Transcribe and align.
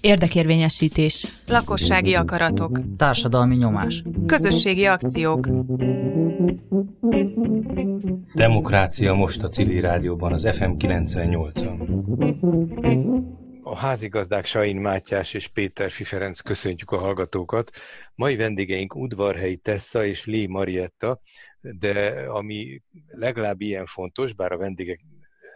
Érdekérvényesítés. 0.00 1.26
Lakossági 1.46 2.14
akaratok. 2.14 2.78
Társadalmi 2.96 3.56
nyomás. 3.56 4.02
Közösségi 4.26 4.86
akciók. 4.86 5.48
Demokrácia 8.34 9.14
most 9.14 9.42
a 9.42 9.48
civil 9.48 9.80
rádióban, 9.80 10.32
az 10.32 10.56
FM 10.56 10.70
98-on. 10.78 11.78
A 13.62 13.76
házigazdák 13.76 14.44
Sain 14.44 14.76
Mátyás 14.76 15.34
és 15.34 15.48
Péter 15.48 15.90
Fiferenc 15.90 16.40
köszöntjük 16.40 16.90
a 16.90 16.98
hallgatókat. 16.98 17.70
Mai 18.14 18.36
vendégeink 18.36 18.94
Udvarhelyi 18.94 19.56
Tessa 19.56 20.04
és 20.04 20.24
Lee 20.24 20.48
Marietta, 20.48 21.18
de 21.60 22.24
ami 22.28 22.82
legalább 23.06 23.60
ilyen 23.60 23.86
fontos, 23.86 24.32
bár 24.32 24.52
a 24.52 24.56
vendégek 24.56 25.00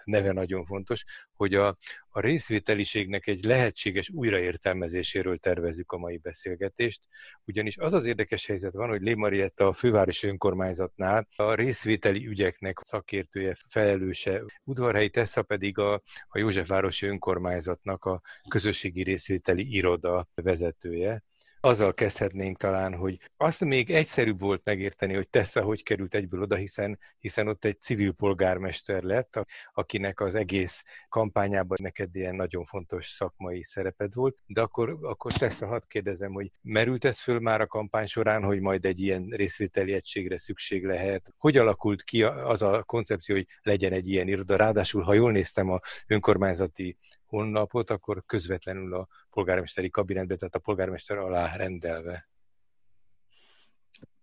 neve 0.07 0.33
nagyon 0.33 0.65
fontos, 0.65 1.05
hogy 1.33 1.55
a, 1.55 1.79
a 2.09 2.21
részvételiségnek 2.21 3.27
egy 3.27 3.45
lehetséges 3.45 4.11
újraértelmezéséről 4.11 5.39
tervezzük 5.39 5.93
a 5.93 5.99
mai 5.99 6.17
beszélgetést, 6.17 7.01
ugyanis 7.45 7.77
az 7.77 7.93
az 7.93 8.05
érdekes 8.05 8.47
helyzet 8.47 8.73
van, 8.73 8.89
hogy 8.89 9.01
Lémarietta 9.01 9.67
a 9.67 9.73
fővárosi 9.73 10.27
önkormányzatnál 10.27 11.29
a 11.37 11.55
részvételi 11.55 12.27
ügyeknek 12.27 12.79
szakértője, 12.85 13.55
felelőse, 13.69 14.43
Udvarhelyi 14.65 15.11
Tessa 15.11 15.43
pedig 15.43 15.79
a, 15.79 16.03
a 16.29 16.39
Józsefvárosi 16.39 17.07
önkormányzatnak 17.07 18.05
a 18.05 18.21
közösségi 18.49 19.03
részvételi 19.03 19.75
iroda 19.75 20.29
vezetője 20.35 21.25
azzal 21.67 21.95
kezdhetnénk 21.95 22.59
talán, 22.59 22.95
hogy 22.95 23.21
azt 23.37 23.61
még 23.61 23.91
egyszerűbb 23.91 24.41
volt 24.41 24.61
megérteni, 24.65 25.15
hogy 25.15 25.29
Tessa 25.29 25.63
hogy 25.63 25.83
került 25.83 26.15
egyből 26.15 26.43
oda, 26.43 26.55
hiszen, 26.55 26.99
hiszen 27.19 27.49
ott 27.49 27.65
egy 27.65 27.81
civil 27.81 28.13
polgármester 28.13 29.03
lett, 29.03 29.41
akinek 29.73 30.21
az 30.21 30.35
egész 30.35 30.85
kampányában 31.09 31.79
neked 31.83 32.17
ilyen 32.17 32.35
nagyon 32.35 32.65
fontos 32.65 33.07
szakmai 33.07 33.63
szereped 33.63 34.15
volt. 34.15 34.39
De 34.47 34.61
akkor, 34.61 34.99
akkor 35.03 35.33
Tessa, 35.33 35.67
hadd 35.67 35.83
kérdezem, 35.89 36.33
hogy 36.33 36.51
merült 36.63 37.05
ez 37.05 37.21
föl 37.21 37.39
már 37.39 37.61
a 37.61 37.67
kampány 37.67 38.07
során, 38.07 38.43
hogy 38.43 38.61
majd 38.61 38.85
egy 38.85 39.01
ilyen 39.01 39.29
részvételi 39.31 39.93
egységre 39.93 40.41
szükség 40.41 40.85
lehet? 40.85 41.35
Hogy 41.39 41.57
alakult 41.57 42.03
ki 42.03 42.23
az 42.23 42.63
a 42.63 42.83
koncepció, 42.83 43.35
hogy 43.35 43.47
legyen 43.63 43.93
egy 43.93 44.09
ilyen 44.09 44.29
iroda? 44.29 44.57
Ráadásul, 44.57 45.03
ha 45.03 45.15
jól 45.15 45.33
néztem 45.33 45.71
a 45.71 45.81
önkormányzati 46.07 46.97
honlapot, 47.27 47.91
akkor 47.91 48.23
közvetlenül 48.27 48.95
a 48.95 49.09
polgármesteri 49.31 49.91
kabinetbe, 49.91 50.37
tehát 50.37 50.55
a 50.55 50.59
polgármester 50.59 51.19
alá 51.19 51.57
rendelve. 51.57 52.29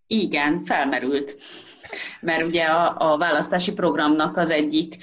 Igen, 0.08 0.64
felmerült. 0.64 1.38
Mert 2.22 2.44
ugye 2.44 2.64
a, 2.64 3.12
a 3.12 3.18
választási 3.18 3.73
programnak 3.73 4.38
az 4.38 4.50
egyik 4.50 4.95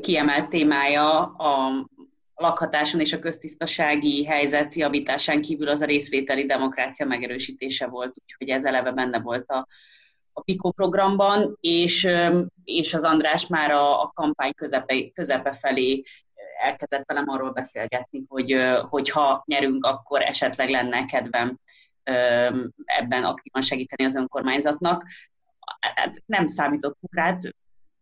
kiemelt 0.00 0.48
témája 0.48 1.20
a 1.24 1.86
lakhatáson 2.34 3.00
és 3.00 3.12
a 3.12 3.18
köztisztasági 3.18 4.24
helyzet 4.24 4.74
javításán 4.74 5.42
kívül 5.42 5.68
az 5.68 5.80
a 5.80 5.84
részvételi 5.84 6.44
demokrácia 6.44 7.06
megerősítése 7.06 7.86
volt, 7.86 8.14
úgyhogy 8.22 8.48
ez 8.48 8.64
eleve 8.64 8.92
benne 8.92 9.20
volt 9.20 9.50
a, 9.50 9.66
a 10.32 10.40
PICO 10.40 10.70
programban, 10.70 11.56
és, 11.60 12.08
és 12.64 12.94
az 12.94 13.02
András 13.02 13.46
már 13.46 13.70
a, 13.70 14.02
a 14.02 14.12
kampány 14.14 14.54
közepe, 14.54 15.10
közepe 15.10 15.52
felé 15.52 16.02
elkezdett 16.60 17.06
velem 17.06 17.28
arról 17.28 17.50
beszélgetni, 17.50 18.24
hogy, 18.28 18.56
hogy 18.88 19.10
ha 19.10 19.42
nyerünk, 19.46 19.84
akkor 19.84 20.22
esetleg 20.22 20.68
lenne 20.68 21.04
kedvem 21.04 21.58
ebben 22.84 23.24
aktívan 23.24 23.62
segíteni 23.62 24.04
az 24.04 24.16
önkormányzatnak. 24.16 25.04
Hát 25.80 26.22
nem 26.26 26.46
számítottunk 26.46 27.14
rá, 27.14 27.38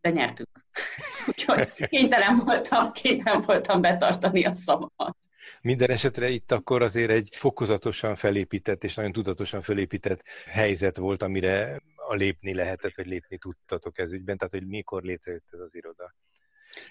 de 0.01 0.11
nyertünk. 0.11 0.48
Úgyhogy 1.27 1.89
kénytelen 1.89 2.36
voltam, 2.36 2.92
kénytelen 2.92 3.41
voltam 3.41 3.81
betartani 3.81 4.45
a 4.45 4.55
szavamat. 4.55 5.17
Minden 5.61 5.91
esetre 5.91 6.29
itt 6.29 6.53
akkor 6.53 6.83
azért 6.83 7.11
egy 7.11 7.29
fokozatosan 7.33 8.14
felépített 8.14 8.84
és 8.84 8.95
nagyon 8.95 9.12
tudatosan 9.12 9.61
felépített 9.61 10.23
helyzet 10.47 10.97
volt, 10.97 11.23
amire 11.23 11.83
a 11.97 12.14
lépni 12.14 12.55
lehetett, 12.55 12.95
vagy 12.95 13.07
lépni 13.07 13.39
tudtatok 13.39 13.98
ez 13.98 14.13
ügyben, 14.13 14.36
tehát 14.36 14.52
hogy 14.52 14.67
mikor 14.67 15.02
létrejött 15.02 15.47
ez 15.51 15.61
az 15.61 15.74
iroda. 15.74 16.14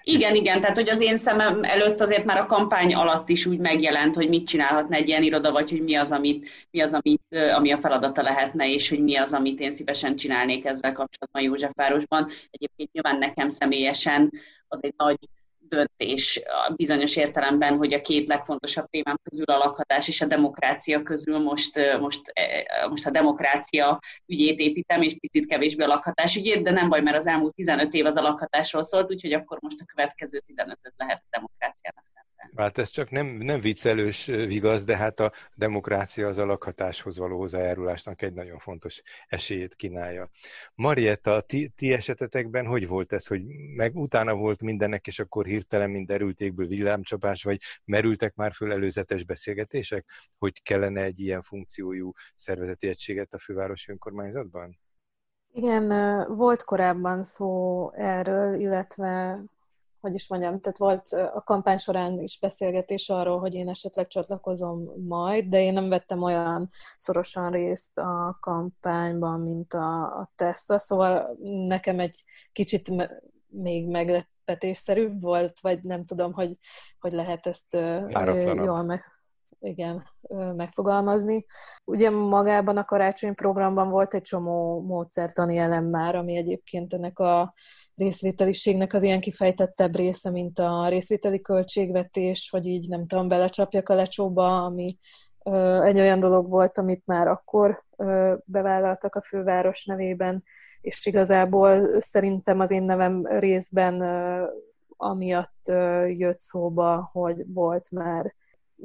Igen, 0.04 0.36
igen, 0.36 0.60
tehát 0.60 0.76
hogy 0.76 0.90
az 0.90 1.00
én 1.00 1.18
szemem 1.18 1.64
előtt 1.64 2.02
azért 2.02 2.26
már 2.26 2.38
a 2.38 2.46
kampány 2.46 2.94
alatt 2.94 3.30
is 3.30 3.46
úgy 3.46 3.60
megjelent, 3.60 4.16
hogy 4.16 4.30
mit 4.30 4.48
csinálhatna 4.48 4.96
egy 4.96 5.08
ilyen 5.08 5.24
iroda, 5.24 5.52
vagy 5.52 5.70
hogy 5.70 5.84
mi 5.84 5.96
az, 5.96 6.12
amit, 6.12 6.50
mi 6.72 6.82
az 6.82 6.94
amit, 6.94 7.22
ami 7.56 7.72
a 7.72 7.78
feladata 7.78 8.22
lehetne, 8.22 8.70
és 8.70 8.90
hogy 8.90 9.04
mi 9.04 9.16
az, 9.16 9.34
amit 9.34 9.60
én 9.60 9.72
szívesen 9.72 10.16
csinálnék 10.16 10.66
ezzel 10.66 10.92
kapcsolatban 10.92 11.42
Józsefvárosban. 11.42 12.30
Egyébként 12.52 12.92
nyilván 12.92 13.18
nekem 13.18 13.48
személyesen 13.48 14.32
az 14.68 14.84
egy 14.84 14.94
nagy 14.98 15.18
döntés 15.68 16.42
bizonyos 16.76 17.16
értelemben, 17.16 17.78
hogy 17.78 17.94
a 17.94 18.02
két 18.02 18.28
legfontosabb 18.28 18.86
témám 18.90 19.20
közül 19.24 19.46
a 19.46 19.58
lakhatás 19.58 20.08
és 20.08 20.22
a 20.22 20.26
demokrácia 20.26 21.04
közül 21.04 21.40
most, 21.40 21.80
most, 22.00 22.22
most 22.90 23.06
a 23.06 23.12
demokrácia 23.12 24.00
ügyét 24.26 24.60
építem, 24.60 25.02
és 25.02 25.16
picit 25.20 25.46
kevésbé 25.46 25.84
a 25.84 25.88
lakhatás 25.88 26.36
ügyét, 26.36 26.64
de 26.64 26.72
nem 26.72 26.90
baj, 26.90 27.02
mert 27.02 27.18
az 27.18 27.28
elmúlt 27.28 27.56
15 27.56 27.94
év 27.94 28.06
az 28.06 28.16
a 28.16 28.22
lakhatásról 28.22 28.84
szólt, 28.84 29.12
úgyhogy 29.12 29.34
akkor 29.34 29.58
most 29.62 29.80
a 29.80 29.86
következő 29.86 30.44
15-öt 30.48 30.94
lehet 30.98 31.22
a 31.24 31.28
demokráciának 31.30 32.04
szemben. 32.06 32.27
Hát 32.56 32.78
ez 32.78 32.90
csak 32.90 33.10
nem, 33.10 33.26
nem 33.28 33.60
viccelős 33.60 34.26
vigaz, 34.26 34.84
de 34.84 34.98
hát 34.98 35.20
a 35.20 35.32
demokrácia 35.56 36.28
az 36.28 36.38
a 36.38 36.46
lakhatáshoz 36.46 37.18
való 37.18 37.38
hozzájárulásnak 37.38 38.22
egy 38.22 38.34
nagyon 38.34 38.60
fontos 38.60 39.02
esélyét 39.28 39.76
kínálja. 39.76 40.30
Marietta, 40.76 41.42
ti, 41.42 41.74
ti 41.76 41.94
esetetekben 41.94 42.66
hogy 42.66 42.88
volt 42.88 43.14
ez, 43.14 43.28
hogy 43.28 43.46
meg 43.76 43.96
utána 43.96 44.36
volt 44.36 44.62
mindennek, 44.62 45.08
és 45.08 45.20
akkor 45.20 45.46
hirtelen 45.46 45.90
mind 45.90 46.08
derültékből 46.08 46.68
villámcsapás, 46.68 47.44
vagy 47.44 47.62
merültek 47.86 48.36
már 48.36 48.54
föl 48.54 48.72
előzetes 48.72 49.24
beszélgetések, 49.24 50.06
hogy 50.38 50.62
kellene 50.64 51.02
egy 51.02 51.20
ilyen 51.20 51.42
funkciójú 51.42 52.12
szervezeti 52.36 52.88
egységet 52.88 53.34
a 53.34 53.40
fővárosi 53.40 53.92
önkormányzatban? 53.92 54.80
Igen, 55.52 55.88
volt 56.36 56.64
korábban 56.64 57.24
szó 57.24 57.92
erről, 57.94 58.54
illetve 58.60 59.44
hogy 60.08 60.16
is 60.16 60.30
mondjam, 60.30 60.60
tehát 60.60 60.78
volt 60.78 61.08
a 61.34 61.42
kampány 61.46 61.78
során 61.78 62.20
is 62.22 62.40
beszélgetés 62.40 63.10
arról, 63.10 63.40
hogy 63.40 63.54
én 63.54 63.70
esetleg 63.70 64.08
csatlakozom 64.08 64.92
majd, 65.08 65.46
de 65.46 65.62
én 65.62 65.74
nem 65.74 65.90
vettem 65.90 66.24
olyan 66.24 66.70
szorosan 66.98 67.52
részt 67.52 67.98
a 67.98 68.38
kampányban, 68.42 69.40
mint 69.40 69.74
a, 69.74 70.04
a 70.04 70.32
Tesla, 70.36 70.80
szóval 70.80 71.38
nekem 71.68 72.00
egy 72.00 72.24
kicsit 72.52 72.92
még 73.48 73.88
meglepetésszerűbb 73.88 75.22
volt, 75.22 75.60
vagy 75.60 75.82
nem 75.82 76.04
tudom, 76.04 76.34
hogy, 76.34 76.58
hogy 77.00 77.12
lehet 77.12 77.48
ezt 77.48 77.76
Áratlanabb. 77.76 78.66
jól 78.66 78.84
meg, 78.84 79.04
igen, 79.60 80.04
megfogalmazni. 80.56 81.46
Ugye 81.86 82.10
magában 82.10 82.78
a 82.78 82.86
karácsony 82.86 83.36
programban 83.36 83.90
volt 83.90 84.14
egy 84.14 84.22
csomó 84.22 84.82
módszertani 84.82 85.58
elem 85.58 85.86
már, 85.86 86.16
ami 86.16 86.36
egyébként 86.36 86.94
ennek 86.94 87.20
a 87.20 87.54
részvételiségnek 87.98 88.94
az 88.94 89.04
ilyen 89.04 89.20
kifejtettebb 89.20 89.96
része, 89.96 90.30
mint 90.30 90.60
a 90.60 90.88
részvételi 90.88 91.42
költségvetés, 91.42 92.50
hogy 92.50 92.66
így 92.66 92.90
nem 92.90 93.08
tudom, 93.08 93.28
belecsapjak 93.28 93.90
a 93.90 93.96
lecsóba, 93.96 94.64
ami 94.64 94.98
ö, 95.44 95.82
egy 95.84 96.00
olyan 96.00 96.20
dolog 96.20 96.50
volt, 96.50 96.78
amit 96.78 97.06
már 97.06 97.28
akkor 97.28 97.84
ö, 97.96 98.36
bevállaltak 98.46 99.16
a 99.16 99.22
főváros 99.22 99.86
nevében, 99.86 100.44
és 100.82 101.06
igazából 101.06 102.02
szerintem 102.02 102.60
az 102.60 102.72
én 102.72 102.84
nevem 102.84 103.26
részben 103.26 104.02
ö, 104.02 104.46
amiatt 104.98 105.68
jött 106.08 106.40
szóba, 106.40 107.10
hogy 107.12 107.54
volt 107.54 107.92
már 107.92 108.36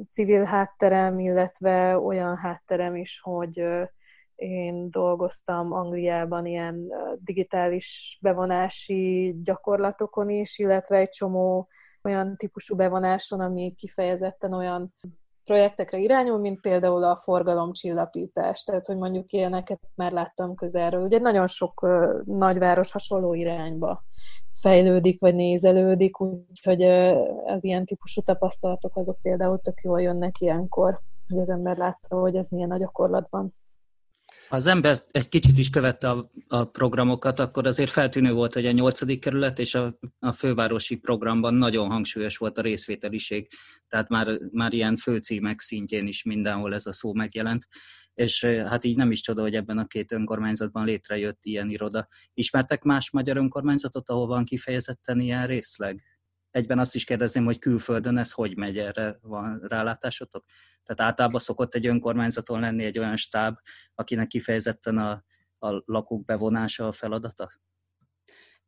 civil 0.09 0.43
hátterem, 0.43 1.19
illetve 1.19 1.97
olyan 1.97 2.37
hátterem 2.37 2.95
is, 2.95 3.19
hogy 3.23 3.63
én 4.35 4.89
dolgoztam 4.91 5.71
Angliában 5.71 6.45
ilyen 6.45 6.93
digitális 7.19 8.17
bevonási 8.21 9.35
gyakorlatokon 9.43 10.29
is, 10.29 10.59
illetve 10.59 10.97
egy 10.97 11.09
csomó 11.09 11.67
olyan 12.03 12.35
típusú 12.37 12.75
bevonáson, 12.75 13.39
ami 13.39 13.73
kifejezetten 13.77 14.53
olyan 14.53 14.93
projektekre 15.43 15.97
irányul, 15.97 16.37
mint 16.37 16.61
például 16.61 17.03
a 17.03 17.17
forgalomcsillapítás. 17.23 18.63
Tehát, 18.63 18.85
hogy 18.85 18.97
mondjuk 18.97 19.31
ilyeneket 19.31 19.79
már 19.95 20.11
láttam 20.11 20.55
közelről. 20.55 21.03
Ugye 21.03 21.19
nagyon 21.19 21.47
sok 21.47 21.87
nagyváros 22.25 22.91
hasonló 22.91 23.33
irányba 23.33 24.03
fejlődik, 24.53 25.19
vagy 25.19 25.35
nézelődik, 25.35 26.21
úgyhogy 26.21 26.83
uh, 26.83 27.17
az 27.45 27.63
ilyen 27.63 27.85
típusú 27.85 28.21
tapasztalatok 28.21 28.95
azok 28.97 29.21
például 29.21 29.59
tök 29.59 29.81
jól 29.81 30.01
jönnek 30.01 30.39
ilyenkor, 30.39 30.99
hogy 31.27 31.39
az 31.39 31.49
ember 31.49 31.77
látta, 31.77 32.15
hogy 32.17 32.35
ez 32.35 32.49
milyen 32.49 32.71
a 32.71 32.77
gyakorlatban 32.77 33.53
az 34.53 34.67
ember 34.67 35.03
egy 35.11 35.29
kicsit 35.29 35.57
is 35.57 35.69
követte 35.69 36.09
a, 36.09 36.31
a 36.47 36.63
programokat, 36.63 37.39
akkor 37.39 37.67
azért 37.67 37.89
feltűnő 37.89 38.31
volt, 38.31 38.53
hogy 38.53 38.65
a 38.65 38.71
nyolcadik 38.71 39.19
kerület 39.19 39.59
és 39.59 39.75
a, 39.75 39.97
a 40.19 40.31
fővárosi 40.31 40.95
programban 40.95 41.53
nagyon 41.53 41.89
hangsúlyos 41.89 42.37
volt 42.37 42.57
a 42.57 42.61
részvételiség, 42.61 43.47
tehát 43.87 44.09
már, 44.09 44.39
már 44.51 44.73
ilyen 44.73 44.95
főcímek 44.95 45.59
szintjén 45.59 46.07
is 46.07 46.23
mindenhol 46.23 46.73
ez 46.73 46.85
a 46.85 46.93
szó 46.93 47.13
megjelent, 47.13 47.67
és 48.13 48.45
hát 48.45 48.85
így 48.85 48.97
nem 48.97 49.11
is 49.11 49.21
csoda, 49.21 49.41
hogy 49.41 49.55
ebben 49.55 49.77
a 49.77 49.87
két 49.87 50.11
önkormányzatban 50.11 50.85
létrejött 50.85 51.39
ilyen 51.41 51.69
iroda. 51.69 52.07
Ismertek 52.33 52.83
más 52.83 53.11
magyar 53.11 53.37
önkormányzatot, 53.37 54.09
ahol 54.09 54.27
van 54.27 54.45
kifejezetten 54.45 55.19
ilyen 55.19 55.47
részleg? 55.47 56.01
Egyben 56.53 56.79
azt 56.79 56.95
is 56.95 57.03
kérdezném, 57.03 57.45
hogy 57.45 57.59
külföldön 57.59 58.17
ez 58.17 58.31
hogy 58.31 58.57
megy, 58.57 58.77
erre 58.77 59.17
van 59.21 59.61
rálátásotok? 59.67 60.45
Tehát 60.83 61.11
általában 61.11 61.39
szokott 61.39 61.75
egy 61.75 61.87
önkormányzaton 61.87 62.59
lenni 62.59 62.83
egy 62.83 62.99
olyan 62.99 63.15
stáb, 63.15 63.55
akinek 63.95 64.27
kifejezetten 64.27 64.97
a, 64.97 65.23
a 65.59 65.81
lakók 65.85 66.25
bevonása 66.25 66.87
a 66.87 66.91
feladata? 66.91 67.49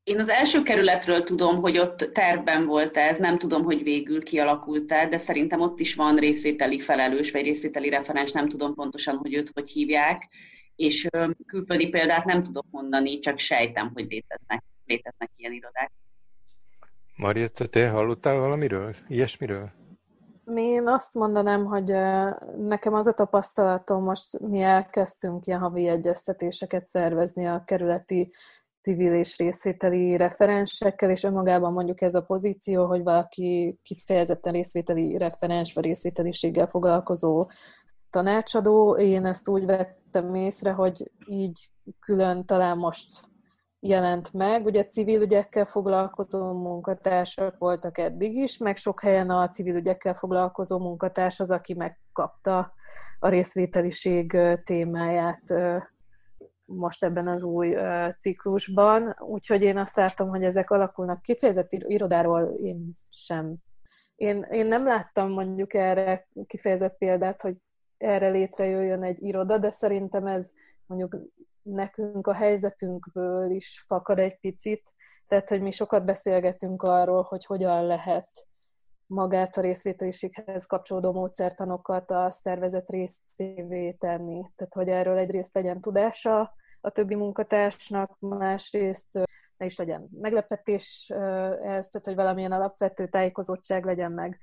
Én 0.04 0.20
az 0.20 0.30
első 0.30 0.62
kerületről 0.62 1.24
tudom, 1.24 1.62
hogy 1.62 1.78
ott 1.78 1.98
tervben 1.98 2.66
volt 2.66 2.98
ez, 2.98 3.18
nem 3.18 3.38
tudom, 3.38 3.64
hogy 3.64 3.84
végül 3.84 4.24
kialakult-e, 4.24 5.08
de 5.08 5.18
szerintem 5.18 5.60
ott 5.60 5.80
is 5.80 5.96
van 5.96 6.16
részvételi 6.16 6.80
felelős, 6.80 7.32
vagy 7.32 7.42
részvételi 7.44 7.90
referens, 7.90 8.32
nem 8.32 8.50
tudom 8.50 8.74
pontosan, 8.74 9.16
hogy 9.16 9.34
őt 9.34 9.52
hogy 9.54 9.70
hívják, 9.70 10.28
és 10.76 11.08
külföldi 11.46 11.90
példát 11.90 12.26
nem 12.26 12.44
tudok 12.44 12.66
mondani, 12.72 13.20
csak 13.20 13.38
sejtem, 13.38 13.92
hogy 13.94 14.06
léteznek, 14.10 14.64
léteznek 14.86 15.32
ilyen 15.36 15.52
irodák. 15.52 15.92
Marietta, 17.18 17.66
te 17.66 17.90
hallottál 17.90 18.36
valamiről? 18.36 18.96
Ilyesmiről? 19.08 19.72
Én 20.56 20.88
azt 20.88 21.14
mondanám, 21.14 21.66
hogy 21.66 21.86
nekem 22.58 22.94
az 22.94 23.08
a 23.08 23.14
tapasztalatom, 23.14 24.04
most 24.04 24.40
mi 24.40 24.62
elkezdtünk 24.62 25.46
ilyen 25.46 25.60
havi 25.60 25.88
egyeztetéseket 25.88 26.86
szervezni 26.86 27.46
a 27.46 27.64
kerületi 27.66 28.32
civil 28.82 29.14
és 29.14 29.38
részvételi 29.38 30.18
referensekkel, 30.18 31.10
és 31.10 31.24
önmagában 31.24 31.74
mondjuk 31.74 32.02
ez 32.02 32.16
a 32.16 32.22
pozíció, 32.22 32.86
hogy 32.86 33.04
valaki 33.04 33.80
kifejezetten 33.84 34.54
részvételi 34.54 35.18
referens 35.18 35.74
vagy 35.74 35.84
részvételiséggel 35.84 36.68
foglalkozó 36.68 37.50
tanácsadó. 38.10 38.98
Én 38.98 39.26
ezt 39.26 39.48
úgy 39.48 39.66
vettem 39.66 40.36
észre, 40.36 40.72
hogy 40.72 41.12
így 41.28 41.70
külön 42.00 42.46
talán 42.46 42.78
most 42.78 43.08
jelent 43.88 44.34
meg. 44.34 44.66
Ugye 44.66 44.86
civil 44.86 45.22
ügyekkel 45.22 45.66
foglalkozó 45.66 46.54
munkatársak 46.54 47.58
voltak 47.58 47.98
eddig 47.98 48.36
is, 48.36 48.58
meg 48.58 48.78
sok 48.78 49.02
helyen 49.02 49.30
a 49.30 49.50
civil 49.50 49.76
ügyekkel 49.76 50.14
foglalkozó 50.14 50.80
munkatárs 50.80 51.40
az, 51.40 51.52
aki 51.52 51.74
megkapta 51.74 52.74
a 53.20 53.30
részvételiség 53.30 54.38
témáját 54.64 55.44
most 56.66 57.04
ebben 57.04 57.28
az 57.28 57.44
új 57.44 57.76
ciklusban. 58.18 59.16
Úgyhogy 59.20 59.62
én 59.62 59.78
azt 59.78 59.96
látom, 59.96 60.30
hogy 60.30 60.44
ezek 60.44 60.70
alakulnak 60.70 61.22
kifejezett 61.22 61.72
irodáról 61.72 62.58
én 62.62 62.94
sem. 63.10 63.56
Én, 64.16 64.48
én 64.50 64.66
nem 64.66 64.86
láttam 64.86 65.32
mondjuk 65.32 65.74
erre 65.74 66.28
kifejezett 66.48 66.98
példát, 66.98 67.42
hogy 67.42 67.56
erre 67.98 68.30
létrejöjjön 68.30 69.04
egy 69.04 69.24
iroda, 69.24 69.58
de 69.58 69.72
szerintem 69.72 70.28
ez 70.28 70.52
mondjuk 70.86 71.18
nekünk 71.66 72.28
a 72.28 72.34
helyzetünkből 72.34 73.52
is 73.52 73.84
fakad 73.88 74.20
egy 74.20 74.40
picit, 74.40 74.94
tehát 75.28 75.50
hogy 75.50 75.62
mi 75.62 75.72
sokat 75.72 76.06
beszélgetünk 76.06 76.84
arról, 76.84 77.22
hogy 77.22 77.46
hogyan 77.46 77.86
lehet 77.86 78.30
magát 79.08 79.58
a 79.58 79.62
részvételiséghez 79.62 80.66
kapcsolódó 80.66 81.14
módszertanokat 81.14 82.12
a 82.12 82.32
szervezet 82.32 82.90
részévé 82.90 83.92
tenni. 83.92 84.52
Tehát, 84.56 84.74
hogy 84.74 84.88
erről 84.88 85.18
egyrészt 85.18 85.54
legyen 85.54 85.82
tudása 85.82 86.54
a 86.82 86.90
többi 86.90 87.16
munkatársnak, 87.16 88.20
másrészt 88.20 89.20
ne 89.58 89.66
is 89.66 89.78
legyen 89.78 90.10
meglepetés 90.12 91.10
ez, 91.60 91.88
tehát, 91.88 92.02
hogy 92.04 92.16
valamilyen 92.16 92.52
alapvető 92.52 93.08
tájékozottság 93.08 93.86
legyen 93.86 94.12
meg 94.12 94.40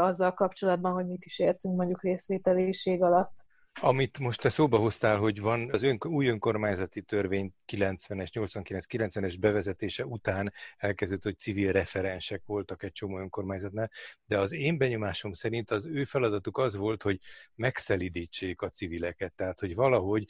azzal 0.00 0.34
kapcsolatban, 0.34 0.92
hogy 0.92 1.06
mit 1.06 1.24
is 1.24 1.38
értünk 1.38 1.76
mondjuk 1.76 2.02
részvételiség 2.02 3.02
alatt. 3.02 3.45
Amit 3.80 4.18
most 4.18 4.40
te 4.40 4.48
szóba 4.48 4.78
hoztál, 4.78 5.18
hogy 5.18 5.40
van 5.40 5.68
az 5.72 5.82
ön, 5.82 5.98
új 6.02 6.26
önkormányzati 6.26 7.02
törvény 7.02 7.52
90-es, 7.72 8.28
89-90-es 8.32 9.36
bevezetése 9.40 10.06
után 10.06 10.52
elkezdett, 10.76 11.22
hogy 11.22 11.38
civil 11.38 11.72
referensek 11.72 12.42
voltak 12.46 12.82
egy 12.82 12.92
csomó 12.92 13.18
önkormányzatnál, 13.18 13.90
de 14.26 14.38
az 14.38 14.52
én 14.52 14.78
benyomásom 14.78 15.32
szerint 15.32 15.70
az 15.70 15.86
ő 15.86 16.04
feladatuk 16.04 16.58
az 16.58 16.76
volt, 16.76 17.02
hogy 17.02 17.20
megszelidítsék 17.54 18.62
a 18.62 18.68
civileket. 18.68 19.32
Tehát, 19.34 19.60
hogy 19.60 19.74
valahogy 19.74 20.26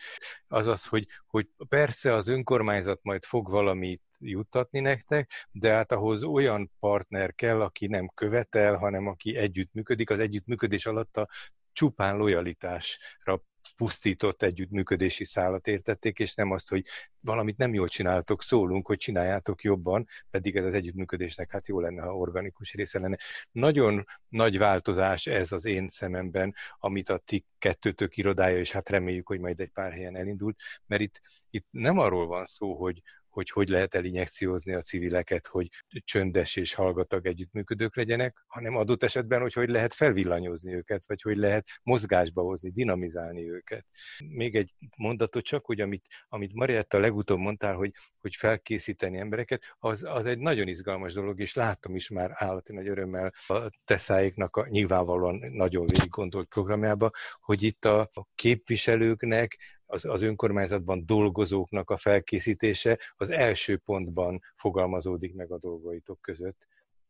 az 0.49 0.67
az, 0.67 0.87
hogy, 0.87 1.07
hogy 1.27 1.49
persze 1.69 2.13
az 2.13 2.29
önkormányzat 2.29 3.01
majd 3.03 3.25
fog 3.25 3.51
valamit 3.51 4.03
juttatni 4.19 4.81
nektek, 4.81 5.31
de 5.51 5.73
hát 5.73 5.93
ahhoz 5.93 6.23
olyan 6.23 6.71
partner 6.81 7.35
kell, 7.35 7.61
aki 7.61 7.87
nem 7.87 8.11
követel, 8.15 8.77
hanem 8.77 9.07
aki 9.07 9.37
együttműködik. 9.37 10.11
Az 10.11 10.19
együttműködés 10.19 10.87
alatt 10.87 11.17
a 11.17 11.29
csupán 11.77 12.17
lojalitásra 12.17 13.43
pusztított 13.77 14.43
együttműködési 14.43 15.25
szálat 15.25 15.67
értették, 15.67 16.19
és 16.19 16.35
nem 16.35 16.51
azt, 16.51 16.69
hogy 16.69 16.85
valamit 17.21 17.57
nem 17.57 17.75
jól 17.75 17.89
csináltok, 17.89 18.43
szólunk, 18.43 18.87
hogy 18.87 18.99
csináljátok 18.99 19.63
jobban, 19.63 20.07
pedig 20.31 20.57
ez 20.57 20.65
az 20.65 20.75
együttműködésnek 20.75 21.51
hát 21.51 21.69
jó 21.69 21.81
lenne, 21.81 22.03
ha 22.03 22.17
organikus 22.17 22.75
része 22.75 22.99
lenne. 22.99 23.17
Nagyon 23.51 24.05
nagy 24.29 24.59
változás 24.59 25.27
ez 25.27 25.53
az 25.53 25.65
én 25.65 25.89
szememben, 25.89 26.55
amit 26.79 27.09
a 27.09 27.19
ti 27.25 27.45
kettőtök 27.59 28.17
irodája, 28.17 28.59
és 28.59 28.73
hát 28.73 28.89
reméljük, 28.89 29.27
hogy 29.27 29.41
majd 29.41 29.61
egy 29.61 29.71
pár 29.71 29.93
helyen 29.93 30.17
elindult, 30.17 30.59
mert 30.87 31.03
itt, 31.03 31.21
itt 31.51 31.67
nem 31.71 31.99
arról 31.99 32.27
van 32.27 32.45
szó, 32.45 32.75
hogy, 32.75 33.03
hogy 33.37 33.51
hogy 33.51 33.69
lehet 33.69 33.95
elinjekciózni 33.95 34.73
a 34.73 34.83
civileket, 34.83 35.47
hogy 35.47 35.69
csöndes 36.05 36.57
és 36.57 36.75
hallgatag 36.75 37.27
együttműködők 37.27 37.97
legyenek, 37.97 38.45
hanem 38.47 38.77
adott 38.77 39.03
esetben, 39.03 39.41
hogy 39.41 39.53
hogy 39.53 39.69
lehet 39.69 39.95
felvillanyozni 39.95 40.75
őket, 40.75 41.07
vagy 41.07 41.23
hogy 41.23 41.37
lehet 41.37 41.69
mozgásba 41.83 42.43
hozni, 42.43 42.71
dinamizálni 42.71 43.51
őket. 43.51 43.87
Még 44.29 44.55
egy 44.55 44.75
mondatot 44.97 45.45
csak, 45.45 45.65
hogy 45.65 45.81
amit, 45.81 46.07
amit 46.29 46.55
Marietta 46.55 46.99
legutóbb 46.99 47.39
mondtál, 47.39 47.75
hogy, 47.75 47.93
hogy 48.21 48.35
felkészíteni 48.37 49.19
embereket, 49.19 49.63
az, 49.79 50.03
az 50.03 50.27
egy 50.27 50.39
nagyon 50.39 50.69
izgalmas 50.69 51.13
dolog, 51.13 51.41
és 51.41 51.55
láttam 51.55 51.95
is 51.95 52.09
már 52.09 52.31
állati 52.35 52.73
nagy 52.73 52.89
örömmel 52.89 53.33
a 53.47 53.71
teszáiknak 53.85 54.57
a 54.57 54.67
nyilvánvalóan 54.69 55.43
nagyon 55.51 55.87
végig 55.87 56.11
gondolt 56.11 56.49
programjába, 56.49 57.11
hogy 57.41 57.63
itt 57.63 57.85
a, 57.85 58.01
a 58.01 58.27
képviselőknek 58.35 59.76
az, 59.87 60.05
az 60.05 60.23
önkormányzatban 60.23 61.07
dolgozóknak 61.07 61.91
a 61.91 61.97
felkészítése 61.97 62.99
az 63.17 63.31
első 63.31 63.77
pontban 63.77 64.43
fogalmazódik 64.55 65.35
meg 65.35 65.51
a 65.51 65.59
dolgaitok 65.59 66.21
között. 66.21 66.67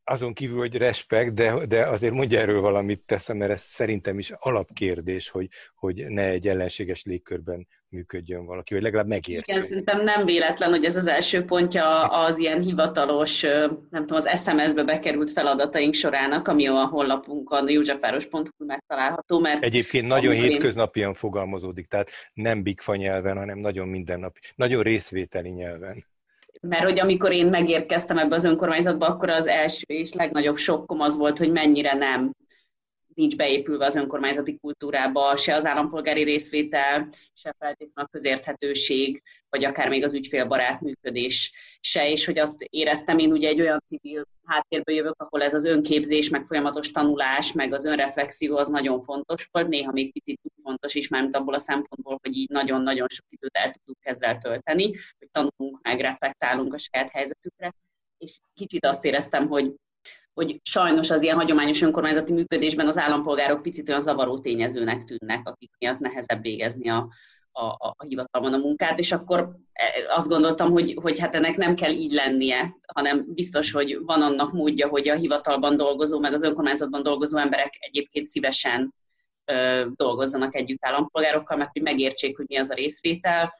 Azon 0.08 0.32
kívül, 0.32 0.58
hogy 0.58 0.76
respekt, 0.76 1.34
de, 1.34 1.66
de 1.66 1.86
azért 1.86 2.12
mondja 2.12 2.40
erről 2.40 2.60
valamit 2.60 3.00
teszem, 3.00 3.36
mert 3.36 3.50
ez 3.50 3.62
szerintem 3.62 4.18
is 4.18 4.32
alapkérdés, 4.38 5.28
hogy, 5.28 5.48
hogy 5.74 6.06
ne 6.08 6.24
egy 6.24 6.48
ellenséges 6.48 7.04
légkörben 7.04 7.66
működjön 7.88 8.46
valaki, 8.46 8.74
vagy 8.74 8.82
legalább 8.82 9.06
megértsük. 9.06 9.48
Igen, 9.48 9.62
szerintem 9.62 10.02
nem 10.02 10.24
véletlen, 10.24 10.70
hogy 10.70 10.84
ez 10.84 10.96
az 10.96 11.06
első 11.06 11.44
pontja 11.44 12.02
az 12.02 12.38
ilyen 12.38 12.60
hivatalos, 12.60 13.42
nem 13.90 14.06
tudom, 14.06 14.16
az 14.16 14.40
SMS-be 14.40 14.84
bekerült 14.84 15.30
feladataink 15.30 15.94
sorának, 15.94 16.48
ami 16.48 16.66
a 16.66 16.86
honlapunkon, 16.86 17.70
józsefváros.hu 17.70 18.64
megtalálható, 18.66 19.38
mert... 19.38 19.62
Egyébként 19.62 20.06
nagyon 20.06 20.34
hétköznapian 20.34 21.08
én... 21.08 21.14
fogalmazódik, 21.14 21.86
tehát 21.86 22.10
nem 22.32 22.62
bigfa 22.62 22.96
nyelven, 22.96 23.36
hanem 23.36 23.58
nagyon 23.58 23.88
mindennapi, 23.88 24.40
nagyon 24.54 24.82
részvételi 24.82 25.50
nyelven. 25.50 26.04
Mert 26.68 26.84
hogy 26.84 27.00
amikor 27.00 27.32
én 27.32 27.46
megérkeztem 27.46 28.18
ebbe 28.18 28.34
az 28.34 28.44
önkormányzatba, 28.44 29.06
akkor 29.06 29.30
az 29.30 29.46
első 29.46 29.84
és 29.86 30.12
legnagyobb 30.12 30.56
sokkom 30.56 31.00
az 31.00 31.16
volt, 31.16 31.38
hogy 31.38 31.52
mennyire 31.52 31.94
nem 31.94 32.32
nincs 33.14 33.36
beépülve 33.36 33.84
az 33.84 33.96
önkormányzati 33.96 34.58
kultúrába, 34.58 35.36
se 35.36 35.54
az 35.54 35.64
állampolgári 35.64 36.22
részvétel, 36.22 37.08
se 37.34 37.54
feltétlenül 37.58 38.10
a 38.10 38.12
közérthetőség, 38.12 39.22
vagy 39.50 39.64
akár 39.64 39.88
még 39.88 40.04
az 40.04 40.14
ügyfélbarát 40.14 40.80
működés 40.80 41.52
se, 41.80 42.10
és 42.10 42.24
hogy 42.24 42.38
azt 42.38 42.62
éreztem, 42.62 43.18
én 43.18 43.32
ugye 43.32 43.48
egy 43.48 43.60
olyan 43.60 43.82
civil 43.86 44.26
háttérből 44.44 44.94
jövök, 44.94 45.22
ahol 45.22 45.42
ez 45.42 45.54
az 45.54 45.64
önképzés, 45.64 46.28
meg 46.28 46.46
folyamatos 46.46 46.90
tanulás, 46.90 47.52
meg 47.52 47.72
az 47.72 47.84
önreflexió 47.84 48.56
az 48.56 48.68
nagyon 48.68 49.00
fontos 49.00 49.48
volt, 49.52 49.68
néha 49.68 49.92
még 49.92 50.12
picit 50.12 50.40
túl 50.42 50.52
fontos 50.62 50.94
is, 50.94 51.08
mert 51.08 51.34
abból 51.34 51.54
a 51.54 51.60
szempontból, 51.60 52.18
hogy 52.22 52.36
így 52.36 52.48
nagyon-nagyon 52.48 53.08
sok 53.08 53.26
időt 53.28 53.56
el 53.56 53.70
tudunk 53.70 53.98
ezzel 54.00 54.38
tölteni, 54.38 54.84
hogy 55.18 55.28
tanulunk 55.32 55.82
meg, 55.82 56.00
reflektálunk 56.00 56.74
a 56.74 56.78
saját 56.78 57.10
helyzetükre, 57.10 57.74
és 58.18 58.38
kicsit 58.54 58.86
azt 58.86 59.04
éreztem, 59.04 59.48
hogy 59.48 59.74
hogy 60.34 60.60
sajnos 60.62 61.10
az 61.10 61.22
ilyen 61.22 61.36
hagyományos 61.36 61.82
önkormányzati 61.82 62.32
működésben 62.32 62.86
az 62.86 62.98
állampolgárok 62.98 63.62
picit 63.62 63.88
olyan 63.88 64.00
zavaró 64.00 64.40
tényezőnek 64.40 65.04
tűnnek, 65.04 65.48
akik 65.48 65.70
miatt 65.78 65.98
nehezebb 65.98 66.42
végezni 66.42 66.88
a, 66.88 67.08
a, 67.56 67.94
a 67.96 68.04
hivatalban 68.08 68.52
a 68.52 68.58
munkát, 68.58 68.98
és 68.98 69.12
akkor 69.12 69.56
e, 69.72 69.84
azt 70.14 70.28
gondoltam, 70.28 70.70
hogy, 70.70 70.98
hogy 71.02 71.18
hát 71.18 71.34
ennek 71.34 71.56
nem 71.56 71.74
kell 71.74 71.92
így 71.92 72.12
lennie, 72.12 72.76
hanem 72.86 73.24
biztos, 73.28 73.70
hogy 73.70 73.98
van 74.04 74.22
annak 74.22 74.52
módja, 74.52 74.88
hogy 74.88 75.08
a 75.08 75.14
hivatalban 75.14 75.76
dolgozó, 75.76 76.18
meg 76.18 76.32
az 76.32 76.42
önkormányzatban 76.42 77.02
dolgozó 77.02 77.38
emberek 77.38 77.74
egyébként 77.78 78.26
szívesen 78.26 78.94
ö, 79.44 79.86
dolgozzanak 79.96 80.54
együtt 80.54 80.84
állampolgárokkal, 80.84 81.56
meg 81.56 81.68
hogy 81.72 81.82
megértsék, 81.82 82.36
hogy 82.36 82.46
mi 82.48 82.56
az 82.56 82.70
a 82.70 82.74
részvétel, 82.74 83.52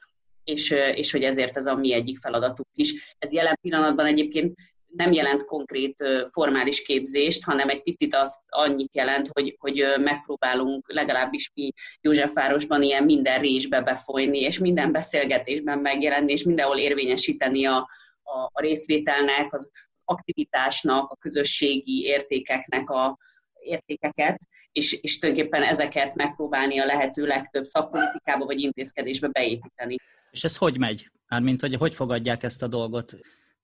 és, 0.43 0.71
és 0.95 1.11
hogy 1.11 1.23
ezért 1.23 1.57
ez 1.57 1.65
a 1.65 1.75
mi 1.75 1.93
egyik 1.93 2.17
feladatuk 2.17 2.67
is. 2.73 3.15
Ez 3.19 3.31
jelen 3.31 3.57
pillanatban 3.61 4.05
egyébként 4.05 4.53
nem 4.87 5.11
jelent 5.11 5.45
konkrét 5.45 6.03
formális 6.31 6.81
képzést, 6.81 7.43
hanem 7.43 7.69
egy 7.69 7.83
picit 7.83 8.15
azt 8.15 8.39
annyit 8.47 8.95
jelent, 8.95 9.27
hogy, 9.33 9.55
hogy 9.59 9.85
megpróbálunk 9.99 10.93
legalábbis 10.93 11.51
mi 11.53 11.71
Józsefvárosban 12.01 12.83
ilyen 12.83 13.03
minden 13.03 13.41
résbe 13.41 13.81
befolyni, 13.81 14.39
és 14.39 14.59
minden 14.59 14.91
beszélgetésben 14.91 15.79
megjelenni, 15.79 16.31
és 16.31 16.43
mindenhol 16.43 16.77
érvényesíteni 16.77 17.65
a, 17.65 17.89
a, 18.23 18.49
a 18.53 18.61
részvételnek, 18.61 19.53
az 19.53 19.69
aktivitásnak, 20.05 21.11
a 21.11 21.15
közösségi 21.15 22.01
értékeknek 22.03 22.89
a 22.89 23.17
értékeket, 23.59 24.37
és, 24.71 24.93
és 25.01 25.19
tulajdonképpen 25.19 25.63
ezeket 25.63 26.15
megpróbálni 26.15 26.79
a 26.79 26.85
lehető 26.85 27.25
legtöbb 27.25 27.63
szakpolitikába 27.63 28.45
vagy 28.45 28.59
intézkedésbe 28.59 29.27
beépíteni. 29.27 29.95
És 30.31 30.43
ez 30.43 30.57
hogy 30.57 30.77
megy? 30.77 31.09
Mármint, 31.27 31.61
hogy 31.61 31.75
hogy 31.75 31.95
fogadják 31.95 32.43
ezt 32.43 32.63
a 32.63 32.67
dolgot? 32.67 33.15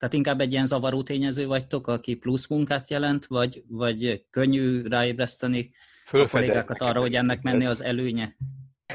Tehát 0.03 0.17
inkább 0.17 0.41
egy 0.41 0.51
ilyen 0.51 0.65
zavaró 0.65 1.03
tényező 1.03 1.47
vagytok, 1.47 1.87
aki 1.87 2.15
plusz 2.15 2.47
munkát 2.47 2.89
jelent, 2.89 3.25
vagy, 3.25 3.63
vagy 3.67 4.25
könnyű 4.29 4.81
ráébreszteni 4.87 5.71
a 6.11 6.27
kollégákat 6.29 6.81
arra, 6.81 6.99
hogy 6.99 7.15
ennek 7.15 7.41
menni 7.41 7.65
az 7.65 7.83
előnye? 7.83 8.35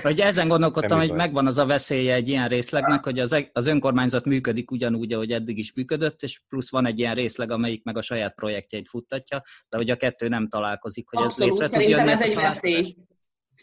Vagy 0.03 0.21
ezen 0.21 0.49
gondolkodtam, 0.49 0.99
hogy 0.99 1.13
megvan 1.13 1.47
az 1.47 1.59
a 1.59 1.67
veszélye 1.67 2.15
egy 2.15 2.29
ilyen 2.29 2.49
részlegnek, 2.49 3.05
hogy 3.05 3.19
az, 3.19 3.33
e- 3.33 3.51
az 3.53 3.67
önkormányzat 3.67 4.25
működik 4.25 4.71
ugyanúgy, 4.71 5.13
ahogy 5.13 5.33
eddig 5.33 5.59
is 5.59 5.73
működött, 5.73 6.23
és 6.23 6.41
plusz 6.49 6.71
van 6.71 6.87
egy 6.87 6.99
ilyen 6.99 7.15
részleg, 7.15 7.51
amelyik 7.51 7.85
meg 7.85 7.97
a 7.97 8.03
saját 8.03 8.35
projektjeit 8.35 8.89
futtatja, 8.89 9.43
de 9.69 9.77
hogy 9.77 9.91
a 9.91 9.97
kettő 9.97 10.29
nem 10.29 10.49
találkozik, 10.49 11.09
hogy 11.09 11.23
Abszolút, 11.23 11.53
ez 11.53 11.69
létre 11.71 11.79
tud 11.79 11.89
jönni. 11.89 12.11
ez 12.11 12.23
egy 12.23 12.35
veszély. 12.35 12.97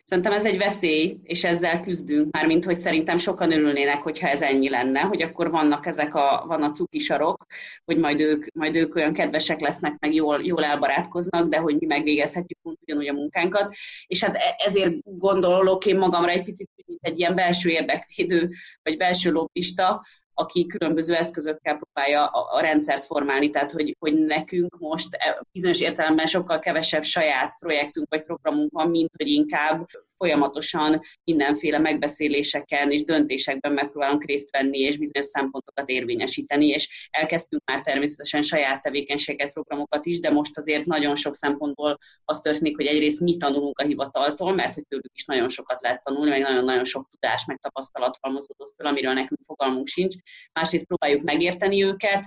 Szerintem 0.05 0.33
ez 0.33 0.45
egy 0.45 0.57
veszély, 0.57 1.17
és 1.23 1.43
ezzel 1.43 1.79
küzdünk, 1.79 2.31
mármint 2.31 2.65
hogy 2.65 2.77
szerintem 2.77 3.17
sokan 3.17 3.51
örülnének, 3.51 4.01
hogyha 4.01 4.27
ez 4.27 4.41
ennyi 4.41 4.69
lenne, 4.69 4.99
hogy 4.99 5.21
akkor 5.21 5.51
vannak 5.51 5.85
ezek 5.85 6.15
a, 6.15 6.43
van 6.47 6.63
a 6.63 6.71
cukisarok, 6.71 7.45
hogy 7.85 7.97
majd 7.97 8.19
ők, 8.19 8.53
majd 8.53 8.75
ők 8.75 8.95
olyan 8.95 9.13
kedvesek 9.13 9.59
lesznek, 9.59 9.95
meg 9.99 10.13
jól, 10.13 10.43
jól 10.43 10.63
elbarátkoznak, 10.63 11.47
de 11.47 11.57
hogy 11.57 11.75
mi 11.79 11.85
megvégezhetjük 11.85 12.59
ugyanúgy 12.63 13.07
a 13.07 13.13
munkánkat. 13.13 13.75
És 14.07 14.23
hát 14.23 14.35
e, 14.35 14.55
ezért 14.65 14.93
gondolok 15.03 15.85
én 15.85 15.97
magamra 15.97 16.31
egy 16.31 16.43
picit, 16.43 16.69
mint 16.85 16.99
egy 17.01 17.19
ilyen 17.19 17.35
belső 17.35 17.69
érdekvédő, 17.69 18.49
vagy 18.83 18.97
belső 18.97 19.31
lobbista, 19.31 20.05
aki 20.37 20.65
különböző 20.65 21.15
eszközökkel 21.15 21.77
próbálja 21.77 22.25
a, 22.25 22.55
a 22.55 22.59
rendszert 22.59 23.03
formálni, 23.03 23.49
tehát 23.49 23.71
hogy, 23.71 23.95
hogy 23.99 24.13
nekünk 24.13 24.77
most 24.79 25.13
e, 25.13 25.41
bizonyos 25.51 25.81
értelemben 25.81 26.25
sokkal 26.25 26.59
kevesebb 26.59 27.03
saját 27.03 27.55
projektünk 27.59 28.07
vagy 28.09 28.23
programunk 28.23 28.71
van, 28.71 28.89
mint 28.89 29.11
hogy 29.17 29.27
inkább 29.27 29.87
folyamatosan 30.17 31.01
mindenféle 31.23 31.77
megbeszéléseken 31.77 32.91
és 32.91 33.03
döntésekben 33.03 33.71
megpróbálunk 33.71 34.25
részt 34.25 34.51
venni, 34.51 34.79
és 34.79 34.97
bizonyos 34.97 35.27
szempontokat 35.27 35.89
érvényesíteni, 35.89 36.67
és 36.67 37.07
elkezdtünk 37.11 37.61
már 37.65 37.81
természetesen 37.81 38.41
saját 38.41 38.81
tevékenységet, 38.81 39.53
programokat 39.53 40.05
is, 40.05 40.19
de 40.19 40.29
most 40.29 40.57
azért 40.57 40.85
nagyon 40.85 41.15
sok 41.15 41.35
szempontból 41.35 41.97
az 42.25 42.39
történik, 42.39 42.75
hogy 42.75 42.85
egyrészt 42.85 43.19
mi 43.19 43.37
tanulunk 43.37 43.79
a 43.79 43.83
hivataltól, 43.83 44.53
mert 44.53 44.73
hogy 44.73 44.85
tőlük 44.87 45.11
is 45.13 45.25
nagyon 45.25 45.49
sokat 45.49 45.81
lehet 45.81 46.03
tanulni, 46.03 46.29
meg 46.29 46.41
nagyon-nagyon 46.41 46.83
sok 46.83 47.09
tudás, 47.11 47.45
meg 47.45 47.57
tapasztalat 47.57 48.17
halmozódott 48.21 48.73
föl, 48.77 48.87
amiről 48.87 49.13
nekünk 49.13 49.39
fogalmunk 49.45 49.87
sincs. 49.87 50.15
Másrészt 50.53 50.85
próbáljuk 50.85 51.21
megérteni 51.21 51.83
őket, 51.83 52.25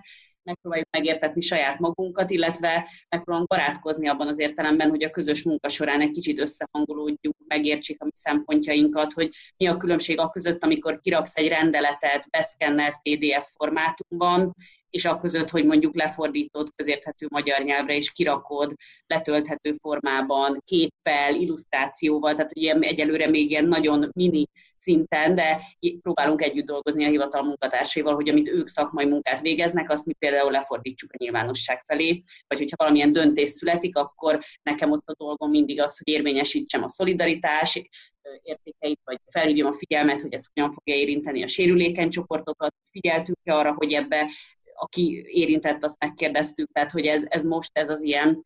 megpróbáljuk 0.48 0.88
megértetni 0.90 1.40
saját 1.40 1.78
magunkat, 1.78 2.30
illetve 2.30 2.88
megpróbálunk 3.08 3.48
barátkozni 3.48 4.08
abban 4.08 4.28
az 4.28 4.38
értelemben, 4.38 4.90
hogy 4.90 5.04
a 5.04 5.10
közös 5.10 5.42
munka 5.42 5.68
során 5.68 6.00
egy 6.00 6.10
kicsit 6.10 6.40
összehangolódjuk, 6.40 7.36
megértsék 7.46 8.02
a 8.02 8.04
mi 8.04 8.10
szempontjainkat, 8.14 9.12
hogy 9.12 9.30
mi 9.56 9.66
a 9.66 9.76
különbség 9.76 10.18
a 10.18 10.30
között, 10.30 10.64
amikor 10.64 11.00
kiraksz 11.00 11.36
egy 11.36 11.48
rendeletet 11.48 12.30
beszkennelt 12.30 13.00
PDF 13.02 13.50
formátumban, 13.54 14.54
és 14.90 15.04
a 15.04 15.18
között, 15.18 15.50
hogy 15.50 15.64
mondjuk 15.64 15.96
lefordítod 15.96 16.68
közérthető 16.76 17.26
magyar 17.30 17.62
nyelvre, 17.62 17.96
és 17.96 18.10
kirakod 18.10 18.74
letölthető 19.06 19.72
formában, 19.72 20.62
képpel, 20.64 21.34
illusztrációval, 21.34 22.34
tehát 22.34 22.56
ugye 22.56 22.74
egyelőre 22.74 23.28
még 23.28 23.50
ilyen 23.50 23.66
nagyon 23.66 24.10
mini 24.12 24.46
szinten, 24.78 25.34
de 25.34 25.60
próbálunk 26.02 26.42
együtt 26.42 26.66
dolgozni 26.66 27.04
a 27.04 27.08
hivatal 27.08 27.42
munkatársaival, 27.42 28.14
hogy 28.14 28.28
amit 28.28 28.48
ők 28.48 28.68
szakmai 28.68 29.04
munkát 29.04 29.40
végeznek, 29.40 29.90
azt 29.90 30.04
mi 30.04 30.12
például 30.12 30.50
lefordítsuk 30.50 31.12
a 31.12 31.16
nyilvánosság 31.18 31.82
felé, 31.84 32.22
vagy 32.46 32.58
hogyha 32.58 32.76
valamilyen 32.76 33.12
döntés 33.12 33.50
születik, 33.50 33.96
akkor 33.96 34.38
nekem 34.62 34.90
ott 34.90 35.06
a 35.08 35.14
dolgom 35.18 35.50
mindig 35.50 35.80
az, 35.80 35.98
hogy 35.98 36.14
érvényesítsem 36.14 36.82
a 36.82 36.88
szolidaritás 36.88 37.82
értékeit, 38.42 39.00
vagy 39.04 39.18
felhívjam 39.30 39.66
a 39.66 39.72
figyelmet, 39.72 40.20
hogy 40.20 40.32
ez 40.32 40.44
hogyan 40.54 40.70
fogja 40.70 40.94
érinteni 40.94 41.42
a 41.42 41.48
sérülékeny 41.48 42.10
csoportokat. 42.10 42.74
Figyeltünk 42.90 43.38
arra, 43.44 43.74
hogy 43.74 43.92
ebbe 43.92 44.30
aki 44.74 45.24
érintett, 45.26 45.84
azt 45.84 45.98
megkérdeztük, 45.98 46.72
tehát 46.72 46.90
hogy 46.90 47.06
ez, 47.06 47.24
ez 47.28 47.44
most 47.44 47.70
ez 47.72 47.88
az 47.88 48.02
ilyen 48.02 48.44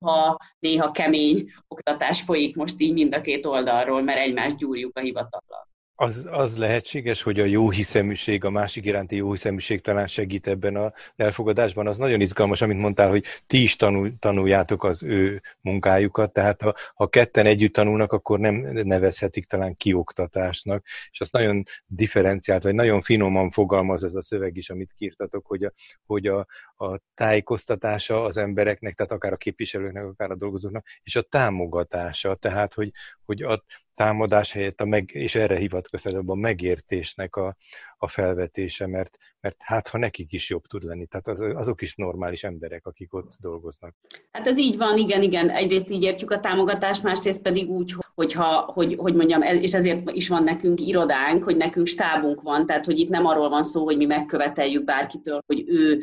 ha 0.00 0.36
néha 0.58 0.90
kemény 0.90 1.50
oktatás 1.68 2.22
folyik 2.22 2.56
most 2.56 2.80
így 2.80 2.92
mind 2.92 3.14
a 3.14 3.20
két 3.20 3.46
oldalról, 3.46 4.02
mert 4.02 4.18
egymást 4.18 4.56
gyúrjuk 4.56 4.96
a 4.96 5.00
hivatallal. 5.00 5.68
Az, 5.96 6.26
az 6.30 6.56
lehetséges, 6.56 7.22
hogy 7.22 7.40
a 7.40 7.44
jó 7.44 7.70
hiszeműség, 7.70 8.44
a 8.44 8.50
másik 8.50 8.84
iránti 8.84 9.16
jó 9.16 9.30
hiszeműség 9.30 9.80
talán 9.80 10.06
segít 10.06 10.46
ebben 10.46 10.76
az 10.76 10.92
elfogadásban. 11.16 11.86
Az 11.86 11.96
nagyon 11.96 12.20
izgalmas, 12.20 12.62
amit 12.62 12.78
mondtál, 12.78 13.08
hogy 13.08 13.24
ti 13.46 13.62
is 13.62 13.76
tanul, 13.76 14.12
tanuljátok 14.18 14.84
az 14.84 15.02
ő 15.02 15.42
munkájukat, 15.60 16.32
tehát 16.32 16.62
ha, 16.62 16.74
ha 16.94 17.08
ketten 17.08 17.46
együtt 17.46 17.72
tanulnak, 17.72 18.12
akkor 18.12 18.38
nem 18.38 18.54
nevezhetik 18.72 19.46
talán 19.46 19.76
kioktatásnak, 19.76 20.86
és 21.10 21.20
azt 21.20 21.32
nagyon 21.32 21.62
differenciált, 21.86 22.62
vagy 22.62 22.74
nagyon 22.74 23.00
finoman 23.00 23.50
fogalmaz 23.50 24.04
ez 24.04 24.14
a 24.14 24.22
szöveg 24.22 24.56
is, 24.56 24.70
amit 24.70 24.92
kírtatok, 24.96 25.46
hogy 25.46 25.64
a, 25.64 25.72
hogy 26.06 26.26
a, 26.26 26.46
a 26.76 26.98
tájékoztatása 27.14 28.24
az 28.24 28.36
embereknek, 28.36 28.94
tehát 28.94 29.12
akár 29.12 29.32
a 29.32 29.36
képviselőknek, 29.36 30.04
akár 30.04 30.30
a 30.30 30.36
dolgozóknak, 30.36 30.86
és 31.02 31.16
a 31.16 31.22
támogatása, 31.22 32.34
tehát 32.34 32.74
hogy, 32.74 32.90
hogy 33.24 33.42
a 33.42 33.64
támadás 33.94 34.52
helyett, 34.52 34.80
a 34.80 34.84
meg, 34.84 35.10
és 35.12 35.34
erre 35.34 35.56
hivatkoztat 35.56 36.14
a 36.26 36.34
megértésnek 36.34 37.36
a, 37.36 37.56
a 37.98 38.08
felvetése, 38.08 38.86
mert, 38.86 39.18
mert 39.40 39.56
hát 39.58 39.88
ha 39.88 39.98
nekik 39.98 40.32
is 40.32 40.50
jobb 40.50 40.66
tud 40.66 40.82
lenni, 40.82 41.06
tehát 41.06 41.28
az, 41.28 41.40
azok 41.40 41.82
is 41.82 41.94
normális 41.94 42.44
emberek, 42.44 42.86
akik 42.86 43.14
ott 43.14 43.32
dolgoznak. 43.40 43.94
Hát 44.32 44.46
ez 44.46 44.58
így 44.58 44.76
van, 44.76 44.98
igen, 44.98 45.22
igen. 45.22 45.50
Egyrészt 45.50 45.90
így 45.90 46.02
értjük 46.02 46.30
a 46.30 46.40
támogatást, 46.40 47.02
másrészt 47.02 47.42
pedig 47.42 47.70
úgy, 47.70 47.94
hogyha, 48.14 48.60
hogy, 48.60 48.94
hogy 48.98 49.14
mondjam, 49.14 49.42
és 49.42 49.74
ezért 49.74 50.10
is 50.10 50.28
van 50.28 50.42
nekünk 50.42 50.80
irodánk, 50.80 51.44
hogy 51.44 51.56
nekünk 51.56 51.86
stábunk 51.86 52.42
van, 52.42 52.66
tehát 52.66 52.84
hogy 52.84 52.98
itt 52.98 53.08
nem 53.08 53.26
arról 53.26 53.48
van 53.48 53.62
szó, 53.62 53.84
hogy 53.84 53.96
mi 53.96 54.04
megköveteljük 54.04 54.84
bárkitől, 54.84 55.42
hogy 55.46 55.64
ő 55.66 56.00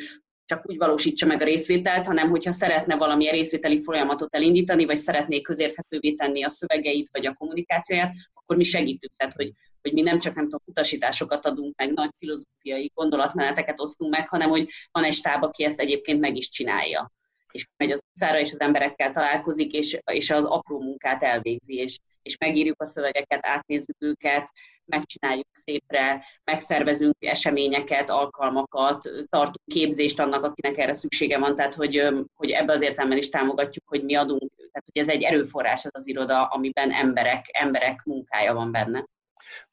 csak 0.52 0.70
úgy 0.70 0.78
valósítsa 0.78 1.26
meg 1.26 1.42
a 1.42 1.46
részvételt, 1.46 2.06
hanem 2.06 2.30
hogyha 2.30 2.52
szeretne 2.52 2.96
valamilyen 2.96 3.34
részvételi 3.34 3.82
folyamatot 3.84 4.36
elindítani, 4.36 4.86
vagy 4.86 4.98
szeretné 4.98 5.42
közérthetővé 5.42 6.12
tenni 6.12 6.44
a 6.44 6.50
szövegeit, 6.50 7.10
vagy 7.12 7.26
a 7.26 7.34
kommunikációját, 7.34 8.14
akkor 8.34 8.58
mi 8.58 8.64
segítünk. 8.64 9.14
Tehát, 9.18 9.34
hogy, 9.34 9.52
hogy 9.82 9.94
mi 9.94 10.02
nem 10.02 10.20
csak 10.20 10.36
nem 10.36 10.44
tudom, 10.44 10.60
utasításokat 10.66 11.46
adunk 11.46 11.76
meg, 11.78 11.94
nagy 11.94 12.10
filozófiai 12.18 12.92
gondolatmeneteket 12.94 13.82
osztunk 13.82 14.12
meg, 14.12 14.30
hanem 14.30 14.50
hogy 14.50 14.70
van 14.92 15.04
egy 15.04 15.14
stáb, 15.14 15.44
aki 15.44 15.64
ezt 15.64 15.80
egyébként 15.80 16.20
meg 16.20 16.38
is 16.38 16.50
csinálja. 16.50 17.12
És 17.52 17.68
megy 17.78 17.92
az 17.92 18.02
utcára, 18.14 18.40
és 18.40 18.52
az 18.52 18.60
emberekkel 18.60 19.12
találkozik, 19.12 19.74
és, 19.74 20.00
és 20.12 20.30
az 20.30 20.46
apró 20.46 20.80
munkát 20.80 21.24
elvégzi, 21.24 21.76
és 21.76 21.98
és 22.22 22.38
megírjuk 22.38 22.82
a 22.82 22.86
szövegeket, 22.86 23.46
átnézzük 23.46 23.96
őket, 24.00 24.52
megcsináljuk 24.86 25.48
szépre, 25.52 26.26
megszervezünk 26.44 27.16
eseményeket, 27.20 28.10
alkalmakat, 28.10 29.10
tartunk 29.30 29.66
képzést 29.66 30.20
annak, 30.20 30.44
akinek 30.44 30.78
erre 30.78 30.94
szüksége 30.94 31.38
van, 31.38 31.56
tehát 31.56 31.76
hogy, 31.76 32.08
hogy 32.36 32.50
ebbe 32.50 32.74
az 32.74 32.82
értelemben 32.82 33.18
is 33.18 33.30
támogatjuk, 33.30 33.88
hogy 33.88 34.04
mi 34.04 34.16
adunk, 34.16 34.52
tehát 34.56 34.88
hogy 34.94 35.02
ez 35.02 35.10
egy 35.10 35.24
erőforrás 35.24 35.86
az 35.86 35.92
az 35.94 36.08
iroda, 36.08 36.44
amiben 36.46 36.92
emberek, 36.92 37.46
emberek 37.52 38.04
munkája 38.04 38.54
van 38.54 38.72
benne. 38.72 39.06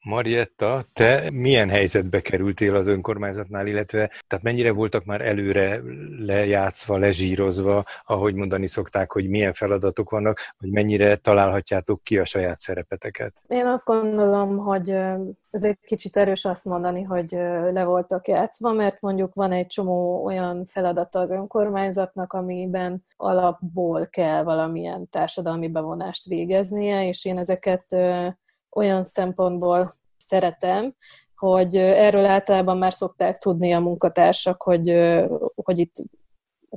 Marietta, 0.03 0.85
te 0.93 1.29
milyen 1.33 1.69
helyzetbe 1.69 2.21
kerültél 2.21 2.75
az 2.75 2.87
önkormányzatnál, 2.87 3.67
illetve 3.67 4.11
tehát 4.27 4.43
mennyire 4.43 4.71
voltak 4.71 5.05
már 5.05 5.21
előre 5.21 5.81
lejátszva, 6.19 6.97
lezsírozva, 6.97 7.83
ahogy 8.05 8.33
mondani 8.33 8.67
szokták, 8.67 9.11
hogy 9.11 9.29
milyen 9.29 9.53
feladatok 9.53 10.09
vannak, 10.09 10.39
hogy 10.57 10.69
mennyire 10.69 11.15
találhatjátok 11.15 12.03
ki 12.03 12.17
a 12.17 12.25
saját 12.25 12.59
szerepeteket? 12.59 13.33
Én 13.47 13.65
azt 13.65 13.85
gondolom, 13.85 14.57
hogy 14.57 14.89
ez 15.51 15.63
egy 15.63 15.77
kicsit 15.81 16.17
erős 16.17 16.45
azt 16.45 16.65
mondani, 16.65 17.03
hogy 17.03 17.31
le 17.71 17.83
voltak 17.83 18.27
játszva, 18.27 18.71
mert 18.71 19.01
mondjuk 19.01 19.33
van 19.33 19.51
egy 19.51 19.67
csomó 19.67 20.25
olyan 20.25 20.65
feladata 20.65 21.19
az 21.19 21.31
önkormányzatnak, 21.31 22.33
amiben 22.33 23.05
alapból 23.17 24.07
kell 24.07 24.43
valamilyen 24.43 25.09
társadalmi 25.09 25.67
bevonást 25.67 26.25
végeznie, 26.25 27.07
és 27.07 27.25
én 27.25 27.37
ezeket 27.37 27.85
olyan 28.71 29.03
szempontból 29.03 29.91
szeretem, 30.17 30.95
hogy 31.35 31.75
erről 31.75 32.25
általában 32.25 32.77
már 32.77 32.93
szokták 32.93 33.37
tudni 33.37 33.73
a 33.73 33.79
munkatársak, 33.79 34.61
hogy, 34.61 34.89
hogy 35.55 35.79
itt 35.79 35.95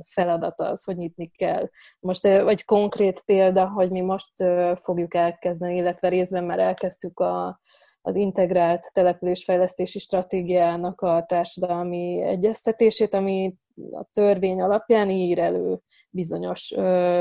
feladat 0.05 0.59
az, 0.61 0.83
hogy 0.83 0.95
nyitni 0.95 1.31
kell. 1.35 1.69
Most 1.99 2.25
egy 2.25 2.65
konkrét 2.65 3.21
példa, 3.25 3.69
hogy 3.69 3.89
mi 3.89 4.01
most 4.01 4.33
fogjuk 4.75 5.13
elkezdeni, 5.13 5.75
illetve 5.75 6.07
részben 6.07 6.43
már 6.43 6.59
elkezdtük 6.59 7.19
a, 7.19 7.59
az 8.05 8.15
integrált 8.15 8.93
településfejlesztési 8.93 9.99
stratégiának 9.99 11.01
a 11.01 11.25
társadalmi 11.27 12.21
egyeztetését, 12.21 13.13
ami 13.13 13.55
a 13.91 14.03
törvény 14.11 14.61
alapján 14.61 15.09
ír 15.09 15.39
elő 15.39 15.79
bizonyos 16.09 16.73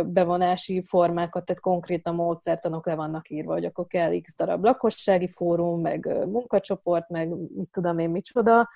bevonási 0.05 0.83
formákat, 0.83 1.45
tehát 1.45 1.62
konkrétan 1.62 2.15
módszertanok 2.15 2.87
le 2.87 2.95
vannak 2.95 3.31
írva, 3.31 3.53
hogy 3.53 3.65
akkor 3.65 3.87
kell 3.87 4.21
x 4.21 4.37
darab 4.37 4.65
lakossági 4.65 5.29
fórum, 5.29 5.81
meg 5.81 6.27
munkacsoport, 6.27 7.09
meg 7.09 7.29
mit 7.29 7.71
tudom 7.71 7.99
én 7.99 8.11
micsoda, 8.11 8.69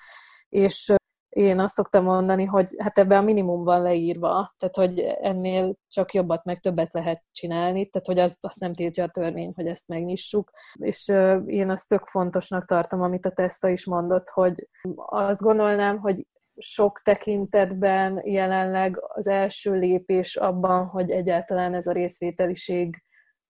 és 0.49 0.93
én 1.37 1.59
azt 1.59 1.73
szoktam 1.73 2.03
mondani, 2.03 2.45
hogy 2.45 2.75
hát 2.77 2.97
ebben 2.97 3.17
a 3.17 3.25
minimum 3.25 3.63
van 3.63 3.81
leírva, 3.81 4.53
tehát 4.57 4.75
hogy 4.75 4.99
ennél 4.99 5.75
csak 5.87 6.13
jobbat 6.13 6.43
meg 6.43 6.59
többet 6.59 6.93
lehet 6.93 7.23
csinálni, 7.31 7.89
tehát 7.89 8.07
hogy 8.07 8.19
azt, 8.19 8.37
azt 8.39 8.59
nem 8.59 8.73
tiltja 8.73 9.03
a 9.03 9.09
törvény, 9.09 9.51
hogy 9.55 9.67
ezt 9.67 9.87
megnyissuk. 9.87 10.51
És 10.73 11.07
én 11.45 11.69
azt 11.69 11.87
tök 11.87 12.05
fontosnak 12.05 12.65
tartom, 12.65 13.01
amit 13.01 13.25
a 13.25 13.31
Testa 13.31 13.69
is 13.69 13.85
mondott, 13.85 14.29
hogy 14.29 14.67
azt 15.05 15.41
gondolnám, 15.41 15.97
hogy 15.97 16.27
sok 16.57 17.01
tekintetben 17.01 18.21
jelenleg 18.23 18.99
az 19.07 19.27
első 19.27 19.73
lépés 19.73 20.35
abban, 20.35 20.85
hogy 20.85 21.11
egyáltalán 21.11 21.73
ez 21.73 21.87
a 21.87 21.91
részvételiség 21.91 23.03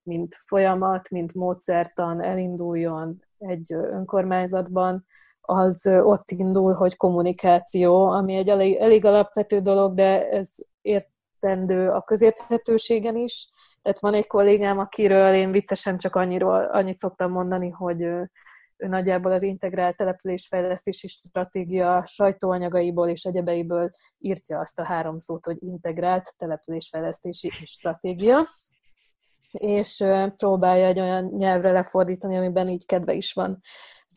mint 0.03 0.35
folyamat, 0.45 1.09
mint 1.09 1.33
módszertan 1.33 2.23
elinduljon 2.23 3.23
egy 3.37 3.73
önkormányzatban, 3.73 5.05
az 5.49 5.89
ott 6.03 6.31
indul, 6.31 6.73
hogy 6.73 6.97
kommunikáció, 6.97 8.07
ami 8.07 8.35
egy 8.35 8.49
elég, 8.49 8.75
elég 8.75 9.05
alapvető 9.05 9.59
dolog, 9.59 9.93
de 9.93 10.29
ez 10.29 10.49
értendő 10.81 11.89
a 11.89 12.01
közérthetőségen 12.01 13.15
is. 13.15 13.49
Tehát 13.81 13.99
van 13.99 14.13
egy 14.13 14.27
kollégám, 14.27 14.79
akiről 14.79 15.33
én 15.33 15.51
viccesen 15.51 15.97
csak 15.97 16.15
annyiról, 16.15 16.63
annyit 16.63 16.97
szoktam 16.97 17.31
mondani, 17.31 17.69
hogy 17.69 18.01
ő, 18.01 18.31
ő 18.77 18.87
nagyjából 18.87 19.31
az 19.31 19.43
integrált 19.43 19.95
településfejlesztési 19.95 21.07
stratégia 21.07 22.03
sajtóanyagaiból 22.05 23.09
és 23.09 23.23
egyebeiből 23.23 23.89
írtja 24.17 24.59
azt 24.59 24.79
a 24.79 24.85
három 24.85 25.17
szót, 25.17 25.45
hogy 25.45 25.57
integrált 25.59 26.33
településfejlesztési 26.37 27.49
stratégia 27.49 28.45
és 29.51 30.03
próbálja 30.37 30.85
egy 30.85 30.99
olyan 30.99 31.23
nyelvre 31.23 31.71
lefordítani, 31.71 32.37
amiben 32.37 32.69
így 32.69 32.85
kedve 32.85 33.13
is 33.13 33.33
van 33.33 33.61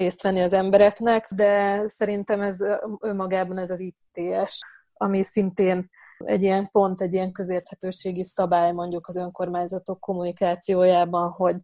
részt 0.00 0.22
venni 0.22 0.40
az 0.40 0.52
embereknek, 0.52 1.28
de 1.30 1.82
szerintem 1.88 2.40
ez 2.40 2.56
önmagában 3.00 3.58
ez 3.58 3.70
az 3.70 3.80
ITS, 3.80 4.58
ami 4.92 5.22
szintén 5.22 5.88
egy 6.18 6.42
ilyen 6.42 6.68
pont, 6.70 7.00
egy 7.00 7.12
ilyen 7.12 7.32
közérthetőségi 7.32 8.24
szabály 8.24 8.72
mondjuk 8.72 9.08
az 9.08 9.16
önkormányzatok 9.16 10.00
kommunikációjában, 10.00 11.30
hogy 11.30 11.56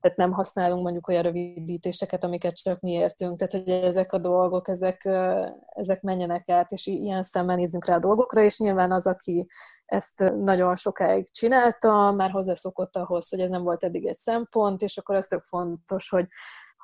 tehát 0.00 0.18
nem 0.18 0.32
használunk 0.32 0.82
mondjuk 0.82 1.08
olyan 1.08 1.22
rövidítéseket, 1.22 2.24
amiket 2.24 2.56
csak 2.56 2.80
mi 2.80 2.90
értünk, 2.90 3.38
tehát 3.38 3.52
hogy 3.52 3.68
ezek 3.84 4.12
a 4.12 4.18
dolgok, 4.18 4.68
ezek, 4.68 5.08
ezek 5.66 6.02
menjenek 6.02 6.48
át, 6.48 6.70
és 6.70 6.86
ilyen 6.86 7.22
szemmel 7.22 7.56
nézzünk 7.56 7.84
rá 7.84 7.94
a 7.94 7.98
dolgokra, 7.98 8.42
és 8.42 8.58
nyilván 8.58 8.92
az, 8.92 9.06
aki 9.06 9.46
ezt 9.84 10.32
nagyon 10.36 10.76
sokáig 10.76 11.30
csinálta, 11.30 12.12
már 12.12 12.30
hozzászokott 12.30 12.96
ahhoz, 12.96 13.28
hogy 13.28 13.40
ez 13.40 13.50
nem 13.50 13.62
volt 13.62 13.84
eddig 13.84 14.06
egy 14.06 14.16
szempont, 14.16 14.82
és 14.82 14.96
akkor 14.96 15.14
az 15.14 15.26
tök 15.26 15.44
fontos, 15.44 16.08
hogy 16.08 16.26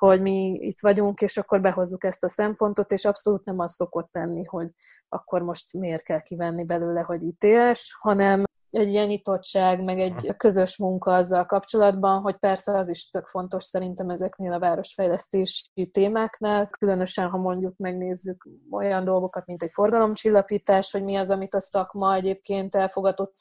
hogy 0.07 0.21
mi 0.21 0.57
itt 0.61 0.79
vagyunk, 0.79 1.21
és 1.21 1.37
akkor 1.37 1.61
behozzuk 1.61 2.03
ezt 2.03 2.23
a 2.23 2.29
szempontot, 2.29 2.91
és 2.91 3.05
abszolút 3.05 3.45
nem 3.45 3.59
az 3.59 3.73
szokott 3.73 4.07
lenni, 4.11 4.43
hogy 4.43 4.69
akkor 5.09 5.41
most 5.41 5.73
miért 5.73 6.03
kell 6.03 6.21
kivenni 6.21 6.65
belőle, 6.65 7.01
hogy 7.01 7.23
ítéles, 7.23 7.95
hanem 7.99 8.43
egy 8.69 8.87
ilyen 8.87 9.07
nyitottság, 9.07 9.83
meg 9.83 9.99
egy 9.99 10.33
közös 10.37 10.77
munka 10.77 11.13
azzal 11.13 11.45
kapcsolatban, 11.45 12.21
hogy 12.21 12.35
persze 12.35 12.77
az 12.77 12.87
is 12.87 13.09
tök 13.09 13.27
fontos 13.27 13.63
szerintem 13.63 14.09
ezeknél 14.09 14.53
a 14.53 14.59
városfejlesztési 14.59 15.89
témáknál, 15.91 16.67
különösen, 16.69 17.29
ha 17.29 17.37
mondjuk 17.37 17.77
megnézzük 17.77 18.47
olyan 18.71 19.03
dolgokat, 19.03 19.45
mint 19.45 19.63
egy 19.63 19.71
forgalomcsillapítás, 19.71 20.91
hogy 20.91 21.03
mi 21.03 21.15
az, 21.15 21.29
amit 21.29 21.55
a 21.55 21.61
szakma 21.61 22.15
egyébként 22.15 22.75
elfogadott 22.75 23.33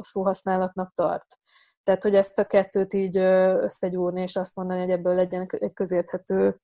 szóhasználatnak 0.00 0.92
tart. 0.94 1.38
Tehát, 1.88 2.02
hogy 2.02 2.14
ezt 2.14 2.38
a 2.38 2.44
kettőt 2.44 2.92
így 2.92 3.16
összegyúrni, 3.16 4.22
és 4.22 4.36
azt 4.36 4.56
mondani, 4.56 4.80
hogy 4.80 4.90
ebből 4.90 5.14
legyen 5.14 5.46
egy 5.50 5.74
közérthető 5.74 6.60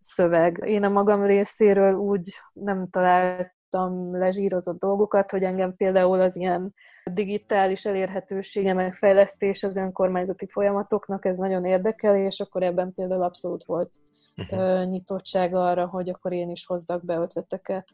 szöveg. 0.00 0.62
Én 0.64 0.84
a 0.84 0.88
magam 0.88 1.24
részéről 1.24 1.94
úgy 1.94 2.30
nem 2.52 2.88
találtam 2.90 4.16
lezsírozott 4.16 4.78
dolgokat, 4.78 5.30
hogy 5.30 5.42
engem 5.42 5.76
például 5.76 6.20
az 6.20 6.36
ilyen 6.36 6.74
digitális 7.04 7.84
elérhetősége, 7.84 8.72
meg 8.72 8.94
fejlesztés 8.94 9.62
az 9.62 9.76
önkormányzati 9.76 10.46
folyamatoknak, 10.46 11.24
ez 11.24 11.36
nagyon 11.36 11.64
érdekel, 11.64 12.16
és 12.16 12.40
akkor 12.40 12.62
ebben 12.62 12.94
például 12.94 13.22
abszolút 13.22 13.64
volt 13.64 13.90
uh-huh. 14.36 14.84
nyitottság 14.84 15.54
arra, 15.54 15.86
hogy 15.86 16.08
akkor 16.08 16.32
én 16.32 16.50
is 16.50 16.66
hozzak 16.66 17.04
be 17.04 17.16
ötleteket. 17.16 17.88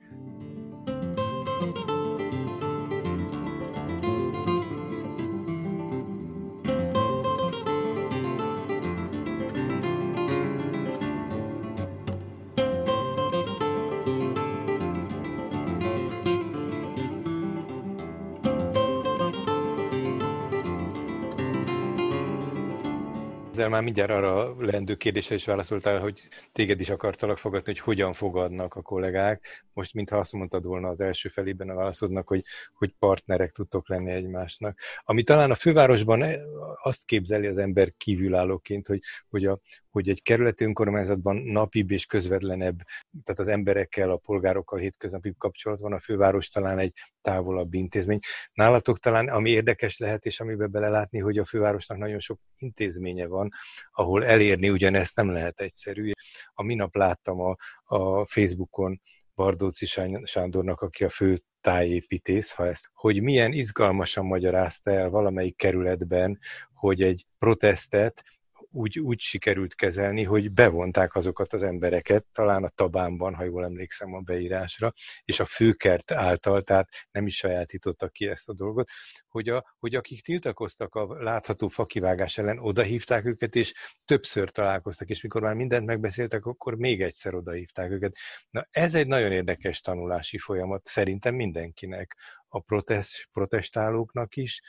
Ezzel 23.57 23.69
már 23.69 23.83
mindjárt 23.83 24.11
arra 24.11 24.64
leendő 24.64 24.95
kérdésre 24.95 25.35
is 25.35 25.45
válaszoltál, 25.45 26.01
hogy 26.01 26.29
téged 26.53 26.81
is 26.81 26.90
akartalak 26.90 27.38
fogadni, 27.38 27.73
hogy 27.73 27.81
hogyan 27.81 28.12
fogadnak 28.12 28.75
a 28.75 28.83
kollégák. 28.83 29.64
Most 29.73 29.95
mintha 29.95 30.19
azt 30.19 30.33
mondtad 30.33 30.64
volna 30.64 30.88
az 30.88 31.01
első 31.01 31.29
felében 31.29 31.71
a 31.71 31.75
válaszodnak, 31.75 32.29
hogy, 32.29 32.45
hogy 32.75 32.95
partnerek 32.99 33.53
tudtok 33.53 33.88
lenni 33.88 34.11
egymásnak. 34.11 34.79
Ami 35.05 35.23
talán 35.23 35.51
a 35.51 35.55
fővárosban 35.55 36.25
azt 36.83 37.05
képzeli 37.05 37.47
az 37.47 37.59
ember 37.59 37.92
kívülállóként, 37.97 38.87
hogy, 38.87 39.01
hogy, 39.29 39.47
a, 39.47 39.59
hogy 39.90 40.09
egy 40.09 40.23
kerületi 40.23 40.64
önkormányzatban 40.64 41.37
napibb 41.37 41.90
és 41.90 42.07
közvetlenebb, 42.07 42.79
tehát 43.25 43.40
az 43.40 43.49
emberekkel, 43.49 44.11
a 44.11 44.16
polgárokkal 44.16 44.79
hétköznapi 44.79 45.35
kapcsolat 45.38 45.81
van, 45.81 45.92
a 45.92 46.01
főváros 46.01 46.49
talán 46.49 46.79
egy 46.79 46.92
távolabb 47.27 47.75
intézmény. 47.75 48.19
Nálatok 48.53 48.99
talán, 48.99 49.29
ami 49.29 49.51
érdekes 49.51 49.99
lehet, 49.99 50.25
és 50.25 50.41
amiben 50.41 50.71
belelátni, 50.71 51.19
hogy 51.19 51.39
a 51.39 51.45
fővárosnak 51.45 51.99
nagyon 51.99 52.19
sok 52.19 52.41
intézménye 52.57 53.27
van, 53.27 53.51
ahol 53.93 54.25
elérni 54.25 54.71
ugyanezt 54.71 55.17
nem 55.17 55.31
lehet 55.31 55.61
egyszerű. 55.61 56.11
A 56.55 56.62
minap 56.62 56.95
láttam 56.95 57.41
a, 57.41 57.57
a 57.85 58.27
Facebookon 58.27 59.01
Bardóci 59.35 59.87
Sándornak, 60.25 60.81
aki 60.81 61.05
a 61.05 61.09
fő 61.09 61.43
tájépítész, 61.61 62.53
ha 62.53 62.67
ezt, 62.67 62.91
hogy 62.95 63.23
milyen 63.23 63.53
izgalmasan 63.53 64.27
magyarázta 64.27 64.91
el 64.91 65.09
valamelyik 65.09 65.57
kerületben, 65.57 66.39
hogy 66.75 67.03
egy 67.03 67.27
protestet 67.39 68.23
úgy, 68.77 68.99
úgy 68.99 69.21
sikerült 69.21 69.75
kezelni, 69.75 70.23
hogy 70.23 70.53
bevonták 70.53 71.15
azokat 71.15 71.53
az 71.53 71.62
embereket, 71.62 72.25
talán 72.33 72.65
a 72.65 72.69
Tabánban, 72.69 73.35
ha 73.35 73.45
jól 73.45 73.65
emlékszem 73.65 74.15
a 74.15 74.21
beírásra, 74.21 74.93
és 75.25 75.41
a 75.41 75.45
főkert 75.45 76.11
által, 76.11 76.62
tehát 76.62 76.89
nem 77.11 77.27
is 77.27 77.37
sajátítottak 77.37 78.12
ki 78.12 78.27
ezt 78.27 78.49
a 78.49 78.55
dolgot, 78.55 78.89
hogy, 79.29 79.49
a, 79.49 79.77
hogy 79.79 79.95
akik 79.95 80.23
tiltakoztak 80.23 80.95
a 80.95 81.23
látható 81.23 81.69
fakivágás 81.69 82.39
ellen, 82.39 82.59
odahívták 82.59 83.25
őket, 83.25 83.55
és 83.55 83.75
többször 84.05 84.51
találkoztak, 84.51 85.09
és 85.09 85.23
mikor 85.23 85.43
már 85.43 85.55
mindent 85.55 85.87
megbeszéltek, 85.87 86.45
akkor 86.47 86.75
még 86.75 87.03
egyszer 87.03 87.35
odahívták 87.35 87.91
őket. 87.91 88.17
Na, 88.51 88.67
ez 88.71 88.95
egy 88.95 89.07
nagyon 89.07 89.33
érdekes 89.33 89.81
tanulási 89.81 90.39
folyamat, 90.39 90.87
szerintem 90.87 91.35
mindenkinek, 91.35 92.17
a 92.49 92.61
protest, 92.61 93.29
protestálóknak 93.33 94.37
is, 94.37 94.62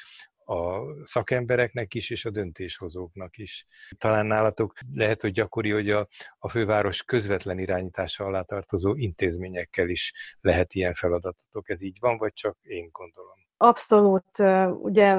a 0.49 0.81
szakembereknek 1.03 1.93
is, 1.93 2.09
és 2.09 2.25
a 2.25 2.29
döntéshozóknak 2.29 3.37
is. 3.37 3.67
Talán 3.97 4.25
nálatok 4.25 4.73
lehet, 4.93 5.21
hogy 5.21 5.31
gyakori, 5.31 5.71
hogy 5.71 5.89
a, 5.89 6.07
a 6.39 6.49
főváros 6.49 7.03
közvetlen 7.03 7.59
irányítása 7.59 8.25
alá 8.25 8.41
tartozó 8.41 8.95
intézményekkel 8.95 9.89
is 9.89 10.13
lehet 10.41 10.73
ilyen 10.73 10.93
feladatotok. 10.93 11.69
Ez 11.69 11.81
így 11.81 11.97
van, 11.99 12.17
vagy 12.17 12.33
csak 12.33 12.57
én 12.61 12.89
gondolom? 12.91 13.37
Abszolút. 13.57 14.39
Ugye, 14.81 15.17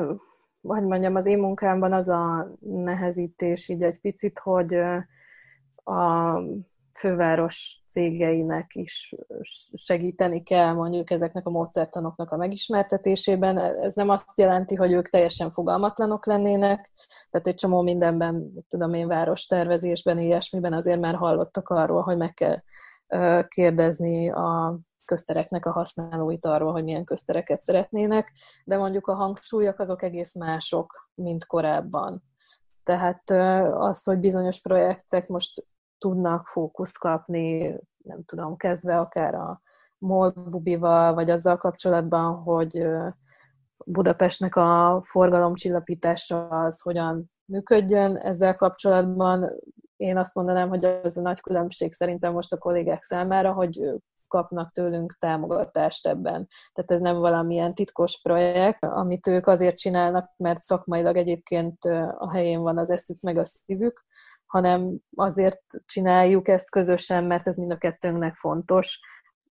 hogy 0.61 0.83
mondjam, 0.83 1.15
az 1.15 1.27
én 1.27 1.39
munkámban 1.39 1.93
az 1.93 2.09
a 2.09 2.53
nehezítés 2.61 3.69
így 3.69 3.83
egy 3.83 4.01
picit, 4.01 4.39
hogy 4.39 4.75
a 5.85 6.35
főváros 6.99 7.83
cégeinek 7.89 8.75
is 8.75 9.15
segíteni 9.75 10.43
kell 10.43 10.73
mondjuk 10.73 11.11
ezeknek 11.11 11.47
a 11.47 11.51
módszertanoknak 11.51 12.31
a 12.31 12.37
megismertetésében. 12.37 13.59
Ez 13.59 13.95
nem 13.95 14.09
azt 14.09 14.39
jelenti, 14.39 14.75
hogy 14.75 14.93
ők 14.93 15.09
teljesen 15.09 15.53
fogalmatlanok 15.53 16.27
lennének, 16.27 16.93
tehát 17.31 17.47
egy 17.47 17.55
csomó 17.55 17.83
mindenben, 17.83 18.53
tudom 18.69 18.95
én, 18.95 19.09
várostervezésben, 19.09 20.19
ilyesmiben 20.19 20.73
azért 20.73 21.01
már 21.01 21.15
hallottak 21.15 21.69
arról, 21.69 22.03
hogy 22.03 22.17
meg 22.17 22.35
kell 22.35 22.63
kérdezni 23.49 24.31
a 24.31 24.79
köztereknek 25.05 25.67
a 25.67 25.73
használóit 25.73 26.47
arról, 26.47 26.73
hogy 26.73 26.85
milyen 26.85 27.05
köztereket 27.05 27.61
szeretnének, 27.61 28.33
de 28.65 28.77
mondjuk 28.77 29.07
a 29.07 29.15
hangsúlyok 29.15 29.79
azok 29.79 30.03
egész 30.03 30.35
mások, 30.35 31.11
mint 31.15 31.47
korábban. 31.47 32.23
Tehát 32.83 33.31
az, 33.71 34.03
hogy 34.03 34.19
bizonyos 34.19 34.61
projektek 34.61 35.29
most 35.29 35.67
tudnak 35.99 36.47
fókuszt 36.47 36.99
kapni, 36.99 37.77
nem 38.05 38.25
tudom, 38.25 38.57
kezdve 38.57 38.99
akár 38.99 39.35
a 39.35 39.61
Molbubival, 39.99 41.15
vagy 41.15 41.31
azzal 41.31 41.57
kapcsolatban, 41.57 42.35
hogy 42.35 42.87
Budapestnek 43.85 44.57
a 44.57 45.01
forgalomcsillapítása 45.05 46.49
az 46.49 46.81
hogyan 46.81 47.31
működjön. 47.45 48.17
Ezzel 48.17 48.57
kapcsolatban 48.57 49.51
én 49.97 50.17
azt 50.17 50.35
mondanám, 50.35 50.69
hogy 50.69 50.85
az 50.85 51.17
a 51.19 51.21
nagy 51.21 51.41
különbség 51.41 51.93
szerintem 51.93 52.33
most 52.33 52.53
a 52.53 52.59
kollégák 52.59 53.03
számára, 53.03 53.53
hogy 53.53 53.81
kapnak 54.29 54.73
tőlünk 54.73 55.17
támogatást 55.19 56.07
ebben. 56.07 56.49
Tehát 56.73 56.91
ez 56.91 57.01
nem 57.01 57.17
valamilyen 57.17 57.75
titkos 57.75 58.21
projekt, 58.21 58.85
amit 58.85 59.27
ők 59.27 59.47
azért 59.47 59.77
csinálnak, 59.77 60.31
mert 60.37 60.61
szakmailag 60.61 61.17
egyébként 61.17 61.85
a 62.19 62.31
helyén 62.33 62.61
van 62.61 62.79
az 62.79 62.91
eszük 62.91 63.21
meg 63.21 63.37
a 63.39 63.45
szívük, 63.45 64.05
hanem 64.49 64.97
azért 65.15 65.61
csináljuk 65.87 66.49
ezt 66.49 66.71
közösen, 66.71 67.25
mert 67.25 67.49
ez 67.49 67.57
mind 67.57 67.71
a 67.71 67.79
kettőnknek 67.79 68.35
fontos. 68.35 69.01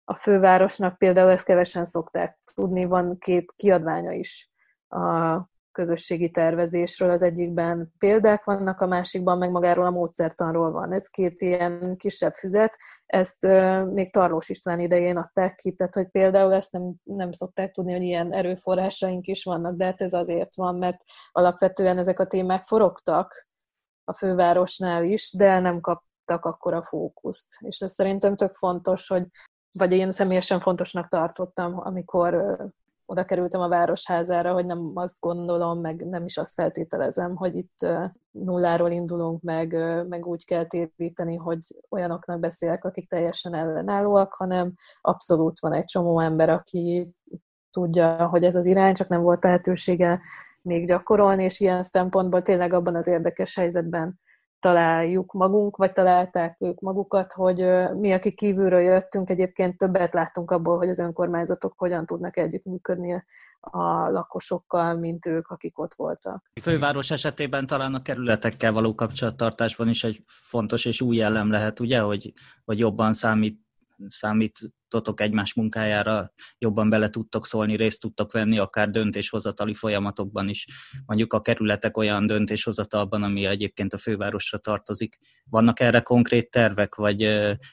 A 0.04 0.16
fővárosnak 0.16 0.98
például 0.98 1.30
ezt 1.30 1.46
kevesen 1.46 1.86
szokták 1.86 2.38
tudni, 2.54 2.86
van 2.86 3.18
két 3.18 3.54
kiadványa 3.56 4.12
is 4.12 4.52
a 4.88 5.38
közösségi 5.78 6.30
tervezésről. 6.30 7.10
Az 7.10 7.22
egyikben 7.22 7.94
példák 7.98 8.44
vannak, 8.44 8.82
a 8.82 8.88
másikban 8.88 9.38
meg 9.38 9.52
magáról 9.52 9.86
a 9.86 9.90
módszertanról 9.90 10.72
van. 10.72 10.94
Ez 10.94 11.08
két 11.08 11.42
ilyen 11.42 11.96
kisebb 11.98 12.34
füzet, 12.34 12.78
ezt 13.06 13.44
ö, 13.44 13.84
még 13.84 14.12
Tarlós 14.12 14.50
István 14.50 14.80
idején 14.80 15.18
adták 15.18 15.56
ki, 15.56 15.74
tehát 15.74 15.94
hogy 15.94 16.08
például 16.08 16.54
ezt 16.54 16.72
nem, 16.72 16.94
nem 17.04 17.32
szokták 17.32 17.72
tudni, 17.72 17.92
hogy 17.92 18.02
ilyen 18.02 18.34
erőforrásaink 18.34 19.28
is 19.28 19.44
vannak, 19.44 19.76
de 19.76 19.86
hát 19.86 20.02
ez 20.02 20.14
azért 20.14 20.56
van, 20.56 20.76
mert 20.76 21.04
alapvetően 21.32 21.98
ezek 21.98 22.20
a 22.20 22.28
témák 22.28 22.66
forogtak 22.66 23.48
a 24.08 24.14
fővárosnál 24.14 25.04
is, 25.04 25.34
de 25.38 25.60
nem 25.60 25.82
kaptak 25.82 26.46
akkor 26.46 26.74
a 26.74 26.84
fókuszt. 26.84 27.58
És 27.60 27.80
ez 27.80 27.92
szerintem 27.92 28.36
tök 28.36 28.56
fontos, 28.56 29.08
hogy 29.08 29.26
vagy 29.72 29.92
én 29.92 30.12
személyesen 30.12 30.60
fontosnak 30.60 31.08
tartottam, 31.08 31.80
amikor 31.80 32.58
oda 33.06 33.26
kerültem 33.26 33.62
a 33.62 33.68
városházára, 33.68 34.54
hogy 34.54 34.66
nem 34.66 34.92
azt 34.94 35.20
gondolom, 35.20 35.80
meg 35.80 36.08
nem 36.08 36.26
is 36.26 36.38
azt 36.38 36.54
feltételezem, 36.54 37.36
hogy 37.36 37.56
itt 37.56 37.88
nulláról 38.32 38.92
indulunk, 38.92 39.42
meg, 39.42 39.74
meg 40.08 40.26
úgy 40.26 40.46
kell 40.46 40.66
téríteni, 40.66 41.36
hogy 41.36 41.60
olyanoknak 41.90 42.40
beszélek, 42.40 42.86
akik 42.86 43.10
teljesen 43.10 43.54
ellenállóak, 43.54 44.34
hanem 44.34 44.74
abszolút 45.02 45.60
van 45.60 45.74
egy 45.74 45.86
csomó 45.86 46.20
ember, 46.20 46.50
aki 46.50 47.12
tudja, 47.72 48.28
hogy 48.28 48.44
ez 48.44 48.56
az 48.56 48.66
irány, 48.66 48.94
csak 48.94 49.08
nem 49.08 49.22
volt 49.22 49.44
lehetősége 49.44 50.22
még 50.68 50.88
gyakorolni, 50.88 51.44
és 51.44 51.60
ilyen 51.60 51.84
szempontból 51.84 52.42
tényleg 52.42 52.74
abban 52.74 52.96
az 52.96 53.08
érdekes 53.08 53.56
helyzetben 53.56 54.20
találjuk 54.60 55.34
magunk, 55.34 55.76
vagy 55.76 55.92
találták 55.92 56.56
ők 56.60 56.80
magukat, 56.80 57.34
hogy 57.34 57.66
mi, 58.00 58.12
akik 58.12 58.36
kívülről 58.36 58.82
jöttünk, 58.82 59.30
egyébként 59.30 59.78
többet 59.78 60.14
láttunk 60.14 60.52
abból, 60.52 60.78
hogy 60.78 60.90
az 60.90 61.00
önkormányzatok 61.00 61.74
hogyan 61.78 62.06
tudnak 62.06 62.38
együttműködni 62.38 63.24
a 63.60 64.10
lakosokkal, 64.10 64.96
mint 64.96 65.26
ők, 65.26 65.48
akik 65.48 65.80
ott 65.80 65.94
voltak. 65.94 66.52
A 66.54 66.60
főváros 66.60 67.12
esetében 67.12 67.68
talán 67.68 67.94
a 67.94 68.02
kerületekkel 68.02 68.72
való 68.72 68.96
kapcsolattartásban 68.96 69.90
is 69.90 70.04
egy 70.04 70.22
fontos 70.26 70.86
és 70.86 71.02
új 71.02 71.16
jellem 71.16 71.52
lehet, 71.52 71.80
ugye, 71.80 72.00
hogy, 72.00 72.34
hogy 72.66 72.80
jobban 72.80 73.14
számít 73.14 73.67
számítotok 74.08 75.22
egymás 75.22 75.54
munkájára, 75.54 76.34
jobban 76.58 76.90
bele 76.90 77.10
tudtok 77.10 77.46
szólni, 77.46 77.76
részt 77.76 78.02
tudtok 78.02 78.32
venni, 78.32 78.58
akár 78.58 78.90
döntéshozatali 78.90 79.74
folyamatokban 79.74 80.50
is. 80.50 80.68
Mondjuk 81.06 81.34
a 81.34 81.42
kerületek 81.42 81.98
olyan 81.98 82.26
döntéshozatalban, 82.26 83.24
ami 83.24 83.46
egyébként 83.46 83.94
a 83.94 83.98
fővárosra 83.98 84.58
tartozik. 84.58 85.18
Vannak 85.50 85.80
erre 85.80 86.00
konkrét 86.00 86.52
tervek, 86.52 86.96
vagy 86.96 87.24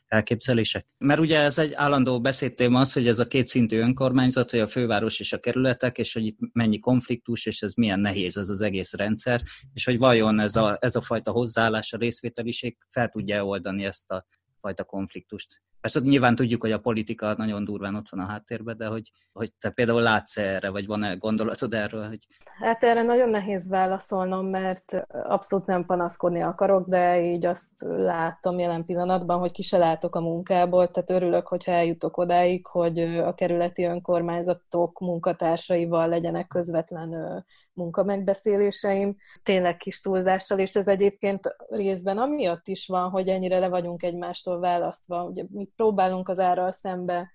elképzelések? 0.07 0.87
Mert 0.99 1.21
ugye 1.21 1.39
ez 1.39 1.59
egy 1.59 1.73
állandó 1.73 2.21
beszédtéma 2.21 2.81
az, 2.81 2.93
hogy 2.93 3.09
ez 3.09 3.19
a 3.19 3.27
kétszintű 3.27 3.79
önkormányzat, 3.79 4.51
hogy 4.51 4.61
a 4.61 4.69
főváros 4.69 5.21
és 5.21 5.33
a 5.33 5.41
kerületek, 5.41 5.99
és 5.99 6.13
hogy 6.13 6.27
itt 6.27 6.39
mennyi 6.53 6.79
konfliktus, 6.79 7.47
és 7.47 7.63
ez 7.63 7.75
milyen 7.75 8.01
nehéz 8.01 8.37
ez 8.37 8.49
az 8.49 8.61
egész 8.63 8.93
rendszer, 8.95 9.43
és 9.73 9.85
hogy 9.85 9.99
vajon 9.99 10.41
ez 10.41 10.57
a, 10.57 10.77
ez 10.81 10.97
a 10.97 11.01
fajta 11.01 11.31
hozzáállás, 11.31 11.93
a 11.93 11.97
részvételiség 11.97 12.77
fel 12.89 13.09
tudja 13.09 13.45
oldani 13.45 13.85
ezt 13.85 14.11
a 14.11 14.27
fajta 14.65 14.85
konfliktust. 14.85 15.63
Persze 15.81 16.01
nyilván 16.01 16.35
tudjuk, 16.35 16.61
hogy 16.61 16.73
a 16.73 16.79
politika 16.79 17.35
nagyon 17.37 17.65
durván 17.65 17.95
ott 17.95 18.09
van 18.09 18.21
a 18.21 18.27
háttérben, 18.27 18.77
de 18.77 18.87
hogy, 18.87 19.11
hogy 19.33 19.53
te 19.61 19.71
például 19.71 20.03
látsz 20.03 20.37
erre, 20.37 20.71
vagy 20.71 20.87
van-e 20.87 21.15
gondolatod 21.15 21.75
erről? 21.75 22.09
Hogy... 22.09 22.27
Hát 22.61 22.85
erre 22.85 23.03
nagyon 23.03 23.29
nehéz 23.29 23.69
válaszolnom, 23.69 24.47
mert 24.47 25.07
abszolút 25.09 25.67
nem 25.67 25.85
panaszkodni 25.85 26.43
akarok, 26.43 26.89
de 26.89 27.23
így 27.23 27.47
azt 27.47 27.71
látom 27.79 28.59
jelen 28.59 28.85
pillanatban, 28.85 29.39
hogy 29.39 29.51
ki 29.51 29.63
se 29.63 29.79
látok 29.79 30.15
a 30.17 30.21
munkából, 30.21 30.91
tehát 30.91 31.11
örülök, 31.11 31.47
hogyha 31.47 31.73
eljutok 31.73 32.17
odáig, 32.17 32.67
hogy 32.67 32.99
a 33.19 33.35
kerületi 33.35 33.85
önkormányzatok 33.85 35.01
munkatársaival 35.01 36.09
legyenek 36.09 36.47
közvetlen 36.47 37.45
munkamegbeszéléseim, 37.73 39.17
tényleg 39.43 39.77
kis 39.77 40.01
túlzással, 40.01 40.59
és 40.59 40.75
ez 40.75 40.89
egyébként 40.89 41.57
részben 41.69 42.19
amiatt 42.19 42.69
is 42.69 42.87
van, 42.87 43.11
hogy 43.11 43.29
ennyire 43.29 43.59
le 43.59 43.69
vagyunk 43.69 44.03
egymástól 44.03 44.54
választva. 44.59 45.25
Ugye 45.25 45.45
mi 45.51 45.69
próbálunk 45.77 46.29
az 46.29 46.39
árral 46.39 46.73
szembe 46.73 47.31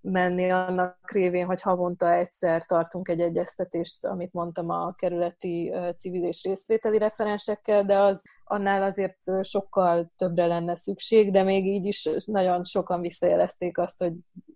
menni 0.00 0.50
annak 0.50 1.10
révén, 1.12 1.46
hogy 1.46 1.60
havonta 1.60 2.12
egyszer 2.12 2.64
tartunk 2.64 3.08
egy 3.08 3.20
egyeztetést, 3.20 4.06
amit 4.06 4.32
mondtam 4.32 4.70
a 4.70 4.94
kerületi 4.94 5.72
civil 5.96 6.24
és 6.24 6.42
részvételi 6.42 6.98
referensekkel, 6.98 7.84
de 7.84 7.98
az 7.98 8.24
annál 8.50 8.82
azért 8.82 9.18
sokkal 9.42 10.12
többre 10.16 10.46
lenne 10.46 10.76
szükség, 10.76 11.32
de 11.32 11.42
még 11.42 11.66
így 11.66 11.84
is 11.86 12.08
nagyon 12.24 12.64
sokan 12.64 13.00
visszajelezték 13.00 13.78
azt, 13.78 13.98
hogy 13.98 14.12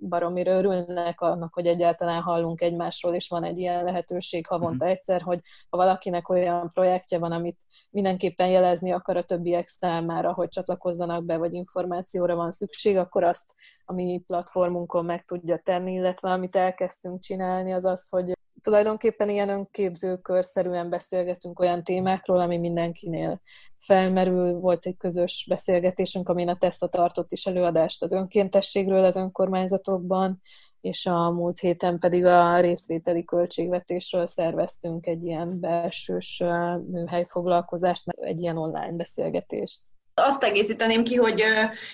baromira 0.09 0.53
örülnek 0.53 1.21
annak, 1.21 1.55
hogy 1.55 1.67
egyáltalán 1.67 2.23
hallunk 2.23 2.61
egymásról, 2.61 3.15
és 3.15 3.29
van 3.29 3.45
egy 3.45 3.59
ilyen 3.59 3.85
lehetőség 3.85 4.47
havonta 4.47 4.85
mhm. 4.85 4.95
egyszer, 4.95 5.23
hogy 5.23 5.41
ha 5.69 5.77
valakinek 5.77 6.29
olyan 6.29 6.71
projektje 6.75 7.19
van, 7.19 7.33
amit 7.33 7.61
mindenképpen 7.91 8.49
jelezni 8.49 8.93
akar 8.93 9.17
a 9.17 9.25
többiek 9.25 9.69
számára, 9.69 10.33
hogy 10.33 10.49
csatlakozzanak 10.49 11.25
be, 11.25 11.37
vagy 11.37 11.53
információra 11.53 12.35
van 12.35 12.51
szükség, 12.51 12.97
akkor 12.97 13.25
azt 13.25 13.55
a 13.85 13.93
mi 13.93 14.23
platformunkon 14.27 15.05
meg 15.05 15.25
tudja 15.25 15.59
tenni, 15.59 15.93
illetve 15.93 16.31
amit 16.31 16.57
elkezdtünk 16.57 17.21
csinálni, 17.21 17.73
az 17.73 17.85
az, 17.85 18.09
hogy 18.09 18.33
tulajdonképpen 18.65 19.29
ilyen 19.29 19.49
önképzőkörszerűen 19.49 20.91
beszélgetünk 20.91 21.61
olyan 21.61 21.85
témákról, 21.85 22.41
ami 22.41 22.59
mindenkinél 22.59 23.41
felmerül. 23.79 24.53
Volt 24.53 24.87
egy 24.87 24.97
közös 24.97 25.47
beszélgetésünk, 25.49 26.29
amin 26.29 26.49
a 26.49 26.57
Teszta 26.57 26.89
tartott 26.89 27.33
is 27.33 27.47
előadást 27.47 28.03
az 28.03 28.13
önkéntességről 28.13 29.05
az 29.05 29.17
önkormányzatokban, 29.17 30.43
és 30.81 31.07
a 31.07 31.31
múlt 31.31 31.59
héten 31.59 31.99
pedig 31.99 32.25
a 32.25 32.61
részvételi 32.61 33.25
költségvetésről 33.25 34.27
szerveztünk 34.27 35.07
egy 35.07 35.25
ilyen 35.25 35.61
belsős 35.61 36.43
műhelyfoglalkozást, 36.91 38.03
egy 38.09 38.41
ilyen 38.41 38.57
online 38.57 38.93
beszélgetést. 38.93 39.81
Azt 40.15 40.43
egészíteném 40.43 41.05
ki, 41.05 41.15
hogy 41.15 41.43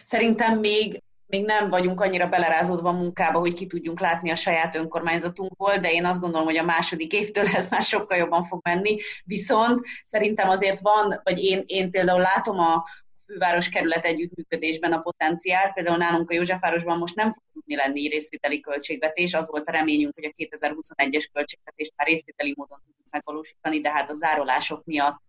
szerintem 0.03 0.59
még 0.59 1.03
még 1.31 1.45
nem 1.45 1.69
vagyunk 1.69 2.01
annyira 2.01 2.29
belerázódva 2.29 2.89
a 2.89 2.93
munkába, 2.93 3.39
hogy 3.39 3.53
ki 3.53 3.67
tudjunk 3.67 4.01
látni 4.01 4.31
a 4.31 4.35
saját 4.35 4.75
önkormányzatunkból, 4.75 5.77
de 5.77 5.93
én 5.93 6.05
azt 6.05 6.21
gondolom, 6.21 6.47
hogy 6.47 6.57
a 6.57 6.65
második 6.65 7.13
évtől 7.13 7.47
ez 7.47 7.71
már 7.71 7.83
sokkal 7.83 8.19
jobban 8.19 8.43
fog 8.43 8.61
menni. 8.63 8.97
Viszont 9.25 9.81
szerintem 10.05 10.49
azért 10.49 10.81
van, 10.81 11.21
vagy 11.23 11.43
én, 11.43 11.63
én 11.67 11.91
például 11.91 12.21
látom 12.21 12.59
a 12.59 12.85
főváros 13.27 13.69
kerület 13.69 14.05
együttműködésben 14.05 14.93
a 14.93 15.01
potenciált. 15.01 15.73
Például 15.73 15.97
nálunk 15.97 16.31
a 16.31 16.35
Józsefvárosban 16.35 16.99
most 16.99 17.15
nem 17.15 17.31
fog 17.31 17.43
tudni 17.53 17.77
lenni 17.77 18.09
részvételi 18.09 18.61
költségvetés. 18.61 19.35
Az 19.35 19.51
volt 19.51 19.69
a 19.69 19.73
reményünk, 19.73 20.15
hogy 20.15 20.25
a 20.25 20.57
2021-es 20.57 21.25
költségvetést 21.33 21.93
már 21.97 22.07
részvételi 22.07 22.55
módon 22.57 22.79
tudjuk 22.87 23.07
megvalósítani, 23.11 23.81
de 23.81 23.91
hát 23.91 24.11
a 24.11 24.15
zárolások 24.15 24.85
miatt 24.85 25.21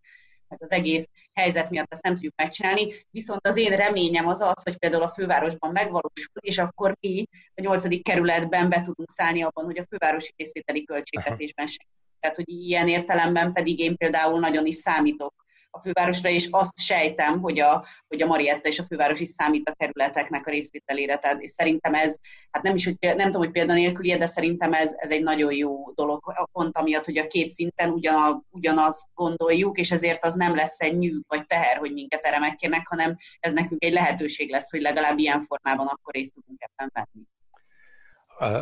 meg 0.52 0.64
az 0.64 0.72
egész 0.72 1.10
helyzet 1.34 1.70
miatt 1.70 1.92
ezt 1.92 2.04
nem 2.04 2.14
tudjuk 2.14 2.34
megcsinálni. 2.36 2.94
Viszont 3.10 3.48
az 3.48 3.58
én 3.58 3.76
reményem 3.76 4.28
az 4.28 4.42
az, 4.42 4.64
hogy 4.64 4.78
például 4.78 5.04
a 5.04 5.08
fővárosban 5.08 5.72
megvalósul, 5.72 6.42
és 6.42 6.58
akkor 6.58 6.98
mi 7.00 7.24
a 7.56 7.62
nyolcadik 7.62 8.04
kerületben 8.04 8.70
be 8.70 8.82
tudunk 8.82 9.10
szállni 9.10 9.42
abban, 9.42 9.66
hogy 9.66 9.78
a 9.80 9.86
fővárosi 9.90 10.34
részvételi 10.36 10.84
költségvetésben 10.84 11.68
segítünk. 11.68 12.00
Tehát, 12.20 12.36
hogy 12.36 12.50
ilyen 12.50 12.88
értelemben 12.88 13.54
pedig 13.54 13.80
én 13.80 13.96
például 13.96 14.40
nagyon 14.40 14.66
is 14.66 14.76
számítok 14.76 15.34
a 15.72 15.82
fővárosra, 15.82 16.30
és 16.30 16.48
azt 16.52 16.80
sejtem, 16.80 17.40
hogy 17.40 17.60
a, 17.60 17.86
hogy 18.08 18.22
a 18.22 18.28
Marietta 18.28 18.68
és 18.68 18.80
a 18.80 18.84
főváros 18.84 19.20
is 19.20 19.30
számít 19.30 19.70
a 19.70 19.74
kerületeknek 19.78 20.48
a 20.48 20.50
részvételére. 20.50 21.18
Tehát 21.18 21.42
és 21.42 21.52
szerintem 21.52 21.94
ez, 21.94 22.18
hát 22.52 22.64
nem 22.64 22.76
is, 22.76 22.86
hogy 22.86 22.96
nem 23.00 23.18
tudom, 23.18 23.42
hogy 23.42 23.52
példanélküli, 23.52 24.18
de 24.18 24.28
szerintem 24.28 24.74
ez, 24.74 24.94
ez 24.96 25.10
egy 25.10 25.24
nagyon 25.24 25.54
jó 25.54 25.92
dolog, 25.92 26.48
pont 26.52 26.78
amiatt, 26.78 27.06
hogy 27.06 27.18
a 27.18 27.28
két 27.28 27.50
szinten 27.50 27.90
ugyan, 27.90 28.46
ugyanazt 28.50 29.04
gondoljuk, 29.14 29.78
és 29.78 29.92
ezért 29.92 30.24
az 30.24 30.34
nem 30.34 30.56
lesz 30.56 30.80
egy 30.80 30.98
nyűg 30.98 31.24
vagy 31.28 31.46
teher, 31.46 31.78
hogy 31.78 31.94
minket 31.94 32.24
erre 32.24 32.40
megkérnek, 32.40 32.88
hanem 32.88 33.18
ez 33.40 33.54
nekünk 33.54 33.84
egy 33.84 33.94
lehetőség 33.94 34.50
lesz, 34.50 34.72
hogy 34.72 34.82
legalább 34.82 35.18
ilyen 35.18 35.40
formában 35.40 35.88
akkor 35.88 36.14
részt 36.14 36.34
tudunk 36.34 36.62
ebben 36.62 36.92
venni. 36.94 37.26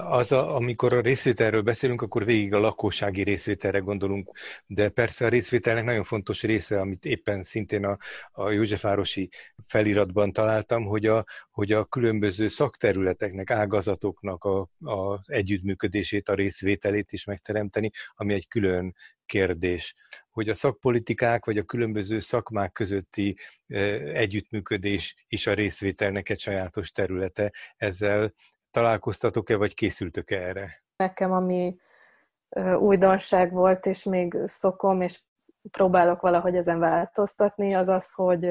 Az, 0.10 0.32
a, 0.32 0.56
amikor 0.56 0.94
a 0.94 1.02
részvételről 1.02 1.62
beszélünk, 1.62 2.02
akkor 2.02 2.26
végig 2.26 2.54
a 2.54 2.60
lakossági 2.60 3.24
részvételre 3.24 3.80
gondolunk, 3.80 4.38
de 4.65 4.89
persze 4.89 5.26
a 5.26 5.30
részvételnek 5.30 5.84
nagyon 5.84 6.04
fontos 6.04 6.44
része, 6.44 6.80
amit 6.80 7.06
éppen 7.06 7.44
szintén 7.44 7.86
a, 7.86 7.98
a 8.32 8.50
Józsefvárosi 8.50 9.30
feliratban 9.68 10.32
találtam, 10.32 10.84
hogy 10.84 11.06
a, 11.06 11.26
hogy 11.52 11.72
a 11.72 11.86
különböző 11.86 12.48
szakterületeknek, 12.48 13.52
ágazatoknak 13.52 14.44
a, 14.44 14.60
a 14.80 15.22
együttműködését, 15.26 16.30
a 16.30 16.34
részvételét 16.34 17.12
is 17.12 17.26
megteremteni, 17.26 17.92
ami 18.15 18.34
egy 18.34 18.48
külön 18.48 18.96
kérdés, 19.26 19.96
hogy 20.30 20.50
a 20.50 20.54
szakpolitikák 20.54 21.46
vagy 21.46 21.58
a 21.58 21.63
különböző 21.63 22.20
szakmák 22.20 22.72
közötti 22.72 23.38
együttműködés 24.13 25.26
is 25.28 25.48
a 25.48 25.54
részvételnek 25.54 26.30
egy 26.30 26.39
sajátos 26.39 26.92
területe. 26.92 27.54
Ezzel 27.78 28.34
találkoztatok-e, 28.71 29.55
vagy 29.55 29.73
készültök 29.73 30.32
-e 30.32 30.36
erre? 30.36 30.84
Nekem, 30.95 31.32
ami 31.32 31.77
újdonság 32.79 33.51
volt, 33.51 33.86
és 33.86 34.03
még 34.03 34.38
szokom, 34.45 35.01
és 35.01 35.21
próbálok 35.71 36.21
valahogy 36.21 36.55
ezen 36.55 36.79
változtatni, 36.79 37.73
az 37.73 37.89
az, 37.89 38.13
hogy 38.13 38.45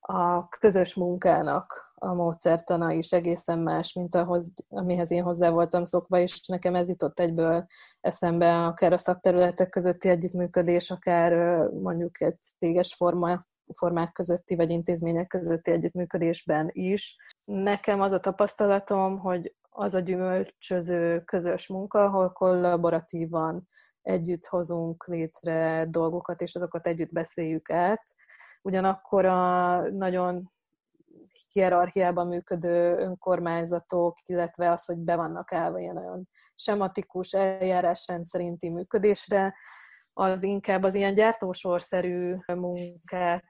a 0.00 0.48
közös 0.48 0.94
munkának 0.94 1.92
a 1.94 2.14
módszertana 2.14 2.92
is 2.92 3.12
egészen 3.12 3.58
más, 3.58 3.92
mint 3.92 4.14
ahhoz, 4.14 4.52
amihez 4.68 5.10
én 5.10 5.22
hozzá 5.22 5.50
voltam 5.50 5.84
szokva, 5.84 6.18
és 6.18 6.46
nekem 6.46 6.74
ez 6.74 6.88
jutott 6.88 7.20
egyből 7.20 7.66
eszembe, 8.00 8.64
akár 8.64 8.92
a 8.92 8.98
szakterületek 8.98 9.68
közötti 9.68 10.08
együttműködés, 10.08 10.90
akár 10.90 11.32
mondjuk 11.68 12.20
egy 12.20 12.40
céges 12.58 12.94
forma, 12.94 13.46
formák 13.72 14.12
közötti, 14.12 14.56
vagy 14.56 14.70
intézmények 14.70 15.26
közötti 15.26 15.70
együttműködésben 15.70 16.68
is. 16.72 17.16
Nekem 17.44 18.00
az 18.00 18.12
a 18.12 18.20
tapasztalatom, 18.20 19.18
hogy 19.18 19.54
az 19.70 19.94
a 19.94 20.00
gyümölcsöző 20.00 21.20
közös 21.24 21.68
munka, 21.68 22.04
ahol 22.04 22.32
kollaboratívan 22.32 23.66
együtt 24.02 24.44
hozunk 24.44 25.06
létre 25.06 25.86
dolgokat, 25.88 26.40
és 26.40 26.54
azokat 26.54 26.86
együtt 26.86 27.12
beszéljük 27.12 27.70
át. 27.70 28.02
Ugyanakkor 28.62 29.24
a 29.24 29.80
nagyon 29.90 30.50
hierarchiában 31.52 32.26
működő 32.26 32.96
önkormányzatok, 32.96 34.18
illetve 34.24 34.70
az, 34.70 34.84
hogy 34.84 34.98
be 34.98 35.16
vannak 35.16 35.52
állva 35.52 35.78
ilyen 35.78 35.94
nagyon 35.94 36.28
sematikus 36.54 37.32
eljárásrend 37.32 38.24
szerinti 38.24 38.68
működésre, 38.68 39.54
az 40.20 40.42
inkább 40.42 40.82
az 40.82 40.94
ilyen 40.94 41.14
gyártósorszerű 41.14 42.36
munkát 42.46 43.44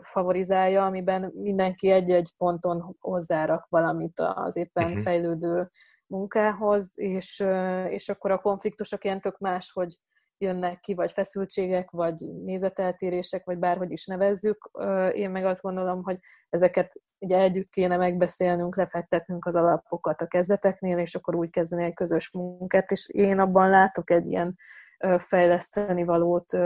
favorizálja, 0.00 0.84
amiben 0.84 1.32
mindenki 1.34 1.90
egy-egy 1.90 2.34
ponton 2.36 2.96
hozzárak 2.98 3.66
valamit 3.68 4.20
az 4.34 4.56
éppen 4.56 4.86
uh-huh. 4.86 5.02
fejlődő 5.02 5.70
munkához, 6.06 6.92
és, 6.94 7.44
és 7.88 8.08
akkor 8.08 8.30
a 8.30 8.40
konfliktusok 8.40 9.04
ilyen 9.04 9.20
tök 9.20 9.38
más, 9.38 9.72
hogy 9.72 9.94
jönnek 10.38 10.80
ki, 10.80 10.94
vagy 10.94 11.12
feszültségek, 11.12 11.90
vagy 11.90 12.26
nézeteltérések, 12.44 13.44
vagy 13.44 13.58
bárhogy 13.58 13.90
is 13.90 14.06
nevezzük. 14.06 14.70
Én 15.12 15.30
meg 15.30 15.44
azt 15.44 15.62
gondolom, 15.62 16.02
hogy 16.02 16.18
ezeket 16.48 16.92
ugye 17.18 17.38
együtt 17.38 17.68
kéne 17.68 17.96
megbeszélnünk, 17.96 18.76
lefektetnünk 18.76 19.46
az 19.46 19.56
alapokat 19.56 20.20
a 20.20 20.26
kezdeteknél, 20.26 20.98
és 20.98 21.14
akkor 21.14 21.34
úgy 21.34 21.50
kezdeni 21.50 21.84
egy 21.84 21.94
közös 21.94 22.30
munkát, 22.30 22.90
és 22.90 23.08
én 23.08 23.38
abban 23.38 23.70
látok 23.70 24.10
egy 24.10 24.26
ilyen 24.26 24.56
fejleszteni 25.18 26.04
valót 26.04 26.56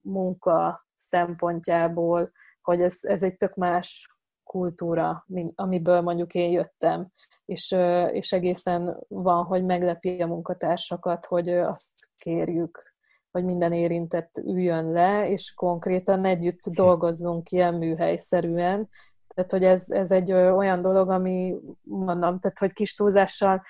munka 0.00 0.86
szempontjából, 0.96 2.32
hogy 2.62 2.82
ez, 2.82 2.98
ez 3.00 3.22
egy 3.22 3.36
tök 3.36 3.54
más 3.54 4.16
kultúra, 4.44 5.26
amiből 5.54 6.00
mondjuk 6.00 6.34
én 6.34 6.50
jöttem, 6.50 7.08
és, 7.44 7.76
és 8.12 8.32
egészen 8.32 8.96
van, 9.08 9.44
hogy 9.44 9.64
meglepi 9.64 10.20
a 10.20 10.26
munkatársakat, 10.26 11.26
hogy 11.26 11.48
azt 11.48 11.92
kérjük, 12.16 12.94
hogy 13.30 13.44
minden 13.44 13.72
érintett 13.72 14.36
üljön 14.36 14.90
le, 14.90 15.28
és 15.28 15.54
konkrétan 15.54 16.24
együtt 16.24 16.60
dolgozzunk 16.62 17.50
ilyen 17.50 17.74
műhelyszerűen. 17.74 18.88
Tehát, 19.34 19.50
hogy 19.50 19.64
ez, 19.64 19.90
ez 19.90 20.10
egy 20.10 20.32
olyan 20.32 20.82
dolog, 20.82 21.10
ami 21.10 21.54
mondom, 21.82 22.38
tehát, 22.38 22.58
hogy 22.58 22.72
kis 22.72 22.94
túlzással 22.94 23.62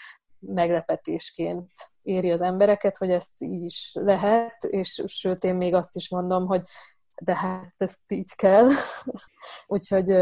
meglepetésként 0.46 1.70
éri 2.02 2.30
az 2.30 2.40
embereket, 2.40 2.96
hogy 2.96 3.10
ezt 3.10 3.32
így 3.38 3.62
is 3.62 3.92
lehet, 3.94 4.64
és 4.64 5.02
sőt, 5.06 5.44
én 5.44 5.54
még 5.54 5.74
azt 5.74 5.96
is 5.96 6.10
mondom, 6.10 6.46
hogy 6.46 6.62
de 7.22 7.36
hát 7.36 7.74
ezt 7.76 8.12
így 8.12 8.34
kell. 8.34 8.68
úgyhogy, 9.66 10.12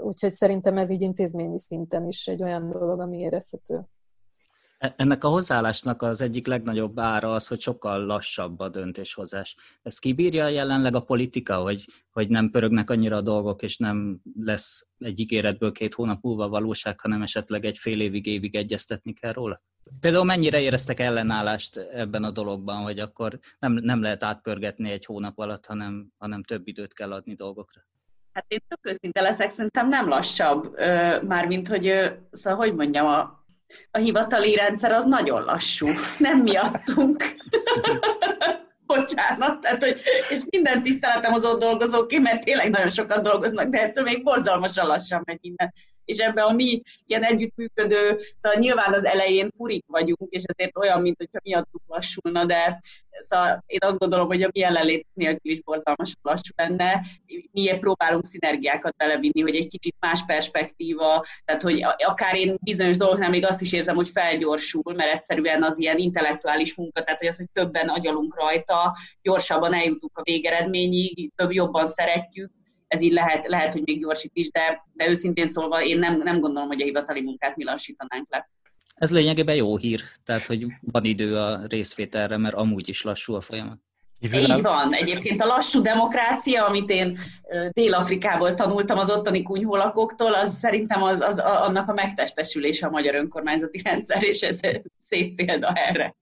úgyhogy 0.00 0.32
szerintem 0.32 0.78
ez 0.78 0.90
így 0.90 1.02
intézményi 1.02 1.58
szinten 1.58 2.06
is 2.06 2.26
egy 2.26 2.42
olyan 2.42 2.70
dolog, 2.70 3.00
ami 3.00 3.18
érezhető. 3.18 3.88
E, 4.84 4.94
ennek 4.96 5.24
a 5.24 5.28
hozzáállásnak 5.28 6.02
az 6.02 6.20
egyik 6.20 6.46
legnagyobb 6.46 6.98
ára 6.98 7.34
az, 7.34 7.46
hogy 7.46 7.60
sokkal 7.60 8.04
lassabb 8.04 8.60
a 8.60 8.68
döntéshozás. 8.68 9.56
Ezt 9.82 9.98
kibírja 9.98 10.48
jelenleg 10.48 10.94
a 10.94 11.00
politika, 11.00 11.56
hogy, 11.56 11.84
hogy 12.10 12.28
nem 12.28 12.50
pörögnek 12.50 12.90
annyira 12.90 13.16
a 13.16 13.20
dolgok, 13.20 13.62
és 13.62 13.76
nem 13.76 14.20
lesz 14.40 14.88
egy 14.98 15.20
ígéretből 15.20 15.72
két 15.72 15.94
hónap 15.94 16.22
múlva 16.22 16.48
valóság, 16.48 17.00
hanem 17.00 17.22
esetleg 17.22 17.64
egy 17.64 17.78
fél 17.78 18.00
évig, 18.00 18.26
évig 18.26 18.54
egyeztetni 18.54 19.12
kell 19.12 19.32
róla? 19.32 19.56
Például 20.00 20.24
mennyire 20.24 20.60
éreztek 20.60 21.00
ellenállást 21.00 21.76
ebben 21.76 22.24
a 22.24 22.30
dologban, 22.30 22.82
hogy 22.82 22.98
akkor 22.98 23.38
nem, 23.58 23.72
nem 23.72 24.02
lehet 24.02 24.24
átpörgetni 24.24 24.90
egy 24.90 25.04
hónap 25.04 25.38
alatt, 25.38 25.66
hanem, 25.66 26.12
hanem 26.18 26.42
több 26.42 26.68
időt 26.68 26.92
kell 26.94 27.12
adni 27.12 27.34
dolgokra? 27.34 27.80
Hát 28.32 28.44
én 28.48 28.60
tök 28.68 28.78
őszinte 28.82 29.20
leszek, 29.20 29.50
szerintem 29.50 29.88
nem 29.88 30.08
lassabb, 30.08 30.78
mármint, 31.22 31.68
hogy, 31.68 31.92
szóval 32.30 32.58
hogy 32.58 32.74
mondjam, 32.74 33.06
a, 33.06 33.43
a 33.90 33.98
hivatali 33.98 34.54
rendszer 34.54 34.92
az 34.92 35.04
nagyon 35.04 35.44
lassú, 35.44 35.88
nem 36.18 36.38
miattunk. 36.38 37.24
Bocsánat, 38.86 39.60
tehát, 39.60 39.84
hogy, 39.84 40.00
és 40.30 40.40
minden 40.50 40.82
tiszteletem 40.82 41.32
az 41.32 41.44
ott 41.44 41.60
dolgozóké, 41.60 42.18
mert 42.18 42.44
tényleg 42.44 42.70
nagyon 42.70 42.90
sokat 42.90 43.22
dolgoznak, 43.22 43.68
de 43.68 43.82
ettől 43.82 44.04
még 44.04 44.22
borzalmasan 44.22 44.86
lassan 44.86 45.22
megy 45.24 45.38
minden 45.40 45.72
és 46.04 46.18
ebbe 46.18 46.42
a 46.42 46.52
mi 46.52 46.82
ilyen 47.06 47.22
együttműködő, 47.22 48.18
szóval 48.36 48.58
nyilván 48.58 48.92
az 48.92 49.04
elején 49.04 49.50
furik 49.56 49.84
vagyunk, 49.86 50.30
és 50.30 50.42
ezért 50.46 50.78
olyan, 50.78 51.00
mint 51.00 51.16
hogyha 51.16 51.38
miattuk 51.42 51.82
lassulna, 51.86 52.44
de 52.44 52.80
szóval 53.18 53.64
én 53.66 53.78
azt 53.80 53.98
gondolom, 53.98 54.26
hogy 54.26 54.42
a 54.42 54.48
mi 54.52 54.60
jelenlét 54.60 55.06
nélkül 55.12 55.50
is 55.52 55.62
borzalmas 55.62 56.14
lassú 56.22 56.52
lenne. 56.56 57.00
Miért 57.52 57.78
próbálunk 57.78 58.24
szinergiákat 58.24 58.96
belevinni, 58.96 59.40
hogy 59.40 59.56
egy 59.56 59.68
kicsit 59.68 59.96
más 60.00 60.24
perspektíva, 60.26 61.24
tehát 61.44 61.62
hogy 61.62 61.84
akár 61.98 62.36
én 62.36 62.56
bizonyos 62.60 62.96
dolgoknál 62.96 63.30
még 63.30 63.46
azt 63.46 63.60
is 63.60 63.72
érzem, 63.72 63.94
hogy 63.94 64.08
felgyorsul, 64.08 64.94
mert 64.94 65.12
egyszerűen 65.12 65.62
az 65.62 65.78
ilyen 65.78 65.98
intellektuális 65.98 66.74
munka, 66.74 67.02
tehát 67.02 67.18
hogy 67.18 67.28
az, 67.28 67.36
hogy 67.36 67.50
többen 67.52 67.88
agyalunk 67.88 68.36
rajta, 68.40 68.96
gyorsabban 69.22 69.74
eljutunk 69.74 70.18
a 70.18 70.22
végeredményig, 70.22 71.32
több 71.36 71.52
jobban 71.52 71.86
szeretjük, 71.86 72.50
ez 72.86 73.00
így 73.00 73.12
lehet, 73.12 73.46
lehet 73.46 73.72
hogy 73.72 73.82
még 73.84 74.00
gyorsít 74.00 74.30
is, 74.34 74.50
de, 74.50 74.86
de 74.92 75.08
őszintén 75.08 75.46
szólva 75.46 75.82
én 75.82 75.98
nem, 75.98 76.16
nem 76.16 76.40
gondolom, 76.40 76.68
hogy 76.68 76.82
a 76.82 76.84
hivatali 76.84 77.20
munkát 77.20 77.56
mi 77.56 77.64
lassítanánk 77.64 78.26
le. 78.30 78.50
Ez 78.94 79.10
lényegében 79.10 79.54
jó 79.54 79.76
hír, 79.76 80.00
tehát 80.24 80.46
hogy 80.46 80.66
van 80.80 81.04
idő 81.04 81.36
a 81.36 81.66
részvételre, 81.66 82.36
mert 82.36 82.54
amúgy 82.54 82.88
is 82.88 83.02
lassú 83.02 83.34
a 83.34 83.40
folyamat. 83.40 83.78
Így 84.20 84.62
van. 84.62 84.94
Egyébként 84.94 85.40
a 85.40 85.46
lassú 85.46 85.80
demokrácia, 85.80 86.66
amit 86.66 86.90
én 86.90 87.18
Dél-Afrikából 87.70 88.54
tanultam 88.54 88.98
az 88.98 89.10
ottani 89.10 89.42
kunyhólakoktól, 89.42 90.34
az 90.34 90.58
szerintem 90.58 91.02
az, 91.02 91.20
az 91.20 91.38
annak 91.38 91.88
a 91.88 91.92
megtestesülése 91.92 92.86
a 92.86 92.90
magyar 92.90 93.14
önkormányzati 93.14 93.80
rendszer, 93.82 94.22
és 94.22 94.40
ez 94.40 94.60
szép 94.98 95.34
példa 95.34 95.72
erre. 95.74 96.14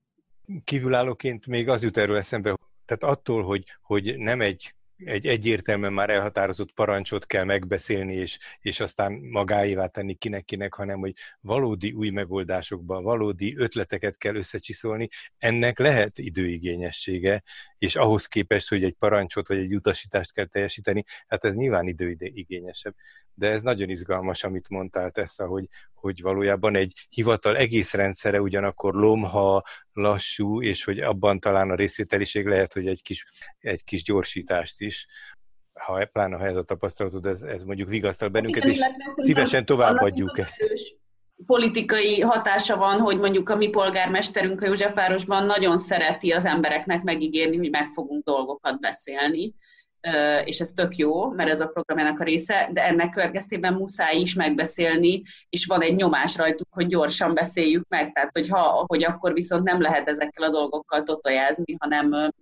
Kívülállóként 0.64 1.46
még 1.46 1.68
az 1.68 1.82
jut 1.82 1.96
erről 1.96 2.16
eszembe, 2.16 2.56
tehát 2.86 3.16
attól, 3.16 3.42
hogy, 3.42 3.64
hogy 3.82 4.16
nem 4.16 4.40
egy 4.40 4.74
egy 5.04 5.26
egyértelműen 5.26 5.92
már 5.92 6.10
elhatározott 6.10 6.72
parancsot 6.72 7.26
kell 7.26 7.44
megbeszélni, 7.44 8.14
és, 8.14 8.38
és 8.60 8.80
aztán 8.80 9.12
magáévá 9.12 9.86
tenni 9.86 10.14
kinek-kinek, 10.14 10.74
hanem 10.74 10.98
hogy 10.98 11.14
valódi 11.40 11.92
új 11.92 12.10
megoldásokba, 12.10 13.02
valódi 13.02 13.56
ötleteket 13.56 14.18
kell 14.18 14.34
összecsiszolni, 14.34 15.08
ennek 15.38 15.78
lehet 15.78 16.18
időigényessége, 16.18 17.42
és 17.78 17.96
ahhoz 17.96 18.26
képest, 18.26 18.68
hogy 18.68 18.84
egy 18.84 18.94
parancsot 18.98 19.48
vagy 19.48 19.58
egy 19.58 19.74
utasítást 19.74 20.32
kell 20.32 20.46
teljesíteni, 20.46 21.04
hát 21.26 21.44
ez 21.44 21.54
nyilván 21.54 21.86
időigényesebb. 21.86 22.94
De 23.34 23.50
ez 23.50 23.62
nagyon 23.62 23.88
izgalmas, 23.88 24.44
amit 24.44 24.68
mondtál, 24.68 25.10
Tessa, 25.10 25.46
hogy, 25.46 25.68
hogy 26.02 26.22
valójában 26.22 26.76
egy 26.76 27.06
hivatal 27.08 27.56
egész 27.56 27.92
rendszere 27.92 28.40
ugyanakkor 28.40 28.94
lomha, 28.94 29.62
lassú, 29.92 30.62
és 30.62 30.84
hogy 30.84 30.98
abban 30.98 31.40
talán 31.40 31.70
a 31.70 31.74
részvételiség 31.74 32.46
lehet, 32.46 32.72
hogy 32.72 32.86
egy 32.86 33.02
kis, 33.02 33.26
egy 33.58 33.84
kis 33.84 34.02
gyorsítást 34.02 34.80
is 34.80 35.06
ha 35.72 36.06
pláne 36.12 36.36
ha 36.36 36.44
ez 36.44 36.56
a 36.56 36.62
tapasztalatod, 36.62 37.26
ez, 37.26 37.42
ez 37.42 37.62
mondjuk 37.62 37.88
vigasztal 37.88 38.28
bennünket, 38.28 38.64
és 38.64 38.80
szívesen 39.06 39.64
továbbadjuk 39.64 40.38
ezt. 40.38 40.70
Politikai 41.46 42.20
hatása 42.20 42.76
van, 42.76 43.00
hogy 43.00 43.18
mondjuk 43.18 43.48
a 43.48 43.56
mi 43.56 43.68
polgármesterünk 43.68 44.60
a 44.60 44.66
Józsefvárosban 44.66 45.46
nagyon 45.46 45.78
szereti 45.78 46.30
az 46.30 46.44
embereknek 46.44 47.02
megígérni, 47.02 47.56
hogy 47.56 47.70
meg 47.70 47.88
fogunk 47.88 48.24
dolgokat 48.24 48.80
beszélni 48.80 49.54
és 50.44 50.60
ez 50.60 50.72
tök 50.72 50.96
jó, 50.96 51.30
mert 51.30 51.50
ez 51.50 51.60
a 51.60 51.66
programjának 51.66 52.20
a 52.20 52.24
része, 52.24 52.68
de 52.72 52.84
ennek 52.84 53.10
következtében 53.10 53.74
muszáj 53.74 54.16
is 54.16 54.34
megbeszélni, 54.34 55.22
és 55.48 55.66
van 55.66 55.82
egy 55.82 55.96
nyomás 55.96 56.36
rajtuk, 56.36 56.68
hogy 56.70 56.86
gyorsan 56.86 57.34
beszéljük 57.34 57.88
meg, 57.88 58.12
tehát 58.12 58.30
hogy, 58.32 58.48
ha, 58.48 58.84
hogy 58.86 59.04
akkor 59.04 59.32
viszont 59.32 59.64
nem 59.64 59.80
lehet 59.80 60.08
ezekkel 60.08 60.48
a 60.48 60.50
dolgokkal 60.50 61.02
totojázni, 61.02 61.76
hanem, 61.78 62.32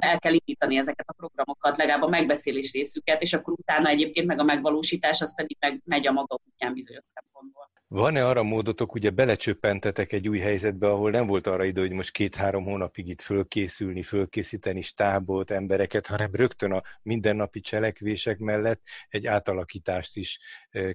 el 0.00 0.18
kell 0.18 0.32
indítani 0.32 0.76
ezeket 0.76 1.08
a 1.08 1.12
programokat, 1.12 1.76
legalább 1.76 2.02
a 2.02 2.08
megbeszélés 2.08 2.72
részüket, 2.72 3.22
és 3.22 3.32
akkor 3.32 3.52
utána 3.52 3.88
egyébként 3.88 4.26
meg 4.26 4.38
a 4.38 4.44
megvalósítás, 4.44 5.20
az 5.20 5.34
pedig 5.34 5.56
meg 5.60 5.80
megy 5.84 6.06
a 6.06 6.12
maga 6.12 6.38
útján 6.46 6.74
bizonyos 6.74 7.06
szempontból. 7.14 7.70
Van-e 7.88 8.26
arra 8.26 8.42
módotok, 8.42 8.94
ugye 8.94 9.10
belecsöppentetek 9.10 10.12
egy 10.12 10.28
új 10.28 10.38
helyzetbe, 10.38 10.88
ahol 10.88 11.10
nem 11.10 11.26
volt 11.26 11.46
arra 11.46 11.64
idő, 11.64 11.80
hogy 11.80 11.92
most 11.92 12.10
két-három 12.10 12.64
hónapig 12.64 13.08
itt 13.08 13.20
fölkészülni, 13.20 14.02
fölkészíteni 14.02 14.82
stábot, 14.82 15.50
embereket, 15.50 16.06
hanem 16.06 16.30
rögtön 16.32 16.72
a 16.72 16.82
mindennapi 17.02 17.60
cselekvések 17.60 18.38
mellett 18.38 18.80
egy 19.08 19.26
átalakítást 19.26 20.16
is 20.16 20.38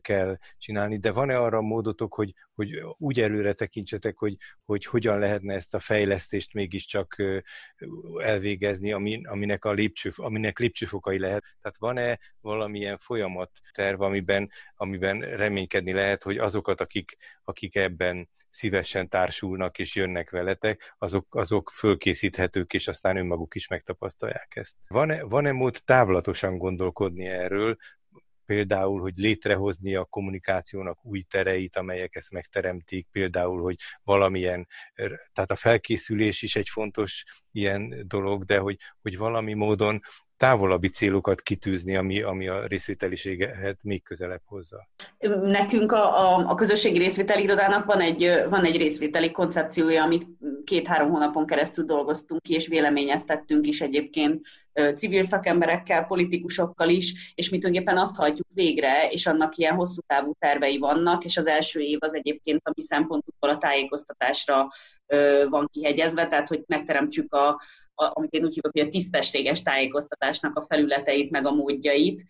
kell 0.01 0.37
csinálni. 0.57 0.97
De 0.97 1.11
van-e 1.11 1.39
arra 1.39 1.61
módotok, 1.61 2.13
hogy, 2.13 2.33
hogy 2.55 2.69
úgy 2.97 3.19
előre 3.19 3.53
tekintsetek, 3.53 4.17
hogy, 4.17 4.35
hogy 4.65 4.85
hogyan 4.85 5.19
lehetne 5.19 5.53
ezt 5.53 5.73
a 5.73 5.79
fejlesztést 5.79 6.53
mégiscsak 6.53 7.23
elvégezni, 8.17 8.86
aminek 8.91 9.65
a 9.65 9.71
lépcső, 9.71 10.11
aminek 10.15 10.59
lépcsőfokai 10.59 11.19
lehet. 11.19 11.43
Tehát 11.61 11.77
van-e 11.77 12.19
valamilyen 12.41 12.97
folyamat 12.97 13.51
terv, 13.73 14.01
amiben, 14.01 14.51
amiben 14.75 15.19
reménykedni 15.19 15.93
lehet, 15.93 16.23
hogy 16.23 16.37
azokat, 16.37 16.81
akik, 16.81 17.17
akik 17.43 17.75
ebben 17.75 18.29
szívesen 18.49 19.09
társulnak 19.09 19.77
és 19.77 19.95
jönnek 19.95 20.29
veletek, 20.29 20.95
azok, 20.97 21.35
azok 21.35 21.69
fölkészíthetők, 21.69 22.73
és 22.73 22.87
aztán 22.87 23.17
önmaguk 23.17 23.55
is 23.55 23.67
megtapasztalják 23.67 24.55
ezt. 24.55 24.77
Van-e, 24.87 25.23
van-e 25.23 25.51
mód 25.51 25.81
távlatosan 25.85 26.57
gondolkodni 26.57 27.25
erről, 27.25 27.77
például, 28.47 29.01
hogy 29.01 29.13
létrehozni 29.15 29.95
a 29.95 30.05
kommunikációnak 30.05 31.05
új 31.05 31.21
tereit, 31.21 31.77
amelyek 31.77 32.15
ezt 32.15 32.31
megteremtik, 32.31 33.07
például, 33.11 33.61
hogy 33.61 33.75
valamilyen, 34.03 34.67
tehát 35.33 35.51
a 35.51 35.55
felkészülés 35.55 36.41
is 36.41 36.55
egy 36.55 36.69
fontos 36.69 37.23
ilyen 37.51 38.03
dolog, 38.07 38.45
de 38.45 38.57
hogy, 38.57 38.77
hogy 39.01 39.17
valami 39.17 39.53
módon 39.53 40.01
távolabbi 40.37 40.89
célokat 40.89 41.41
kitűzni, 41.41 41.95
ami, 41.95 42.21
ami 42.21 42.47
a 42.47 42.65
részvételiséget 42.65 43.77
még 43.81 44.03
közelebb 44.03 44.41
hozza. 44.45 44.87
Nekünk 45.41 45.91
a, 45.91 46.35
a, 46.35 46.49
a 46.49 46.55
közösségi 46.55 46.97
részvételi 46.97 47.43
irodának 47.43 47.85
van 47.85 47.99
egy, 47.99 48.31
van 48.49 48.65
egy 48.65 48.77
részvételi 48.77 49.31
koncepciója, 49.31 50.03
amit 50.03 50.27
két-három 50.63 51.09
hónapon 51.09 51.45
keresztül 51.45 51.85
dolgoztunk 51.85 52.41
ki, 52.41 52.53
és 52.53 52.67
véleményeztettünk 52.67 53.67
is 53.67 53.81
egyébként 53.81 54.45
civil 54.95 55.23
szakemberekkel, 55.23 56.05
politikusokkal 56.05 56.89
is, 56.89 57.33
és 57.35 57.49
mi 57.49 57.57
tulajdonképpen 57.57 58.01
azt 58.01 58.15
hajtjuk 58.15 58.47
végre, 58.53 59.09
és 59.09 59.27
annak 59.27 59.57
ilyen 59.57 59.75
hosszú 59.75 60.01
távú 60.07 60.33
tervei 60.39 60.77
vannak, 60.77 61.25
és 61.25 61.37
az 61.37 61.47
első 61.47 61.79
év 61.79 61.97
az 62.01 62.15
egyébként 62.15 62.61
a 62.63 62.71
mi 62.75 62.81
szempontunkból 62.81 63.49
a 63.49 63.57
tájékoztatásra 63.57 64.67
van 65.49 65.69
kihegyezve, 65.71 66.27
tehát 66.27 66.47
hogy 66.47 66.63
megteremtsük 66.67 67.33
a, 67.33 67.61
amit 67.95 68.31
én 68.31 68.43
úgy 68.43 68.53
hívok, 68.53 68.71
hogy 68.71 68.87
a 68.87 68.89
tisztességes 68.89 69.61
tájékoztatásnak 69.61 70.57
a 70.57 70.65
felületeit, 70.65 71.31
meg 71.31 71.45
a 71.45 71.51
módjait. 71.51 72.25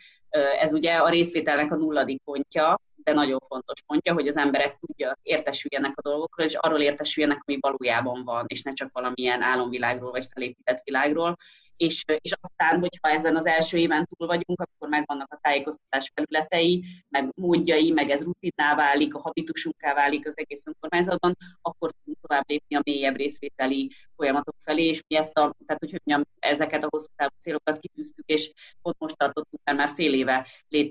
Ez 0.60 0.74
ugye 0.74 0.96
a 0.96 1.10
részvételnek 1.10 1.72
a 1.72 1.76
nulladik 1.76 2.22
pontja, 2.24 2.80
de 2.96 3.14
nagyon 3.14 3.40
fontos 3.48 3.82
pontja, 3.86 4.14
hogy 4.14 4.28
az 4.28 4.38
emberek 4.38 4.78
tudja, 4.80 5.18
értesüljenek 5.22 5.92
a 5.96 6.02
dolgokról, 6.02 6.48
és 6.48 6.56
arról 6.56 6.80
értesüljenek, 6.80 7.44
ami 7.46 7.58
valójában 7.62 8.24
van, 8.24 8.46
és 8.48 8.62
ne 8.62 8.74
csak 8.74 8.90
valamilyen 8.94 9.42
álomvilágról 9.42 10.12
vagy 10.12 10.26
felépített 10.34 10.82
világról 10.84 11.38
és, 11.78 12.04
és 12.22 12.32
aztán, 12.42 12.80
hogyha 12.80 13.10
ezen 13.10 13.36
az 13.36 13.46
első 13.46 13.78
éven 13.78 14.08
túl 14.18 14.28
vagyunk, 14.28 14.62
akkor 14.62 14.90
megvannak 14.90 15.34
a 15.34 15.40
tájékoztatás 15.42 16.12
felületei, 16.16 16.84
meg 17.10 17.32
módjai, 17.36 17.92
meg 17.92 18.10
ez 18.10 18.24
rutinná 18.24 18.76
válik, 18.76 19.14
a 19.14 19.20
habitusunká 19.20 19.94
válik 19.94 20.28
az 20.28 20.38
egész 20.38 20.64
önkormányzatban, 20.66 21.38
akkor 21.62 21.92
tudunk 21.92 22.18
tovább 22.22 22.44
lépni 22.48 22.76
a 22.76 22.82
mélyebb 22.84 23.16
részvételi 23.16 23.92
folyamatok 24.16 24.56
felé, 24.64 24.86
és 24.86 25.04
mi 25.08 25.16
ezt 25.18 25.38
a, 25.38 25.56
tehát 25.66 25.82
hogy 25.82 26.02
mondjam, 26.04 26.28
ezeket 26.40 26.84
a 26.84 26.88
hosszú 26.90 27.08
távú 27.16 27.32
célokat 27.40 27.80
kitűztük, 27.80 28.26
és 28.26 28.52
ott 28.82 29.00
most 29.00 29.18
tartottunk, 29.18 29.64
mert 29.64 29.78
már 29.78 29.92
fél 29.96 30.14
éve 30.14 30.46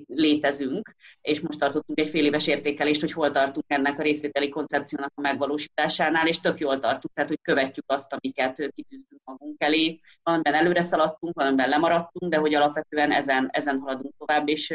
létezünk, 0.07 0.95
és 1.21 1.41
most 1.41 1.59
tartottunk 1.59 2.01
egy 2.01 2.09
fél 2.09 2.25
éves 2.25 2.47
értékelést, 2.47 3.01
hogy 3.01 3.13
hol 3.13 3.31
tartunk 3.31 3.65
ennek 3.69 3.99
a 3.99 4.03
részvételi 4.03 4.49
koncepciónak 4.49 5.13
a 5.15 5.21
megvalósításánál, 5.21 6.27
és 6.27 6.41
tök 6.41 6.59
jól 6.59 6.79
tartunk, 6.79 7.15
tehát 7.15 7.31
hogy 7.31 7.41
követjük 7.43 7.85
azt, 7.87 8.13
amiket 8.13 8.69
kitűztünk 8.73 9.21
magunk 9.25 9.63
elé, 9.63 10.01
valamiben 10.23 10.55
előre 10.55 10.76
előre 10.77 10.83
szaladtunk, 10.83 11.35
valamiben 11.35 11.69
lemaradtunk, 11.69 12.33
de 12.33 12.39
hogy 12.39 12.55
alapvetően 12.55 13.13
ezen, 13.13 13.49
ezen 13.53 13.79
haladunk 13.79 14.15
tovább, 14.19 14.49
és 14.49 14.75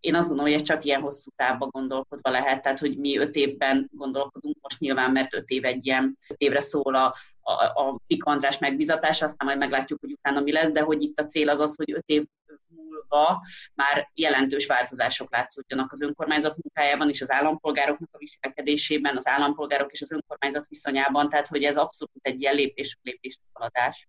én 0.00 0.14
azt 0.14 0.28
gondolom, 0.28 0.52
hogy 0.52 0.60
ez 0.60 0.66
csak 0.66 0.84
ilyen 0.84 1.00
hosszú 1.00 1.30
távban 1.36 1.68
gondolkodva 1.68 2.30
lehet, 2.30 2.62
tehát 2.62 2.78
hogy 2.78 2.98
mi 2.98 3.18
öt 3.18 3.34
évben 3.34 3.90
gondolkodunk 3.92 4.56
most 4.60 4.80
nyilván, 4.80 5.10
mert 5.10 5.34
öt 5.34 5.48
év 5.48 5.64
egy 5.64 5.86
ilyen 5.86 6.18
öt 6.28 6.40
évre 6.40 6.60
szól 6.60 6.94
a, 6.94 7.14
a, 7.40 7.52
a 7.52 7.98
Pik 8.06 8.24
András 8.24 8.58
megbizatása, 8.58 9.24
aztán 9.24 9.46
majd 9.46 9.58
meglátjuk, 9.58 10.00
hogy 10.00 10.12
utána 10.12 10.40
mi 10.40 10.52
lesz, 10.52 10.70
de 10.70 10.80
hogy 10.80 11.02
itt 11.02 11.20
a 11.20 11.24
cél 11.24 11.48
az 11.48 11.58
az, 11.58 11.76
hogy 11.76 11.92
öt 11.92 12.06
év 12.06 12.24
múlva 12.68 13.42
már 13.74 14.10
jelentős 14.14 14.66
változások 14.66 15.32
látszódjanak 15.32 15.92
az 15.92 16.00
önkormányzat 16.00 16.56
munkájában 16.62 17.08
és 17.08 17.20
az 17.20 17.30
állampolgároknak 17.30 18.08
a 18.12 18.18
viselkedésében, 18.18 19.16
az 19.16 19.26
állampolgárok 19.26 19.92
és 19.92 20.00
az 20.00 20.12
önkormányzat 20.12 20.66
viszonyában, 20.68 21.28
tehát 21.28 21.48
hogy 21.48 21.62
ez 21.62 21.76
abszolút 21.76 22.20
egy 22.22 22.40
ilyen 22.40 22.54
lépés 22.54 22.98
lépés 23.02 23.38
haladás. 23.52 24.08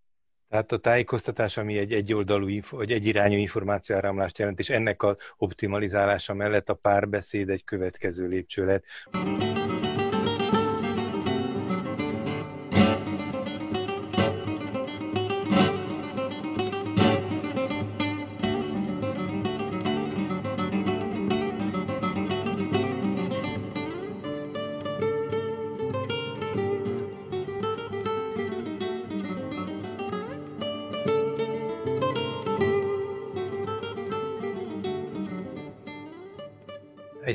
Tehát 0.50 0.72
a 0.72 0.78
tájékoztatás, 0.78 1.58
ami 1.58 1.78
egy 1.78 1.94
egyoldalú, 1.94 2.60
vagy 2.70 2.92
egyirányú 2.92 3.38
információáramlást 3.38 4.38
jelent, 4.38 4.60
és 4.60 4.70
ennek 4.70 5.04
a 5.04 5.18
optimalizálása 5.38 6.34
mellett 6.34 6.70
a 6.70 6.74
párbeszéd 6.74 7.50
egy 7.50 7.64
következő 7.64 8.28
lépcső 8.28 8.66
lett. 8.66 8.84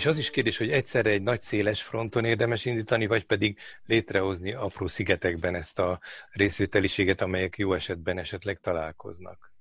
És 0.02 0.08
az 0.08 0.18
is 0.18 0.30
kérdés, 0.30 0.58
hogy 0.58 0.70
egyszerre 0.70 1.10
egy 1.10 1.22
nagy 1.22 1.42
széles 1.42 1.82
fronton 1.82 2.24
érdemes 2.24 2.64
indítani, 2.64 3.06
vagy 3.06 3.26
pedig 3.26 3.58
létrehozni 3.86 4.52
apró 4.52 4.86
szigetekben 4.86 5.54
ezt 5.54 5.78
a 5.78 6.00
részvételiséget, 6.30 7.20
amelyek 7.20 7.56
jó 7.56 7.74
esetben 7.74 8.18
esetleg 8.18 8.58
találkoznak. 8.58 9.52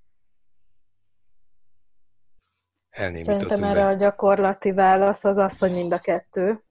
Szerintem 2.91 3.63
erre 3.63 3.85
a 3.85 3.93
gyakorlati 3.93 4.71
válasz 4.71 5.23
az 5.23 5.37
az, 5.37 5.59
hogy 5.59 5.71
mind 5.71 5.93
a 5.93 5.99
kettő. 5.99 6.63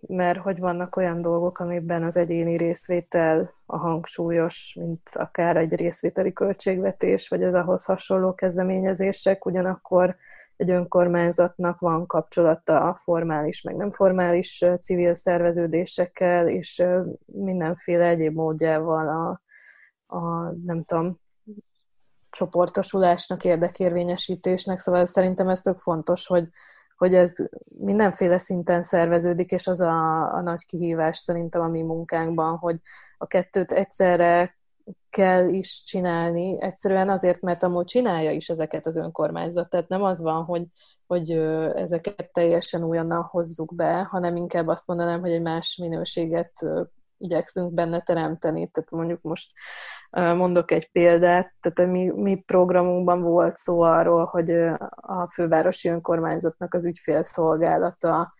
Mert 0.00 0.38
hogy 0.38 0.58
vannak 0.58 0.96
olyan 0.96 1.20
dolgok, 1.20 1.58
amiben 1.58 2.02
az 2.02 2.16
egyéni 2.16 2.56
részvétel 2.56 3.54
a 3.66 3.76
hangsúlyos, 3.76 4.76
mint 4.80 5.08
akár 5.12 5.56
egy 5.56 5.74
részvételi 5.74 6.32
költségvetés, 6.32 7.28
vagy 7.28 7.42
az 7.42 7.54
ahhoz 7.54 7.84
hasonló 7.84 8.34
kezdeményezések, 8.34 9.46
ugyanakkor 9.46 10.16
egy 10.62 10.70
önkormányzatnak 10.70 11.80
van 11.80 12.06
kapcsolata 12.06 12.80
a 12.80 12.94
formális, 12.94 13.62
meg 13.62 13.76
nem 13.76 13.90
formális 13.90 14.64
civil 14.80 15.14
szerveződésekkel, 15.14 16.48
és 16.48 16.84
mindenféle 17.26 18.06
egyéb 18.06 18.34
módjával 18.34 19.08
a, 19.08 19.40
a 20.16 20.52
nem 20.64 20.84
tudom, 20.84 21.20
csoportosulásnak, 22.30 23.44
érdekérvényesítésnek, 23.44 24.78
szóval 24.78 25.06
szerintem 25.06 25.48
ez 25.48 25.60
tök 25.60 25.78
fontos, 25.78 26.26
hogy, 26.26 26.48
hogy 26.96 27.14
ez 27.14 27.34
mindenféle 27.78 28.38
szinten 28.38 28.82
szerveződik, 28.82 29.50
és 29.50 29.66
az 29.66 29.80
a, 29.80 30.34
a 30.34 30.40
nagy 30.40 30.64
kihívás 30.64 31.18
szerintem 31.18 31.62
a 31.62 31.68
mi 31.68 31.82
munkánkban, 31.82 32.56
hogy 32.56 32.76
a 33.18 33.26
kettőt 33.26 33.72
egyszerre 33.72 34.56
kell 35.10 35.48
is 35.48 35.82
csinálni, 35.84 36.56
egyszerűen 36.60 37.08
azért, 37.08 37.40
mert 37.40 37.62
amúgy 37.62 37.84
csinálja 37.84 38.30
is 38.30 38.48
ezeket 38.48 38.86
az 38.86 38.96
önkormányzat. 38.96 39.68
Tehát 39.68 39.88
nem 39.88 40.02
az 40.02 40.20
van, 40.20 40.44
hogy, 40.44 40.64
hogy 41.06 41.30
ezeket 41.74 42.32
teljesen 42.32 42.84
újonnan 42.84 43.22
hozzuk 43.22 43.74
be, 43.74 44.02
hanem 44.02 44.36
inkább 44.36 44.68
azt 44.68 44.86
mondanám, 44.86 45.20
hogy 45.20 45.30
egy 45.30 45.42
más 45.42 45.76
minőséget 45.76 46.52
igyekszünk 47.16 47.72
benne 47.72 48.00
teremteni. 48.00 48.70
Tehát 48.70 48.90
mondjuk 48.90 49.20
most 49.22 49.52
mondok 50.10 50.70
egy 50.70 50.90
példát, 50.90 51.54
tehát 51.60 51.78
a 51.78 51.92
mi, 51.92 52.10
mi 52.14 52.34
programunkban 52.34 53.22
volt 53.22 53.56
szó 53.56 53.80
arról, 53.80 54.24
hogy 54.24 54.50
a 54.90 55.28
fővárosi 55.32 55.88
önkormányzatnak 55.88 56.74
az 56.74 56.84
ügyfélszolgálata 56.84 58.32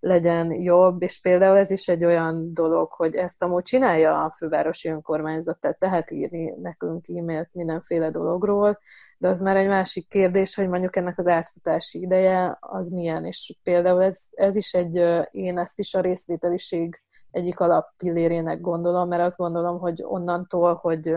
legyen 0.00 0.52
jobb, 0.52 1.02
és 1.02 1.20
például 1.20 1.56
ez 1.56 1.70
is 1.70 1.88
egy 1.88 2.04
olyan 2.04 2.54
dolog, 2.54 2.92
hogy 2.92 3.14
ezt 3.14 3.42
amúgy 3.42 3.62
csinálja 3.62 4.24
a 4.24 4.30
fővárosi 4.30 4.88
önkormányzat, 4.88 5.58
tehát 5.58 5.78
tehet 5.78 6.10
írni 6.10 6.54
nekünk 6.62 7.08
e-mailt 7.08 7.48
mindenféle 7.52 8.10
dologról, 8.10 8.78
de 9.18 9.28
az 9.28 9.40
már 9.40 9.56
egy 9.56 9.68
másik 9.68 10.08
kérdés, 10.08 10.54
hogy 10.54 10.68
mondjuk 10.68 10.96
ennek 10.96 11.18
az 11.18 11.26
átfutási 11.26 12.00
ideje 12.00 12.56
az 12.60 12.88
milyen, 12.88 13.24
és 13.24 13.56
például 13.62 14.02
ez, 14.02 14.20
ez 14.30 14.56
is 14.56 14.74
egy, 14.74 14.96
én 15.30 15.58
ezt 15.58 15.78
is 15.78 15.94
a 15.94 16.00
részvételiség 16.00 17.02
egyik 17.30 17.60
alappillérének 17.60 18.60
gondolom, 18.60 19.08
mert 19.08 19.22
azt 19.22 19.36
gondolom, 19.36 19.78
hogy 19.78 20.02
onnantól, 20.02 20.74
hogy 20.74 21.14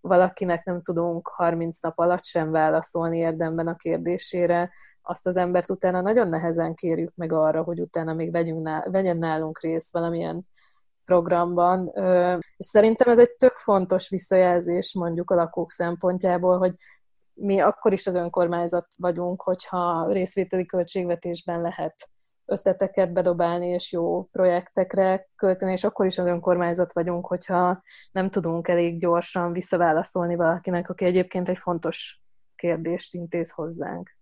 valakinek 0.00 0.64
nem 0.64 0.82
tudunk 0.82 1.28
30 1.28 1.78
nap 1.80 1.98
alatt 1.98 2.24
sem 2.24 2.50
válaszolni 2.50 3.18
érdemben 3.18 3.66
a 3.66 3.76
kérdésére, 3.76 4.70
azt 5.08 5.26
az 5.26 5.36
embert 5.36 5.70
utána 5.70 6.00
nagyon 6.00 6.28
nehezen 6.28 6.74
kérjük 6.74 7.12
meg 7.14 7.32
arra, 7.32 7.62
hogy 7.62 7.80
utána 7.80 8.14
még 8.14 8.32
vegyünk 8.32 8.62
nál, 8.62 8.90
vegyen 8.90 9.16
nálunk 9.16 9.60
részt 9.60 9.92
valamilyen 9.92 10.46
programban. 11.04 11.92
És 12.56 12.66
szerintem 12.66 13.10
ez 13.10 13.18
egy 13.18 13.30
tök 13.30 13.56
fontos 13.56 14.08
visszajelzés 14.08 14.94
mondjuk 14.94 15.30
a 15.30 15.34
lakók 15.34 15.72
szempontjából, 15.72 16.58
hogy 16.58 16.74
mi 17.32 17.60
akkor 17.60 17.92
is 17.92 18.06
az 18.06 18.14
önkormányzat 18.14 18.86
vagyunk, 18.96 19.42
hogyha 19.42 20.12
részvételi 20.12 20.66
költségvetésben 20.66 21.60
lehet 21.60 21.94
ötleteket 22.44 23.12
bedobálni 23.12 23.66
és 23.66 23.92
jó 23.92 24.24
projektekre 24.24 25.28
költeni, 25.36 25.72
és 25.72 25.84
akkor 25.84 26.06
is 26.06 26.18
az 26.18 26.26
önkormányzat 26.26 26.92
vagyunk, 26.92 27.26
hogyha 27.26 27.82
nem 28.12 28.30
tudunk 28.30 28.68
elég 28.68 28.98
gyorsan 28.98 29.52
visszaválaszolni 29.52 30.36
valakinek, 30.36 30.88
aki 30.88 31.04
egyébként 31.04 31.48
egy 31.48 31.58
fontos 31.58 32.20
kérdést 32.56 33.14
intéz 33.14 33.50
hozzánk. 33.50 34.15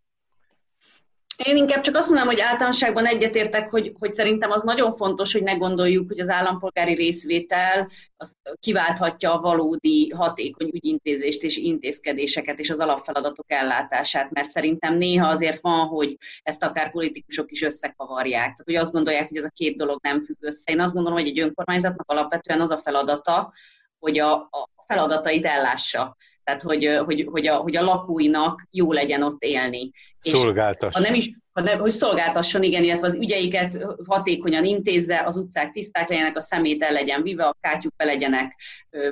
Én 1.36 1.56
inkább 1.56 1.82
csak 1.82 1.96
azt 1.96 2.08
mondanám, 2.08 2.32
hogy 2.32 2.40
általánosságban 2.40 3.06
egyetértek, 3.06 3.70
hogy, 3.70 3.92
hogy 3.98 4.14
szerintem 4.14 4.50
az 4.50 4.62
nagyon 4.62 4.92
fontos, 4.92 5.32
hogy 5.32 5.42
ne 5.42 5.54
gondoljuk, 5.54 6.08
hogy 6.08 6.20
az 6.20 6.28
állampolgári 6.28 6.94
részvétel 6.94 7.88
az 8.16 8.36
kiválthatja 8.60 9.34
a 9.34 9.40
valódi 9.40 10.10
hatékony 10.10 10.70
ügyintézést 10.72 11.42
és 11.42 11.56
intézkedéseket 11.56 12.58
és 12.58 12.70
az 12.70 12.80
alapfeladatok 12.80 13.52
ellátását, 13.52 14.30
mert 14.30 14.50
szerintem 14.50 14.96
néha 14.96 15.28
azért 15.28 15.60
van, 15.60 15.86
hogy 15.86 16.16
ezt 16.42 16.62
akár 16.62 16.90
politikusok 16.90 17.50
is 17.50 17.62
összekavarják. 17.62 18.40
Tehát, 18.40 18.62
hogy 18.64 18.76
azt 18.76 18.92
gondolják, 18.92 19.28
hogy 19.28 19.36
ez 19.36 19.44
a 19.44 19.52
két 19.54 19.76
dolog 19.76 19.98
nem 20.02 20.22
függ 20.22 20.36
össze. 20.40 20.72
Én 20.72 20.80
azt 20.80 20.94
gondolom, 20.94 21.18
hogy 21.18 21.28
egy 21.28 21.40
önkormányzatnak 21.40 22.10
alapvetően 22.10 22.60
az 22.60 22.70
a 22.70 22.78
feladata, 22.78 23.52
hogy 23.98 24.18
a, 24.18 24.32
a 24.34 24.68
feladatait 24.86 25.46
ellássa 25.46 26.16
tehát 26.44 26.62
hogy, 26.62 27.00
hogy, 27.04 27.28
hogy, 27.30 27.46
a, 27.46 27.56
hogy 27.56 27.76
a 27.76 27.82
lakóinak 27.82 28.66
jó 28.70 28.92
legyen 28.92 29.22
ott 29.22 29.42
élni. 29.42 29.90
Szolgáltasson. 30.20 31.02
ha 31.02 31.08
nem 31.08 31.18
is, 31.18 31.30
ha 31.52 31.60
nem, 31.60 31.78
hogy 31.78 31.90
szolgáltasson, 31.90 32.62
igen, 32.62 32.82
illetve 32.82 33.06
az 33.06 33.14
ügyeiket 33.14 33.78
hatékonyan 34.06 34.64
intézze, 34.64 35.22
az 35.26 35.36
utcák 35.36 35.70
tiszták 35.70 36.08
legyenek, 36.08 36.36
a 36.36 36.40
szemét 36.40 36.82
el 36.82 36.92
legyen 36.92 37.22
vive, 37.22 37.44
a 37.44 37.56
kátyuk 37.60 37.96
be 37.96 38.04
legyenek 38.04 38.60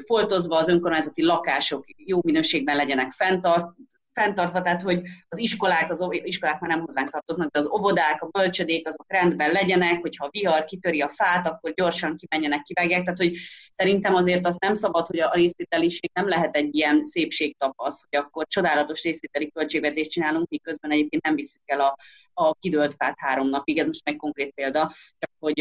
foltozva, 0.06 0.56
az 0.56 0.68
önkormányzati 0.68 1.24
lakások 1.24 1.84
jó 1.96 2.18
minőségben 2.22 2.76
legyenek 2.76 3.10
fenntart, 3.10 3.66
fenntartva, 4.12 4.62
tehát 4.62 4.82
hogy 4.82 5.02
az 5.28 5.38
iskolák, 5.38 5.90
az 5.90 6.08
iskolák 6.10 6.60
már 6.60 6.70
nem 6.70 6.80
hozzánk 6.80 7.10
tartoznak, 7.10 7.50
de 7.50 7.58
az 7.58 7.68
óvodák, 7.70 8.22
a 8.22 8.26
bölcsödék, 8.26 8.88
azok 8.88 9.04
rendben 9.08 9.50
legyenek, 9.50 10.00
hogyha 10.00 10.24
a 10.24 10.28
vihar 10.30 10.64
kitöri 10.64 11.00
a 11.00 11.08
fát, 11.08 11.46
akkor 11.46 11.72
gyorsan 11.74 12.16
kimenjenek, 12.16 12.62
kivágják. 12.62 13.02
Tehát, 13.02 13.18
hogy 13.18 13.36
szerintem 13.70 14.14
azért 14.14 14.46
az 14.46 14.56
nem 14.58 14.74
szabad, 14.74 15.06
hogy 15.06 15.20
a 15.20 15.34
részvételiség 15.34 16.10
nem 16.12 16.28
lehet 16.28 16.56
egy 16.56 16.74
ilyen 16.74 17.04
szépségtapasz, 17.04 18.04
hogy 18.10 18.20
akkor 18.20 18.46
csodálatos 18.46 19.02
részvételi 19.02 19.50
költségvetést 19.50 20.10
csinálunk, 20.10 20.48
miközben 20.48 20.90
egyébként 20.90 21.22
nem 21.22 21.34
viszik 21.34 21.62
el 21.64 21.80
a, 21.80 21.96
a 22.34 22.54
kidőlt 22.54 22.94
fát 22.94 23.14
három 23.16 23.48
napig. 23.48 23.78
Ez 23.78 23.86
most 23.86 24.04
meg 24.04 24.16
konkrét 24.16 24.54
példa, 24.54 24.94
csak 25.18 25.30
hogy, 25.38 25.54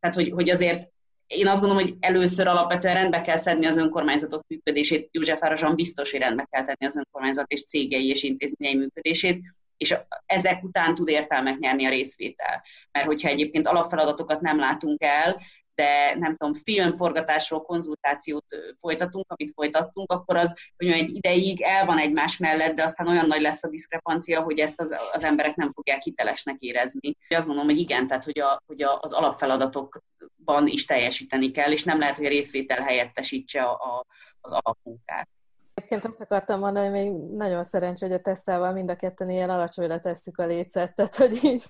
tehát, 0.00 0.14
hogy, 0.14 0.30
hogy 0.30 0.50
azért 0.50 0.94
én 1.26 1.48
azt 1.48 1.60
gondolom, 1.60 1.84
hogy 1.84 1.94
először 2.00 2.46
alapvetően 2.46 2.94
rendbe 2.94 3.20
kell 3.20 3.36
szedni 3.36 3.66
az 3.66 3.76
önkormányzatok 3.76 4.44
működését. 4.46 5.08
Józsefvárosan 5.12 5.74
biztos, 5.74 6.10
hogy 6.10 6.20
rendbe 6.20 6.46
kell 6.50 6.64
tenni 6.64 6.86
az 6.86 6.96
önkormányzat 6.96 7.50
és 7.52 7.64
cégei 7.64 8.08
és 8.08 8.22
intézményei 8.22 8.76
működését, 8.76 9.40
és 9.76 9.94
ezek 10.26 10.62
után 10.62 10.94
tud 10.94 11.08
értelmet 11.08 11.58
nyerni 11.58 11.86
a 11.86 11.90
részvétel. 11.90 12.62
Mert 12.92 13.06
hogyha 13.06 13.28
egyébként 13.28 13.66
alapfeladatokat 13.66 14.40
nem 14.40 14.58
látunk 14.58 15.02
el, 15.02 15.40
de 15.76 16.14
nem 16.18 16.36
tudom, 16.36 16.54
filmforgatásról 16.54 17.62
konzultációt 17.62 18.44
folytatunk, 18.78 19.24
amit 19.28 19.52
folytattunk, 19.54 20.12
akkor 20.12 20.36
az, 20.36 20.54
hogy 20.76 20.88
egy 20.88 21.14
ideig 21.14 21.62
el 21.62 21.86
van 21.86 21.98
egymás 21.98 22.36
mellett, 22.36 22.74
de 22.74 22.84
aztán 22.84 23.08
olyan 23.08 23.26
nagy 23.26 23.40
lesz 23.40 23.64
a 23.64 23.68
diszkrepancia, 23.68 24.42
hogy 24.42 24.58
ezt 24.58 24.80
az, 24.80 24.94
az 25.12 25.22
emberek 25.22 25.54
nem 25.54 25.72
fogják 25.72 26.00
hitelesnek 26.00 26.56
érezni. 26.58 27.16
Azt 27.28 27.46
mondom, 27.46 27.64
hogy 27.64 27.78
igen, 27.78 28.06
tehát 28.06 28.24
hogy, 28.24 28.38
a, 28.38 28.62
hogy 28.66 28.82
a, 28.82 28.98
az 29.00 29.12
alapfeladatokban 29.12 30.66
is 30.66 30.84
teljesíteni 30.84 31.50
kell, 31.50 31.72
és 31.72 31.84
nem 31.84 31.98
lehet, 31.98 32.16
hogy 32.16 32.26
a 32.26 32.28
részvétel 32.28 32.80
helyettesítse 32.80 33.62
a, 33.62 33.72
a, 33.72 34.04
az 34.40 34.52
alapmunkát. 34.52 35.28
Egyébként 35.74 36.04
azt 36.04 36.20
akartam 36.20 36.58
mondani, 36.58 36.88
még 36.88 37.12
nagyon 37.12 37.64
szerencsé, 37.64 38.06
hogy 38.06 38.14
a 38.14 38.20
tesztával 38.20 38.72
mind 38.72 38.90
a 38.90 38.96
ketten 38.96 39.30
ilyen 39.30 39.50
alacsonyra 39.50 40.00
tesszük 40.00 40.38
a 40.38 40.46
lécet, 40.46 40.94
tehát 40.94 41.14
hogy 41.16 41.44
így 41.44 41.62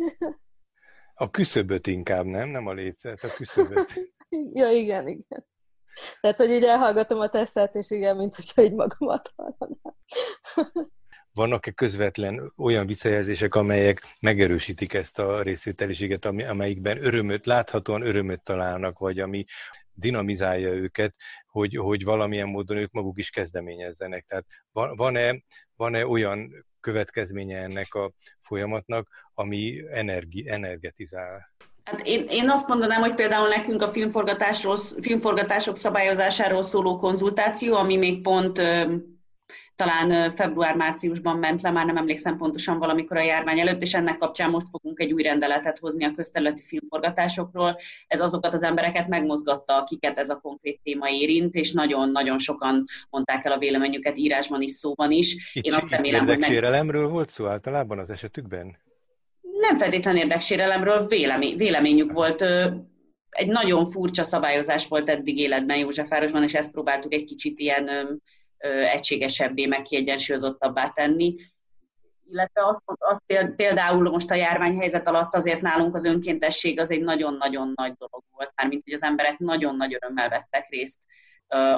a 1.18 1.30
küszöböt 1.30 1.86
inkább, 1.86 2.24
nem? 2.24 2.48
Nem 2.48 2.66
a 2.66 2.72
lécet, 2.72 3.24
a 3.24 3.28
küszöböt. 3.36 4.14
ja, 4.52 4.70
igen, 4.70 5.08
igen. 5.08 5.46
Tehát, 6.20 6.36
hogy 6.36 6.50
így 6.50 6.64
elhallgatom 6.64 7.20
a 7.20 7.28
tesztet, 7.28 7.74
és 7.74 7.90
igen, 7.90 8.16
mint 8.16 8.34
hogyha 8.34 8.62
így 8.62 8.74
magamat 8.74 9.32
hallanám. 9.36 9.96
Vannak-e 11.32 11.70
közvetlen 11.70 12.52
olyan 12.56 12.86
visszajelzések, 12.86 13.54
amelyek 13.54 14.16
megerősítik 14.20 14.94
ezt 14.94 15.18
a 15.18 15.42
részvételiséget, 15.42 16.24
amelyikben 16.24 17.04
örömöt, 17.04 17.46
láthatóan 17.46 18.02
örömöt 18.02 18.42
találnak, 18.42 18.98
vagy 18.98 19.18
ami 19.18 19.44
dinamizálja 19.92 20.72
őket, 20.72 21.14
hogy, 21.46 21.76
hogy 21.76 22.04
valamilyen 22.04 22.48
módon 22.48 22.76
ők 22.76 22.92
maguk 22.92 23.18
is 23.18 23.30
kezdeményezzenek. 23.30 24.24
Tehát 24.26 24.46
van-e, 24.72 25.42
van-e 25.76 26.06
olyan 26.06 26.66
következménye 26.86 27.58
ennek 27.58 27.94
a 27.94 28.12
folyamatnak, 28.40 29.08
ami 29.34 29.82
energi, 29.92 30.48
energetizál. 30.48 31.52
Hát 31.84 32.00
én, 32.06 32.24
én 32.28 32.50
azt 32.50 32.68
mondanám, 32.68 33.00
hogy 33.00 33.14
például 33.14 33.48
nekünk 33.48 33.82
a 33.82 33.88
filmforgatásról, 33.88 34.76
filmforgatások 34.76 35.76
szabályozásáról 35.76 36.62
szóló 36.62 36.98
konzultáció, 36.98 37.74
ami 37.74 37.96
még 37.96 38.20
pont 38.20 38.60
talán 39.76 40.30
február-márciusban 40.30 41.36
ment 41.36 41.62
le, 41.62 41.70
már 41.70 41.86
nem 41.86 41.96
emlékszem 41.96 42.36
pontosan 42.36 42.78
valamikor 42.78 43.16
a 43.16 43.22
járvány 43.22 43.60
előtt, 43.60 43.82
és 43.82 43.94
ennek 43.94 44.16
kapcsán 44.16 44.50
most 44.50 44.68
fogunk 44.70 45.00
egy 45.00 45.12
új 45.12 45.22
rendeletet 45.22 45.78
hozni 45.78 46.04
a 46.04 46.12
közterületi 46.12 46.62
filmforgatásokról. 46.62 47.76
Ez 48.06 48.20
azokat 48.20 48.54
az 48.54 48.62
embereket 48.62 49.08
megmozgatta, 49.08 49.76
akiket 49.76 50.18
ez 50.18 50.28
a 50.28 50.38
konkrét 50.42 50.80
téma 50.82 51.10
érint, 51.10 51.54
és 51.54 51.72
nagyon-nagyon 51.72 52.38
sokan 52.38 52.84
mondták 53.10 53.44
el 53.44 53.52
a 53.52 53.58
véleményüket 53.58 54.18
írásban 54.18 54.62
is, 54.62 54.70
szóban 54.70 55.10
is. 55.10 55.54
Itt, 55.54 55.64
Én 55.64 55.74
azt 55.74 55.90
remélem, 55.90 56.26
hogy 56.26 56.38
meg... 56.38 57.10
volt 57.10 57.30
szó 57.30 57.46
általában 57.46 57.98
az 57.98 58.10
esetükben? 58.10 58.76
Nem 59.58 59.78
feltétlenül 59.78 60.20
érdeksérelemről, 60.20 61.06
vélemény, 61.06 61.56
véleményük 61.56 62.12
volt 62.12 62.44
egy 63.30 63.48
nagyon 63.48 63.86
furcsa 63.86 64.24
szabályozás 64.24 64.88
volt 64.88 65.08
eddig 65.08 65.38
életben 65.38 65.78
Józsefvárosban, 65.78 66.42
és 66.42 66.54
ezt 66.54 66.72
próbáltuk 66.72 67.12
egy 67.12 67.24
kicsit 67.24 67.58
ilyen 67.58 67.88
egységesebbé, 68.92 69.66
meg 69.66 69.82
kiegyensúlyozottabbá 69.82 70.88
tenni. 70.88 71.34
Illetve 72.30 72.66
azt, 72.66 72.82
azt 72.84 73.22
például 73.56 74.10
most 74.10 74.30
a 74.30 74.34
járványhelyzet 74.34 75.08
alatt 75.08 75.34
azért 75.34 75.60
nálunk 75.60 75.94
az 75.94 76.04
önkéntesség 76.04 76.80
az 76.80 76.90
egy 76.90 77.02
nagyon-nagyon 77.02 77.72
nagy 77.74 77.92
dolog 77.92 78.22
volt, 78.30 78.52
mármint 78.54 78.84
hogy 78.84 78.92
az 78.92 79.02
emberek 79.02 79.38
nagyon 79.38 79.76
nagy 79.76 79.94
örömmel 79.94 80.28
vettek 80.28 80.68
részt 80.68 80.98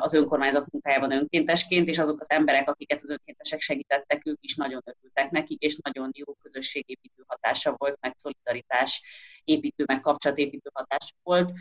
az 0.00 0.14
önkormányzat 0.14 0.70
munkájában 0.70 1.12
önkéntesként, 1.12 1.88
és 1.88 1.98
azok 1.98 2.20
az 2.20 2.30
emberek, 2.30 2.68
akiket 2.68 3.02
az 3.02 3.10
önkéntesek 3.10 3.60
segítettek, 3.60 4.26
ők 4.26 4.38
is 4.40 4.54
nagyon 4.54 4.82
örültek 4.84 5.30
nekik, 5.30 5.62
és 5.62 5.78
nagyon 5.82 6.10
jó 6.14 6.34
közösségépítő 6.42 7.22
hatása 7.26 7.74
volt, 7.76 7.98
meg 8.00 8.12
szolidaritás 8.16 9.02
építő, 9.44 9.84
meg 9.86 10.00
kapcsolatépítő 10.00 10.70
hatása 10.72 11.14
volt 11.22 11.52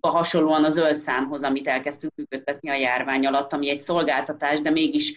hasonlóan 0.00 0.64
a 0.64 0.68
zöld 0.68 0.96
számhoz, 0.96 1.42
amit 1.42 1.68
elkezdtünk 1.68 2.12
működtetni 2.16 2.70
a 2.70 2.74
járvány 2.74 3.26
alatt, 3.26 3.52
ami 3.52 3.70
egy 3.70 3.80
szolgáltatás, 3.80 4.60
de 4.60 4.70
mégis 4.70 5.14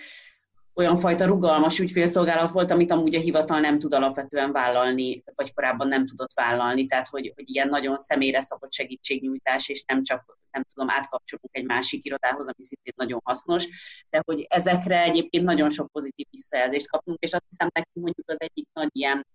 olyan 0.76 0.96
fajta 0.96 1.26
rugalmas 1.26 1.80
ügyfélszolgálat 1.80 2.50
volt, 2.50 2.72
amit 2.72 2.92
amúgy 2.92 3.16
a 3.16 3.20
hivatal 3.20 3.60
nem 3.60 3.80
tud 3.80 3.94
alapvetően 3.94 4.52
vállalni, 4.52 5.24
vagy 5.36 5.54
korábban 5.54 5.88
nem 5.88 6.06
tudott 6.06 6.34
vállalni, 6.34 6.86
tehát 6.86 7.08
hogy, 7.08 7.32
hogy 7.36 7.50
ilyen 7.50 7.70
nagyon 7.70 7.98
személyre 7.98 8.42
szabott 8.42 8.74
segítségnyújtás, 8.74 9.70
és 9.70 9.84
nem 9.88 10.04
csak, 10.04 10.38
nem 10.52 10.64
tudom, 10.74 10.90
átkapcsolunk 10.90 11.50
egy 11.56 11.66
másik 11.66 12.06
irodához, 12.06 12.46
ami 12.46 12.64
szintén 12.64 12.94
nagyon 12.96 13.20
hasznos, 13.24 13.68
de 14.10 14.22
hogy 14.26 14.46
ezekre 14.50 15.02
egyébként 15.04 15.44
nagyon 15.44 15.70
sok 15.70 15.92
pozitív 15.92 16.26
visszajelzést 16.30 16.90
kapunk, 16.90 17.20
és 17.20 17.34
azt 17.34 17.46
hiszem 17.50 17.70
nekünk 17.74 18.06
mondjuk 18.06 18.30
az 18.30 18.40
egyik 18.40 18.68
nagy 18.74 18.90
ilyen 18.92 19.26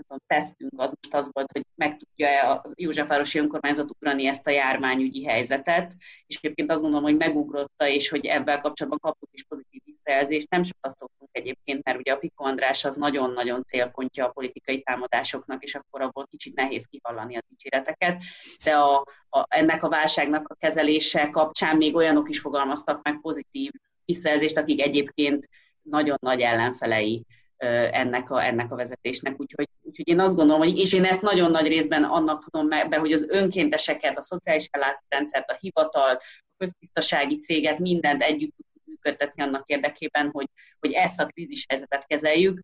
nem 0.00 0.18
tudom, 0.18 0.38
tesztünk 0.38 0.72
az 0.76 0.94
most 1.02 1.14
az 1.14 1.30
volt, 1.32 1.52
hogy 1.52 1.66
meg 1.74 1.96
tudja 1.96 2.52
a 2.52 2.62
Józsefvárosi 2.74 3.38
Önkormányzat 3.38 3.90
ugrani 3.90 4.26
ezt 4.26 4.46
a 4.46 4.50
járványügyi 4.50 5.24
helyzetet, 5.24 5.96
és 6.26 6.36
egyébként 6.36 6.70
azt 6.70 6.80
gondolom, 6.80 7.04
hogy 7.04 7.16
megugrotta, 7.16 7.88
és 7.88 8.08
hogy 8.08 8.26
ebben 8.26 8.60
kapcsolatban 8.60 8.98
kaptuk 8.98 9.28
is 9.32 9.44
pozitív 9.44 9.80
visszajelzést. 9.84 10.50
Nem 10.50 10.62
sokat 10.62 10.96
szoktunk 10.96 11.30
egyébként, 11.32 11.84
mert 11.84 11.98
ugye 11.98 12.12
a 12.12 12.16
Piko 12.16 12.44
András 12.44 12.84
az 12.84 12.96
nagyon-nagyon 12.96 13.64
célpontja 13.64 14.26
a 14.26 14.30
politikai 14.30 14.82
támadásoknak, 14.82 15.62
és 15.62 15.74
akkor 15.74 16.00
abból 16.00 16.26
kicsit 16.26 16.54
nehéz 16.54 16.86
kihallani 16.90 17.36
a 17.36 17.42
dicséreteket, 17.48 18.22
de 18.64 18.76
a, 18.76 19.04
a, 19.28 19.46
ennek 19.48 19.82
a 19.82 19.88
válságnak 19.88 20.48
a 20.48 20.54
kezelése 20.54 21.30
kapcsán 21.30 21.76
még 21.76 21.94
olyanok 21.94 22.28
is 22.28 22.40
fogalmaztak 22.40 23.02
meg 23.02 23.20
pozitív 23.20 23.70
visszajelzést, 24.04 24.56
akik 24.56 24.80
egyébként 24.80 25.48
nagyon 25.82 26.16
nagy 26.20 26.40
ellenfelei 26.40 27.24
ennek 27.66 28.30
a, 28.30 28.44
ennek 28.44 28.72
a 28.72 28.76
vezetésnek. 28.76 29.40
Úgyhogy, 29.40 29.68
úgyhogy 29.82 30.08
én 30.08 30.20
azt 30.20 30.36
gondolom, 30.36 30.60
hogy, 30.60 30.78
és 30.78 30.92
én 30.92 31.04
ezt 31.04 31.22
nagyon 31.22 31.50
nagy 31.50 31.66
részben 31.66 32.04
annak 32.04 32.44
tudom 32.44 32.68
be, 32.68 32.96
hogy 32.98 33.12
az 33.12 33.26
önkénteseket, 33.28 34.16
a 34.16 34.22
szociális 34.22 34.68
ellátórendszert, 34.70 35.50
a 35.50 35.56
hivatalt, 35.60 36.22
a 36.22 36.54
köztisztasági 36.56 37.38
céget, 37.38 37.78
mindent 37.78 38.22
együtt 38.22 38.56
tudjuk 38.56 38.84
működtetni 38.84 39.42
annak 39.42 39.68
érdekében, 39.68 40.30
hogy, 40.32 40.46
hogy 40.78 40.92
ezt 40.92 41.20
a 41.20 41.26
krízis 41.26 41.64
helyzetet 41.68 42.06
kezeljük. 42.06 42.60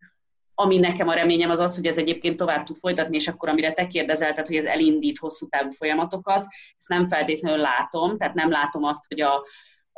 Ami 0.55 0.79
nekem 0.79 1.09
a 1.09 1.15
reményem 1.15 1.51
az 1.51 1.59
az, 1.59 1.75
hogy 1.77 1.87
ez 1.87 1.99
egyébként 1.99 2.37
tovább 2.37 2.65
tud 2.65 2.77
folytatni, 2.77 3.17
és 3.17 3.29
akkor 3.29 3.49
amire 3.49 3.73
te 3.73 3.87
kérdezelted, 3.87 4.47
hogy 4.47 4.57
ez 4.57 4.65
elindít 4.65 5.19
hosszú 5.19 5.49
távú 5.49 5.71
folyamatokat, 5.71 6.47
ezt 6.79 6.89
nem 6.89 7.09
feltétlenül 7.09 7.59
látom, 7.59 8.19
tehát 8.19 8.35
nem 8.35 8.51
látom 8.51 8.85
azt, 8.85 9.05
hogy 9.09 9.21
a, 9.21 9.47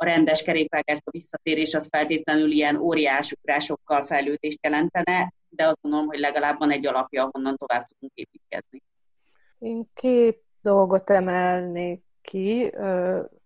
a 0.01 0.05
rendes 0.05 0.43
kerékvágásba 0.43 1.11
visszatérés 1.11 1.73
az 1.73 1.87
feltétlenül 1.91 2.51
ilyen 2.51 2.75
óriás 2.75 3.31
ugrásokkal 3.31 4.03
fejlődést 4.03 4.59
jelentene, 4.61 5.33
de 5.49 5.67
azt 5.67 5.81
gondolom, 5.81 6.07
hogy 6.07 6.19
legalább 6.19 6.59
van 6.59 6.71
egy 6.71 6.87
alapja, 6.87 7.23
ahonnan 7.23 7.57
tovább 7.57 7.85
tudunk 7.85 8.13
építkezni. 8.15 8.83
Én 9.59 9.89
két 9.93 10.43
dolgot 10.61 11.09
emelnék 11.09 12.03
ki, 12.21 12.71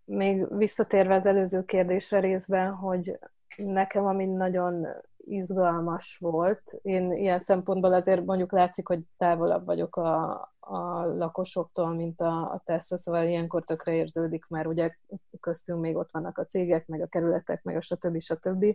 még 0.05 0.57
visszatérve 0.57 1.15
az 1.15 1.25
előző 1.25 1.65
kérdésre 1.65 2.19
részben, 2.19 2.71
hogy 2.71 3.19
nekem 3.55 4.05
ami 4.05 4.25
nagyon 4.25 4.87
izgalmas 5.17 6.17
volt. 6.17 6.79
Én 6.81 7.11
ilyen 7.11 7.39
szempontból 7.39 7.93
azért 7.93 8.25
mondjuk 8.25 8.51
látszik, 8.51 8.87
hogy 8.87 8.99
távolabb 9.17 9.65
vagyok 9.65 9.95
a, 9.95 10.31
a 10.59 11.05
lakosoktól, 11.05 11.93
mint 11.93 12.21
a, 12.21 12.41
a 12.41 12.61
Tesla, 12.65 12.97
szóval 12.97 13.27
ilyenkor 13.27 13.63
tökre 13.63 13.93
érződik, 13.93 14.45
mert 14.47 14.67
ugye 14.67 14.95
köztünk 15.43 15.79
még 15.79 15.95
ott 15.95 16.11
vannak 16.11 16.37
a 16.37 16.45
cégek, 16.45 16.87
meg 16.87 17.01
a 17.01 17.07
kerületek, 17.07 17.63
meg 17.63 17.75
a 17.75 17.81
stb. 17.81 18.19
stb. 18.19 18.65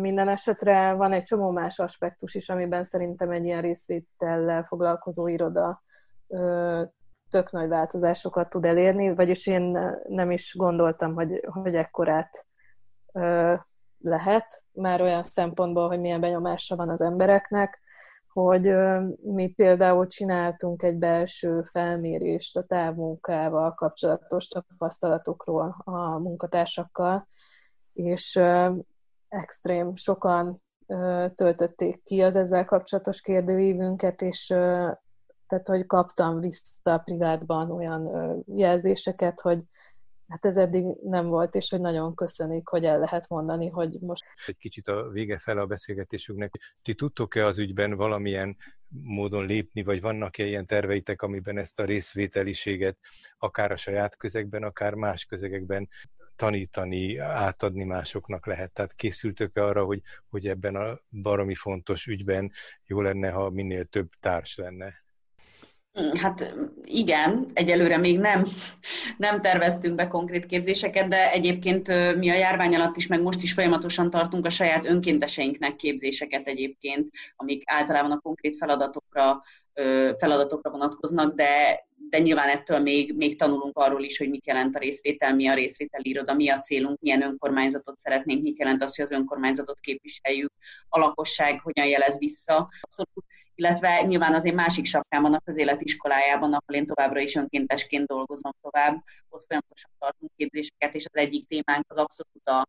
Minden 0.00 0.28
esetre 0.28 0.92
van 0.92 1.12
egy 1.12 1.22
csomó 1.22 1.50
más 1.50 1.78
aspektus 1.78 2.34
is, 2.34 2.48
amiben 2.48 2.84
szerintem 2.84 3.30
egy 3.30 3.44
ilyen 3.44 3.60
részvétellel 3.60 4.62
foglalkozó 4.62 5.26
iroda 5.26 5.82
tök 7.28 7.50
nagy 7.50 7.68
változásokat 7.68 8.48
tud 8.48 8.64
elérni, 8.64 9.14
vagyis 9.14 9.46
én 9.46 9.78
nem 10.08 10.30
is 10.30 10.54
gondoltam, 10.56 11.14
hogy, 11.14 11.46
hogy 11.52 11.74
ekkorát 11.74 12.46
lehet, 13.98 14.62
már 14.72 15.00
olyan 15.00 15.22
szempontból, 15.22 15.88
hogy 15.88 16.00
milyen 16.00 16.20
benyomása 16.20 16.76
van 16.76 16.88
az 16.88 17.02
embereknek, 17.02 17.81
hogy 18.32 18.74
mi 19.22 19.48
például 19.48 20.06
csináltunk 20.06 20.82
egy 20.82 20.96
belső 20.96 21.62
felmérést 21.62 22.56
a 22.56 22.62
távmunkával 22.62 23.74
kapcsolatos 23.74 24.48
tapasztalatokról 24.48 25.76
a 25.84 26.18
munkatársakkal, 26.18 27.28
és 27.92 28.40
extrém 29.28 29.96
sokan 29.96 30.62
töltötték 31.34 32.02
ki 32.02 32.20
az 32.20 32.36
ezzel 32.36 32.64
kapcsolatos 32.64 33.20
kérdőívünket, 33.20 34.22
és 34.22 34.46
tehát, 35.46 35.68
hogy 35.68 35.86
kaptam 35.86 36.40
vissza 36.40 36.92
a 36.92 36.98
privátban 36.98 37.70
olyan 37.70 38.10
jelzéseket, 38.46 39.40
hogy 39.40 39.64
Hát 40.32 40.44
ez 40.44 40.56
eddig 40.56 40.84
nem 41.02 41.26
volt, 41.26 41.54
és 41.54 41.70
hogy 41.70 41.80
nagyon 41.80 42.14
köszönik, 42.14 42.68
hogy 42.68 42.84
el 42.84 42.98
lehet 42.98 43.28
mondani, 43.28 43.68
hogy 43.68 43.96
most... 44.00 44.24
Egy 44.46 44.56
kicsit 44.56 44.88
a 44.88 45.08
vége 45.08 45.38
fel 45.38 45.58
a 45.58 45.66
beszélgetésünknek. 45.66 46.76
Ti 46.82 46.94
tudtok-e 46.94 47.46
az 47.46 47.58
ügyben 47.58 47.94
valamilyen 47.94 48.56
módon 48.88 49.46
lépni, 49.46 49.82
vagy 49.82 50.00
vannak-e 50.00 50.44
ilyen 50.44 50.66
terveitek, 50.66 51.22
amiben 51.22 51.58
ezt 51.58 51.80
a 51.80 51.84
részvételiséget 51.84 52.98
akár 53.38 53.72
a 53.72 53.76
saját 53.76 54.16
közegben, 54.16 54.62
akár 54.62 54.94
más 54.94 55.24
közegekben 55.24 55.88
tanítani, 56.36 57.18
átadni 57.18 57.84
másoknak 57.84 58.46
lehet. 58.46 58.72
Tehát 58.72 58.94
készültök-e 58.94 59.64
arra, 59.64 59.84
hogy, 59.84 60.02
hogy 60.30 60.48
ebben 60.48 60.76
a 60.76 61.00
baromi 61.22 61.54
fontos 61.54 62.06
ügyben 62.06 62.52
jó 62.86 63.00
lenne, 63.00 63.30
ha 63.30 63.50
minél 63.50 63.84
több 63.84 64.10
társ 64.20 64.56
lenne? 64.56 65.01
Hát 66.20 66.54
igen, 66.84 67.46
egyelőre 67.54 67.96
még 67.96 68.18
nem, 68.18 68.44
nem 69.16 69.40
terveztünk 69.40 69.94
be 69.94 70.06
konkrét 70.06 70.46
képzéseket, 70.46 71.08
de 71.08 71.30
egyébként 71.30 71.88
mi 72.16 72.30
a 72.30 72.34
járvány 72.34 72.74
alatt 72.74 72.96
is, 72.96 73.06
meg 73.06 73.22
most 73.22 73.42
is 73.42 73.52
folyamatosan 73.52 74.10
tartunk 74.10 74.46
a 74.46 74.50
saját 74.50 74.86
önkénteseinknek 74.86 75.76
képzéseket 75.76 76.46
egyébként, 76.46 77.10
amik 77.36 77.62
általában 77.66 78.10
a 78.10 78.18
konkrét 78.18 78.56
feladatokra, 78.56 79.42
feladatokra 80.18 80.70
vonatkoznak, 80.70 81.34
de, 81.34 81.84
de 82.12 82.18
nyilván 82.18 82.48
ettől 82.48 82.78
még, 82.78 83.16
még 83.16 83.38
tanulunk 83.38 83.78
arról 83.78 84.02
is, 84.02 84.18
hogy 84.18 84.30
mit 84.30 84.46
jelent 84.46 84.76
a 84.76 84.78
részvétel, 84.78 85.34
mi 85.34 85.46
a 85.46 85.54
részvételi 85.54 86.08
iroda, 86.08 86.34
mi 86.34 86.48
a 86.48 86.60
célunk, 86.60 87.00
milyen 87.00 87.22
önkormányzatot 87.22 87.98
szeretnénk, 87.98 88.42
mit 88.42 88.58
jelent 88.58 88.82
az, 88.82 88.96
hogy 88.96 89.04
az 89.04 89.10
önkormányzatot 89.10 89.80
képviseljük, 89.80 90.52
a 90.88 90.98
lakosság 90.98 91.60
hogyan 91.60 91.86
jelez 91.86 92.18
vissza. 92.18 92.68
Abszolút 92.80 93.24
illetve 93.54 94.02
nyilván 94.02 94.34
az 94.34 94.44
én 94.44 94.54
másik 94.54 94.84
sapkám 94.84 95.22
van 95.22 95.34
a 95.34 95.40
közéletiskolájában, 95.44 96.52
ahol 96.52 96.76
én 96.76 96.86
továbbra 96.86 97.20
is 97.20 97.34
önkéntesként 97.34 98.06
dolgozom 98.06 98.52
tovább, 98.60 99.02
ott 99.28 99.44
folyamatosan 99.46 99.90
tartunk 99.98 100.32
képzéseket, 100.36 100.94
és 100.94 101.04
az 101.04 101.20
egyik 101.20 101.46
témánk 101.46 101.84
az 101.88 101.96
abszolút 101.96 102.48
a, 102.48 102.66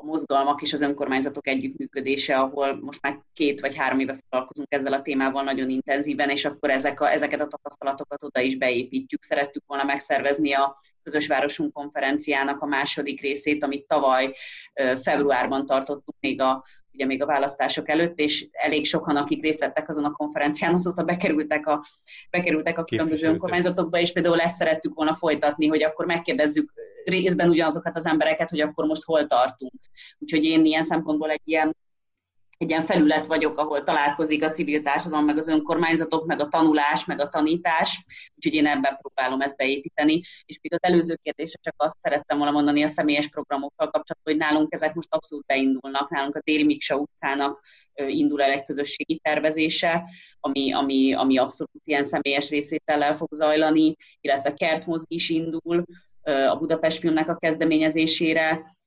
a 0.00 0.04
mozgalmak 0.04 0.62
és 0.62 0.72
az 0.72 0.80
önkormányzatok 0.80 1.46
együttműködése, 1.46 2.38
ahol 2.38 2.80
most 2.80 3.02
már 3.02 3.20
két 3.32 3.60
vagy 3.60 3.76
három 3.76 3.98
éve 3.98 4.12
foglalkozunk 4.12 4.72
ezzel 4.72 4.92
a 4.92 5.02
témával 5.02 5.42
nagyon 5.42 5.68
intenzíven, 5.68 6.28
és 6.28 6.44
akkor 6.44 6.70
ezek 6.70 7.00
a, 7.00 7.10
ezeket 7.10 7.40
a 7.40 7.46
tapasztalatokat 7.46 8.24
oda 8.24 8.40
is 8.40 8.56
beépítjük. 8.56 9.22
Szerettük 9.22 9.62
volna 9.66 9.84
megszervezni 9.84 10.52
a 10.52 10.76
Közös 11.02 11.26
Városunk 11.26 11.72
konferenciának 11.72 12.62
a 12.62 12.66
második 12.66 13.20
részét, 13.20 13.62
amit 13.62 13.86
tavaly 13.86 14.32
februárban 15.02 15.66
tartottuk 15.66 16.16
még 16.20 16.40
a 16.40 16.64
ugye 16.92 17.06
még 17.06 17.22
a 17.22 17.26
választások 17.26 17.88
előtt, 17.88 18.18
és 18.18 18.48
elég 18.50 18.86
sokan, 18.86 19.16
akik 19.16 19.42
részt 19.42 19.60
vettek 19.60 19.88
azon 19.88 20.04
a 20.04 20.12
konferencián, 20.12 20.74
azóta 20.74 21.02
bekerültek 21.02 21.66
a, 21.66 21.84
bekerültek 22.30 22.78
a 22.78 22.84
különböző 22.84 23.28
önkormányzatokba, 23.28 23.98
és 23.98 24.12
például 24.12 24.40
ezt 24.40 24.56
szerettük 24.56 24.94
volna 24.94 25.14
folytatni, 25.14 25.66
hogy 25.66 25.82
akkor 25.82 26.06
megkérdezzük 26.06 26.72
részben 27.04 27.48
ugyanazokat 27.48 27.96
az 27.96 28.06
embereket, 28.06 28.50
hogy 28.50 28.60
akkor 28.60 28.86
most 28.86 29.04
hol 29.04 29.26
tartunk. 29.26 29.72
Úgyhogy 30.18 30.44
én 30.44 30.64
ilyen 30.64 30.82
szempontból 30.82 31.30
egy 31.30 31.40
ilyen 31.44 31.76
egy 32.60 32.70
ilyen 32.70 32.82
felület 32.82 33.26
vagyok, 33.26 33.58
ahol 33.58 33.82
találkozik 33.82 34.44
a 34.44 34.50
civil 34.50 34.82
társadalom, 34.82 35.24
meg 35.24 35.36
az 35.36 35.48
önkormányzatok, 35.48 36.26
meg 36.26 36.40
a 36.40 36.48
tanulás, 36.48 37.04
meg 37.04 37.20
a 37.20 37.28
tanítás, 37.28 38.04
úgyhogy 38.34 38.54
én 38.54 38.66
ebben 38.66 38.96
próbálom 39.00 39.40
ezt 39.40 39.56
beépíteni. 39.56 40.20
És 40.44 40.58
még 40.62 40.72
az 40.72 40.82
előző 40.82 41.18
kérdésre 41.22 41.58
csak 41.62 41.74
azt 41.76 41.96
szerettem 42.02 42.36
volna 42.36 42.52
mondani 42.52 42.82
a 42.82 42.88
személyes 42.88 43.28
programokkal 43.28 43.90
kapcsolatban, 43.90 44.32
hogy 44.32 44.36
nálunk 44.36 44.72
ezek 44.72 44.94
most 44.94 45.08
abszolút 45.10 45.46
beindulnak. 45.46 46.10
Nálunk 46.10 46.36
a 46.36 46.40
Déri 46.44 46.64
Miksa 46.64 46.96
utcának 46.96 47.60
indul 47.94 48.42
el 48.42 48.50
egy 48.50 48.64
közösségi 48.64 49.18
tervezése, 49.18 50.04
ami, 50.40 50.72
ami, 50.72 51.14
ami 51.14 51.38
abszolút 51.38 51.82
ilyen 51.84 52.04
személyes 52.04 52.48
részvétellel 52.48 53.14
fog 53.14 53.28
zajlani, 53.32 53.96
illetve 54.20 54.54
Kertmoz 54.54 55.04
is 55.08 55.28
indul 55.28 55.84
a 56.22 56.56
Budapest 56.56 56.98
Filmnek 56.98 57.28
a 57.28 57.36
kezdeményezésére, 57.36 58.78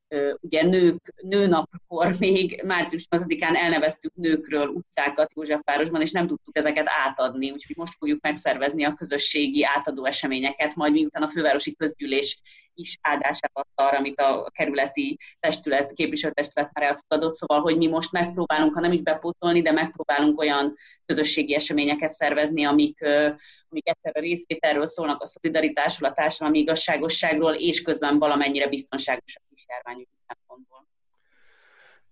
ugye 0.42 0.64
nők, 0.64 1.14
nőnapkor 1.22 2.16
még 2.20 2.62
március 2.66 3.08
8-án 3.10 3.56
elneveztük 3.56 4.14
nőkről 4.16 4.68
utcákat 4.68 5.32
Józsefvárosban, 5.36 6.02
és 6.02 6.12
nem 6.12 6.28
tudtuk 6.28 6.58
ezeket 6.58 6.86
átadni, 7.06 7.52
úgyhogy 7.52 7.76
most 7.78 7.96
fogjuk 7.98 8.22
megszervezni 8.22 8.84
a 8.84 8.94
közösségi 8.94 9.64
átadó 9.64 10.06
eseményeket, 10.06 10.76
majd 10.76 10.94
miután 10.94 11.24
a 11.24 11.30
fővárosi 11.30 11.76
közgyűlés 11.76 12.42
is 12.76 12.98
áldását 13.02 13.52
adta 13.54 13.88
arra, 13.88 13.98
amit 13.98 14.20
a 14.20 14.50
kerületi 14.54 15.18
testület, 15.40 15.94
képviselőtestület 15.94 16.70
már 16.74 16.86
elfogadott, 16.86 17.36
szóval, 17.36 17.62
hogy 17.62 17.78
mi 17.78 17.88
most 17.88 18.12
megpróbálunk, 18.12 18.74
ha 18.74 18.80
nem 18.80 18.92
is 18.92 19.02
bepótolni, 19.02 19.62
de 19.62 19.72
megpróbálunk 19.72 20.40
olyan 20.40 20.76
közösségi 21.06 21.56
eseményeket 21.56 22.14
szervezni, 22.14 22.64
amik, 22.64 23.02
amik 23.70 23.88
egyszer 23.88 24.12
a 24.14 24.20
részvételről 24.20 24.88
szólnak, 24.88 25.22
a 25.22 25.26
szolidaritásról, 25.26 26.10
a 26.10 26.14
társadalmi 26.14 26.60
igazságosságról, 26.60 27.54
és 27.54 27.82
közben 27.82 28.20
valamennyire 28.20 28.68
biztonságosak 28.68 29.42
járványügyi 29.74 30.18
szempontból. 30.28 30.86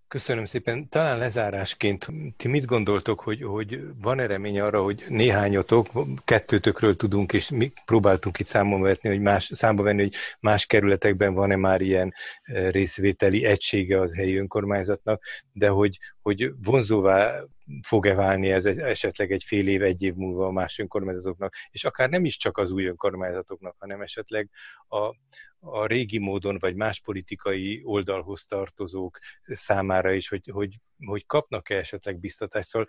Köszönöm 0.07 0.45
szépen. 0.45 0.89
Talán 0.89 1.17
lezárásként, 1.17 2.07
ti 2.37 2.47
mit 2.47 2.65
gondoltok, 2.65 3.19
hogy, 3.19 3.43
hogy 3.43 3.81
van-e 4.01 4.25
remény 4.25 4.59
arra, 4.59 4.83
hogy 4.83 5.03
néhányatok, 5.07 5.87
kettőtökről 6.25 6.95
tudunk, 6.95 7.33
és 7.33 7.49
mi 7.49 7.71
próbáltunk 7.85 8.39
itt 8.39 8.47
számon 8.47 8.81
vetni, 8.81 9.09
hogy 9.09 9.19
más, 9.19 9.51
számba 9.53 9.83
venni, 9.83 10.01
hogy 10.01 10.15
más 10.39 10.65
kerületekben 10.65 11.33
van-e 11.33 11.55
már 11.55 11.81
ilyen 11.81 12.13
eh, 12.43 12.71
részvételi 12.71 13.45
egysége 13.45 13.99
az 13.99 14.15
helyi 14.15 14.37
önkormányzatnak, 14.37 15.23
de 15.53 15.69
hogy, 15.69 15.99
hogy 16.21 16.51
vonzóvá 16.63 17.43
fog-e 17.81 18.13
válni 18.13 18.51
ez 18.51 18.65
esetleg 18.65 19.31
egy 19.31 19.43
fél 19.43 19.67
év, 19.67 19.81
egy 19.81 20.01
év 20.01 20.13
múlva 20.13 20.45
a 20.45 20.51
más 20.51 20.79
önkormányzatoknak, 20.79 21.53
és 21.69 21.83
akár 21.83 22.09
nem 22.09 22.25
is 22.25 22.37
csak 22.37 22.57
az 22.57 22.71
új 22.71 22.85
önkormányzatoknak, 22.85 23.75
hanem 23.79 24.01
esetleg 24.01 24.49
a, 24.87 25.15
a 25.59 25.85
régi 25.85 26.19
módon, 26.19 26.57
vagy 26.59 26.75
más 26.75 26.99
politikai 26.99 27.81
oldalhoz 27.83 28.45
tartozók 28.45 29.19
számára 29.45 30.11
is, 30.11 30.27
hogy, 30.27 30.49
hogy, 30.53 30.79
hogy 31.05 31.25
kapnak-e 31.25 31.75
esetleg 31.75 32.19
biztatást. 32.19 32.69
Szóval 32.69 32.87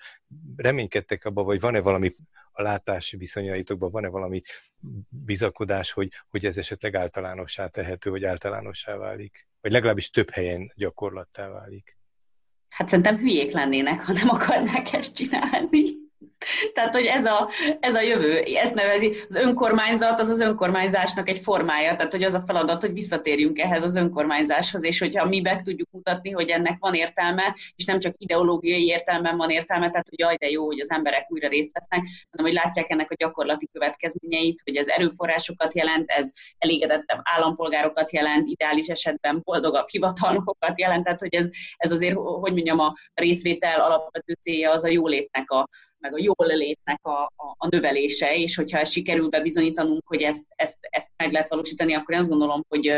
reménykedtek 0.56 1.24
abban, 1.24 1.44
vagy 1.44 1.60
van-e 1.60 1.80
valami 1.80 2.16
a 2.52 2.62
látási 2.62 3.16
viszonyaitokban, 3.16 3.90
van-e 3.90 4.08
valami 4.08 4.42
bizakodás, 5.08 5.92
hogy, 5.92 6.12
hogy 6.28 6.46
ez 6.46 6.58
esetleg 6.58 6.94
általánossá 6.94 7.66
tehető, 7.66 8.10
vagy 8.10 8.24
általánossá 8.24 8.96
válik? 8.96 9.46
Vagy 9.60 9.72
legalábbis 9.72 10.10
több 10.10 10.30
helyen 10.30 10.72
gyakorlattá 10.74 11.48
válik? 11.48 11.96
Hát 12.72 12.88
szerintem 12.88 13.16
hülyék 13.16 13.52
lennének, 13.52 14.02
ha 14.04 14.12
nem 14.12 14.28
akarnák 14.28 14.92
ezt 14.92 15.14
csinálni. 15.14 16.01
Tehát, 16.74 16.94
hogy 16.94 17.04
ez 17.04 17.24
a, 17.24 17.48
ez 17.80 17.94
a 17.94 18.00
jövő, 18.00 18.42
ezt 18.42 18.74
nevezi, 18.74 19.14
az 19.28 19.34
önkormányzat 19.34 20.20
az 20.20 20.28
az 20.28 20.40
önkormányzásnak 20.40 21.28
egy 21.28 21.38
formája, 21.38 21.94
tehát, 21.96 22.12
hogy 22.12 22.22
az 22.22 22.34
a 22.34 22.42
feladat, 22.46 22.80
hogy 22.80 22.92
visszatérjünk 22.92 23.58
ehhez 23.58 23.84
az 23.84 23.94
önkormányzáshoz, 23.94 24.84
és 24.84 24.98
hogyha 24.98 25.28
mi 25.28 25.40
be 25.40 25.60
tudjuk 25.64 25.88
mutatni, 25.90 26.30
hogy 26.30 26.50
ennek 26.50 26.76
van 26.78 26.94
értelme, 26.94 27.56
és 27.76 27.84
nem 27.84 27.98
csak 27.98 28.14
ideológiai 28.18 28.84
értelmen 28.84 29.36
van 29.36 29.50
értelme, 29.50 29.90
tehát, 29.90 30.08
hogy 30.08 30.18
jaj, 30.18 30.36
de 30.36 30.48
jó, 30.48 30.64
hogy 30.64 30.80
az 30.80 30.90
emberek 30.90 31.26
újra 31.28 31.48
részt 31.48 31.72
vesznek, 31.72 32.04
hanem 32.30 32.46
hogy 32.46 32.62
látják 32.62 32.90
ennek 32.90 33.10
a 33.10 33.14
gyakorlati 33.14 33.68
következményeit, 33.72 34.60
hogy 34.64 34.76
ez 34.76 34.88
erőforrásokat 34.88 35.74
jelent, 35.74 36.10
ez 36.10 36.30
elégedettebb 36.58 37.20
állampolgárokat 37.22 38.12
jelent, 38.12 38.46
ideális 38.46 38.86
esetben 38.86 39.40
boldogabb 39.44 39.88
hivatalnokokat 39.88 40.80
jelent, 40.80 41.04
tehát, 41.04 41.20
hogy 41.20 41.34
ez, 41.34 41.48
ez 41.76 41.92
azért, 41.92 42.14
hogy 42.14 42.52
mondjam, 42.52 42.78
a 42.78 42.92
részvétel 43.14 43.80
alapvető 43.80 44.36
célja 44.40 44.70
az 44.70 44.84
a 44.84 44.88
jólétnek 44.88 45.50
a, 45.50 45.68
meg 46.02 46.14
a 46.14 46.18
jól 46.20 46.56
létnek 46.56 46.98
a, 47.02 47.22
a, 47.22 47.54
a 47.58 47.66
növelése, 47.68 48.34
és 48.34 48.56
hogyha 48.56 48.78
ez 48.78 48.90
sikerül 48.90 49.28
bebizonyítanunk, 49.28 50.02
hogy 50.06 50.22
ezt, 50.22 50.44
ezt, 50.48 50.78
ezt 50.80 51.10
meg 51.16 51.32
lehet 51.32 51.48
valósítani, 51.48 51.94
akkor 51.94 52.14
én 52.14 52.20
azt 52.20 52.28
gondolom, 52.28 52.64
hogy, 52.68 52.94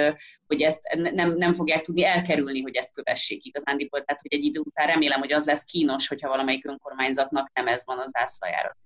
hogy 0.46 0.62
ezt 0.62 0.80
nem, 0.94 1.36
nem 1.36 1.52
fogják 1.52 1.82
tudni 1.82 2.04
elkerülni, 2.04 2.60
hogy 2.60 2.76
ezt 2.76 2.92
kövessék 2.92 3.44
igazándiból. 3.44 4.02
Tehát, 4.04 4.20
hogy 4.20 4.32
egy 4.32 4.44
idő 4.44 4.60
után 4.60 4.86
remélem, 4.86 5.20
hogy 5.20 5.32
az 5.32 5.44
lesz 5.44 5.64
kínos, 5.64 6.08
hogyha 6.08 6.28
valamelyik 6.28 6.66
önkormányzatnak 6.66 7.50
nem 7.52 7.66
ez 7.66 7.82
van 7.84 7.98
az 7.98 8.10
zászlajára. 8.10 8.76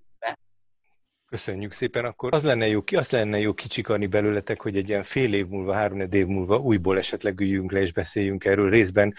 Köszönjük 1.31 1.73
szépen. 1.73 2.05
Akkor 2.05 2.35
az 2.35 2.43
lenne 2.43 2.67
jó, 2.67 2.83
ki 2.83 2.97
azt 2.97 3.11
lenne 3.11 3.39
jó 3.39 3.55
kicsikarni 3.55 4.07
belőletek, 4.07 4.61
hogy 4.61 4.77
egy 4.77 4.89
ilyen 4.89 5.03
fél 5.03 5.35
év 5.35 5.47
múlva, 5.47 5.73
három 5.73 6.01
év 6.01 6.27
múlva 6.27 6.59
újból 6.59 6.99
esetleg 6.99 7.41
üljünk 7.41 7.73
le 7.73 7.81
és 7.81 7.93
beszéljünk 7.93 8.45
erről 8.45 8.71
részben 8.71 9.15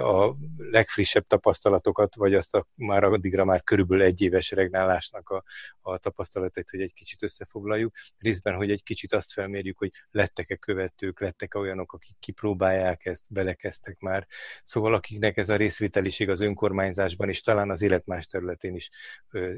a 0.00 0.34
legfrissebb 0.56 1.26
tapasztalatokat, 1.26 2.14
vagy 2.14 2.34
azt 2.34 2.54
a 2.54 2.66
már 2.74 3.04
addigra 3.04 3.44
már 3.44 3.62
körülbelül 3.62 4.04
egy 4.04 4.20
éves 4.20 4.50
regnálásnak 4.50 5.28
a, 5.28 5.44
a 5.80 5.98
tapasztalatait, 5.98 6.70
hogy 6.70 6.80
egy 6.80 6.94
kicsit 6.94 7.22
összefoglaljuk. 7.22 7.94
Részben, 8.18 8.54
hogy 8.54 8.70
egy 8.70 8.82
kicsit 8.82 9.14
azt 9.14 9.32
felmérjük, 9.32 9.78
hogy 9.78 9.90
lettek-e 10.10 10.56
követők, 10.56 11.20
lettek-e 11.20 11.58
olyanok, 11.58 11.92
akik 11.92 12.16
kipróbálják 12.20 13.06
ezt, 13.06 13.26
belekeztek 13.30 13.98
már. 13.98 14.26
Szóval 14.64 14.94
akiknek 14.94 15.36
ez 15.36 15.48
a 15.48 15.56
részvételiség 15.56 16.28
az 16.28 16.40
önkormányzásban 16.40 17.28
és 17.28 17.40
talán 17.40 17.70
az 17.70 17.82
élet 17.82 18.06
más 18.06 18.26
területén 18.26 18.74
is 18.74 18.90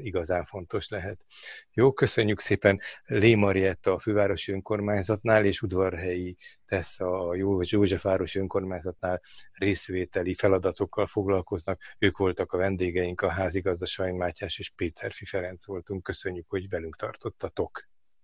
igazán 0.01 0.45
fontos 0.45 0.87
lehet. 0.89 1.25
Jó, 1.79 1.93
köszönjük 1.93 2.39
szépen 2.39 2.79
Lé 3.05 3.35
Marietta 3.35 3.93
a 3.93 3.99
fővárosi 3.99 4.51
önkormányzatnál, 4.51 5.45
és 5.45 5.61
udvarhelyi 5.61 6.37
tesz 6.65 6.99
a 6.99 7.35
Józsefvárosi 7.61 8.39
önkormányzatnál 8.39 9.21
részvételi 9.51 10.33
feladatokkal 10.33 11.07
foglalkoznak. 11.07 11.81
Ők 11.97 12.17
voltak 12.17 12.53
a 12.53 12.57
vendégeink, 12.57 13.21
a 13.21 13.29
házigazda 13.29 13.85
Sajn 13.85 14.15
Mátyás 14.15 14.59
és 14.59 14.69
Péter 14.69 15.11
Ferenc 15.25 15.65
voltunk. 15.65 16.03
Köszönjük, 16.03 16.45
hogy 16.49 16.69
velünk 16.69 16.95
tartottatok. 16.95 17.87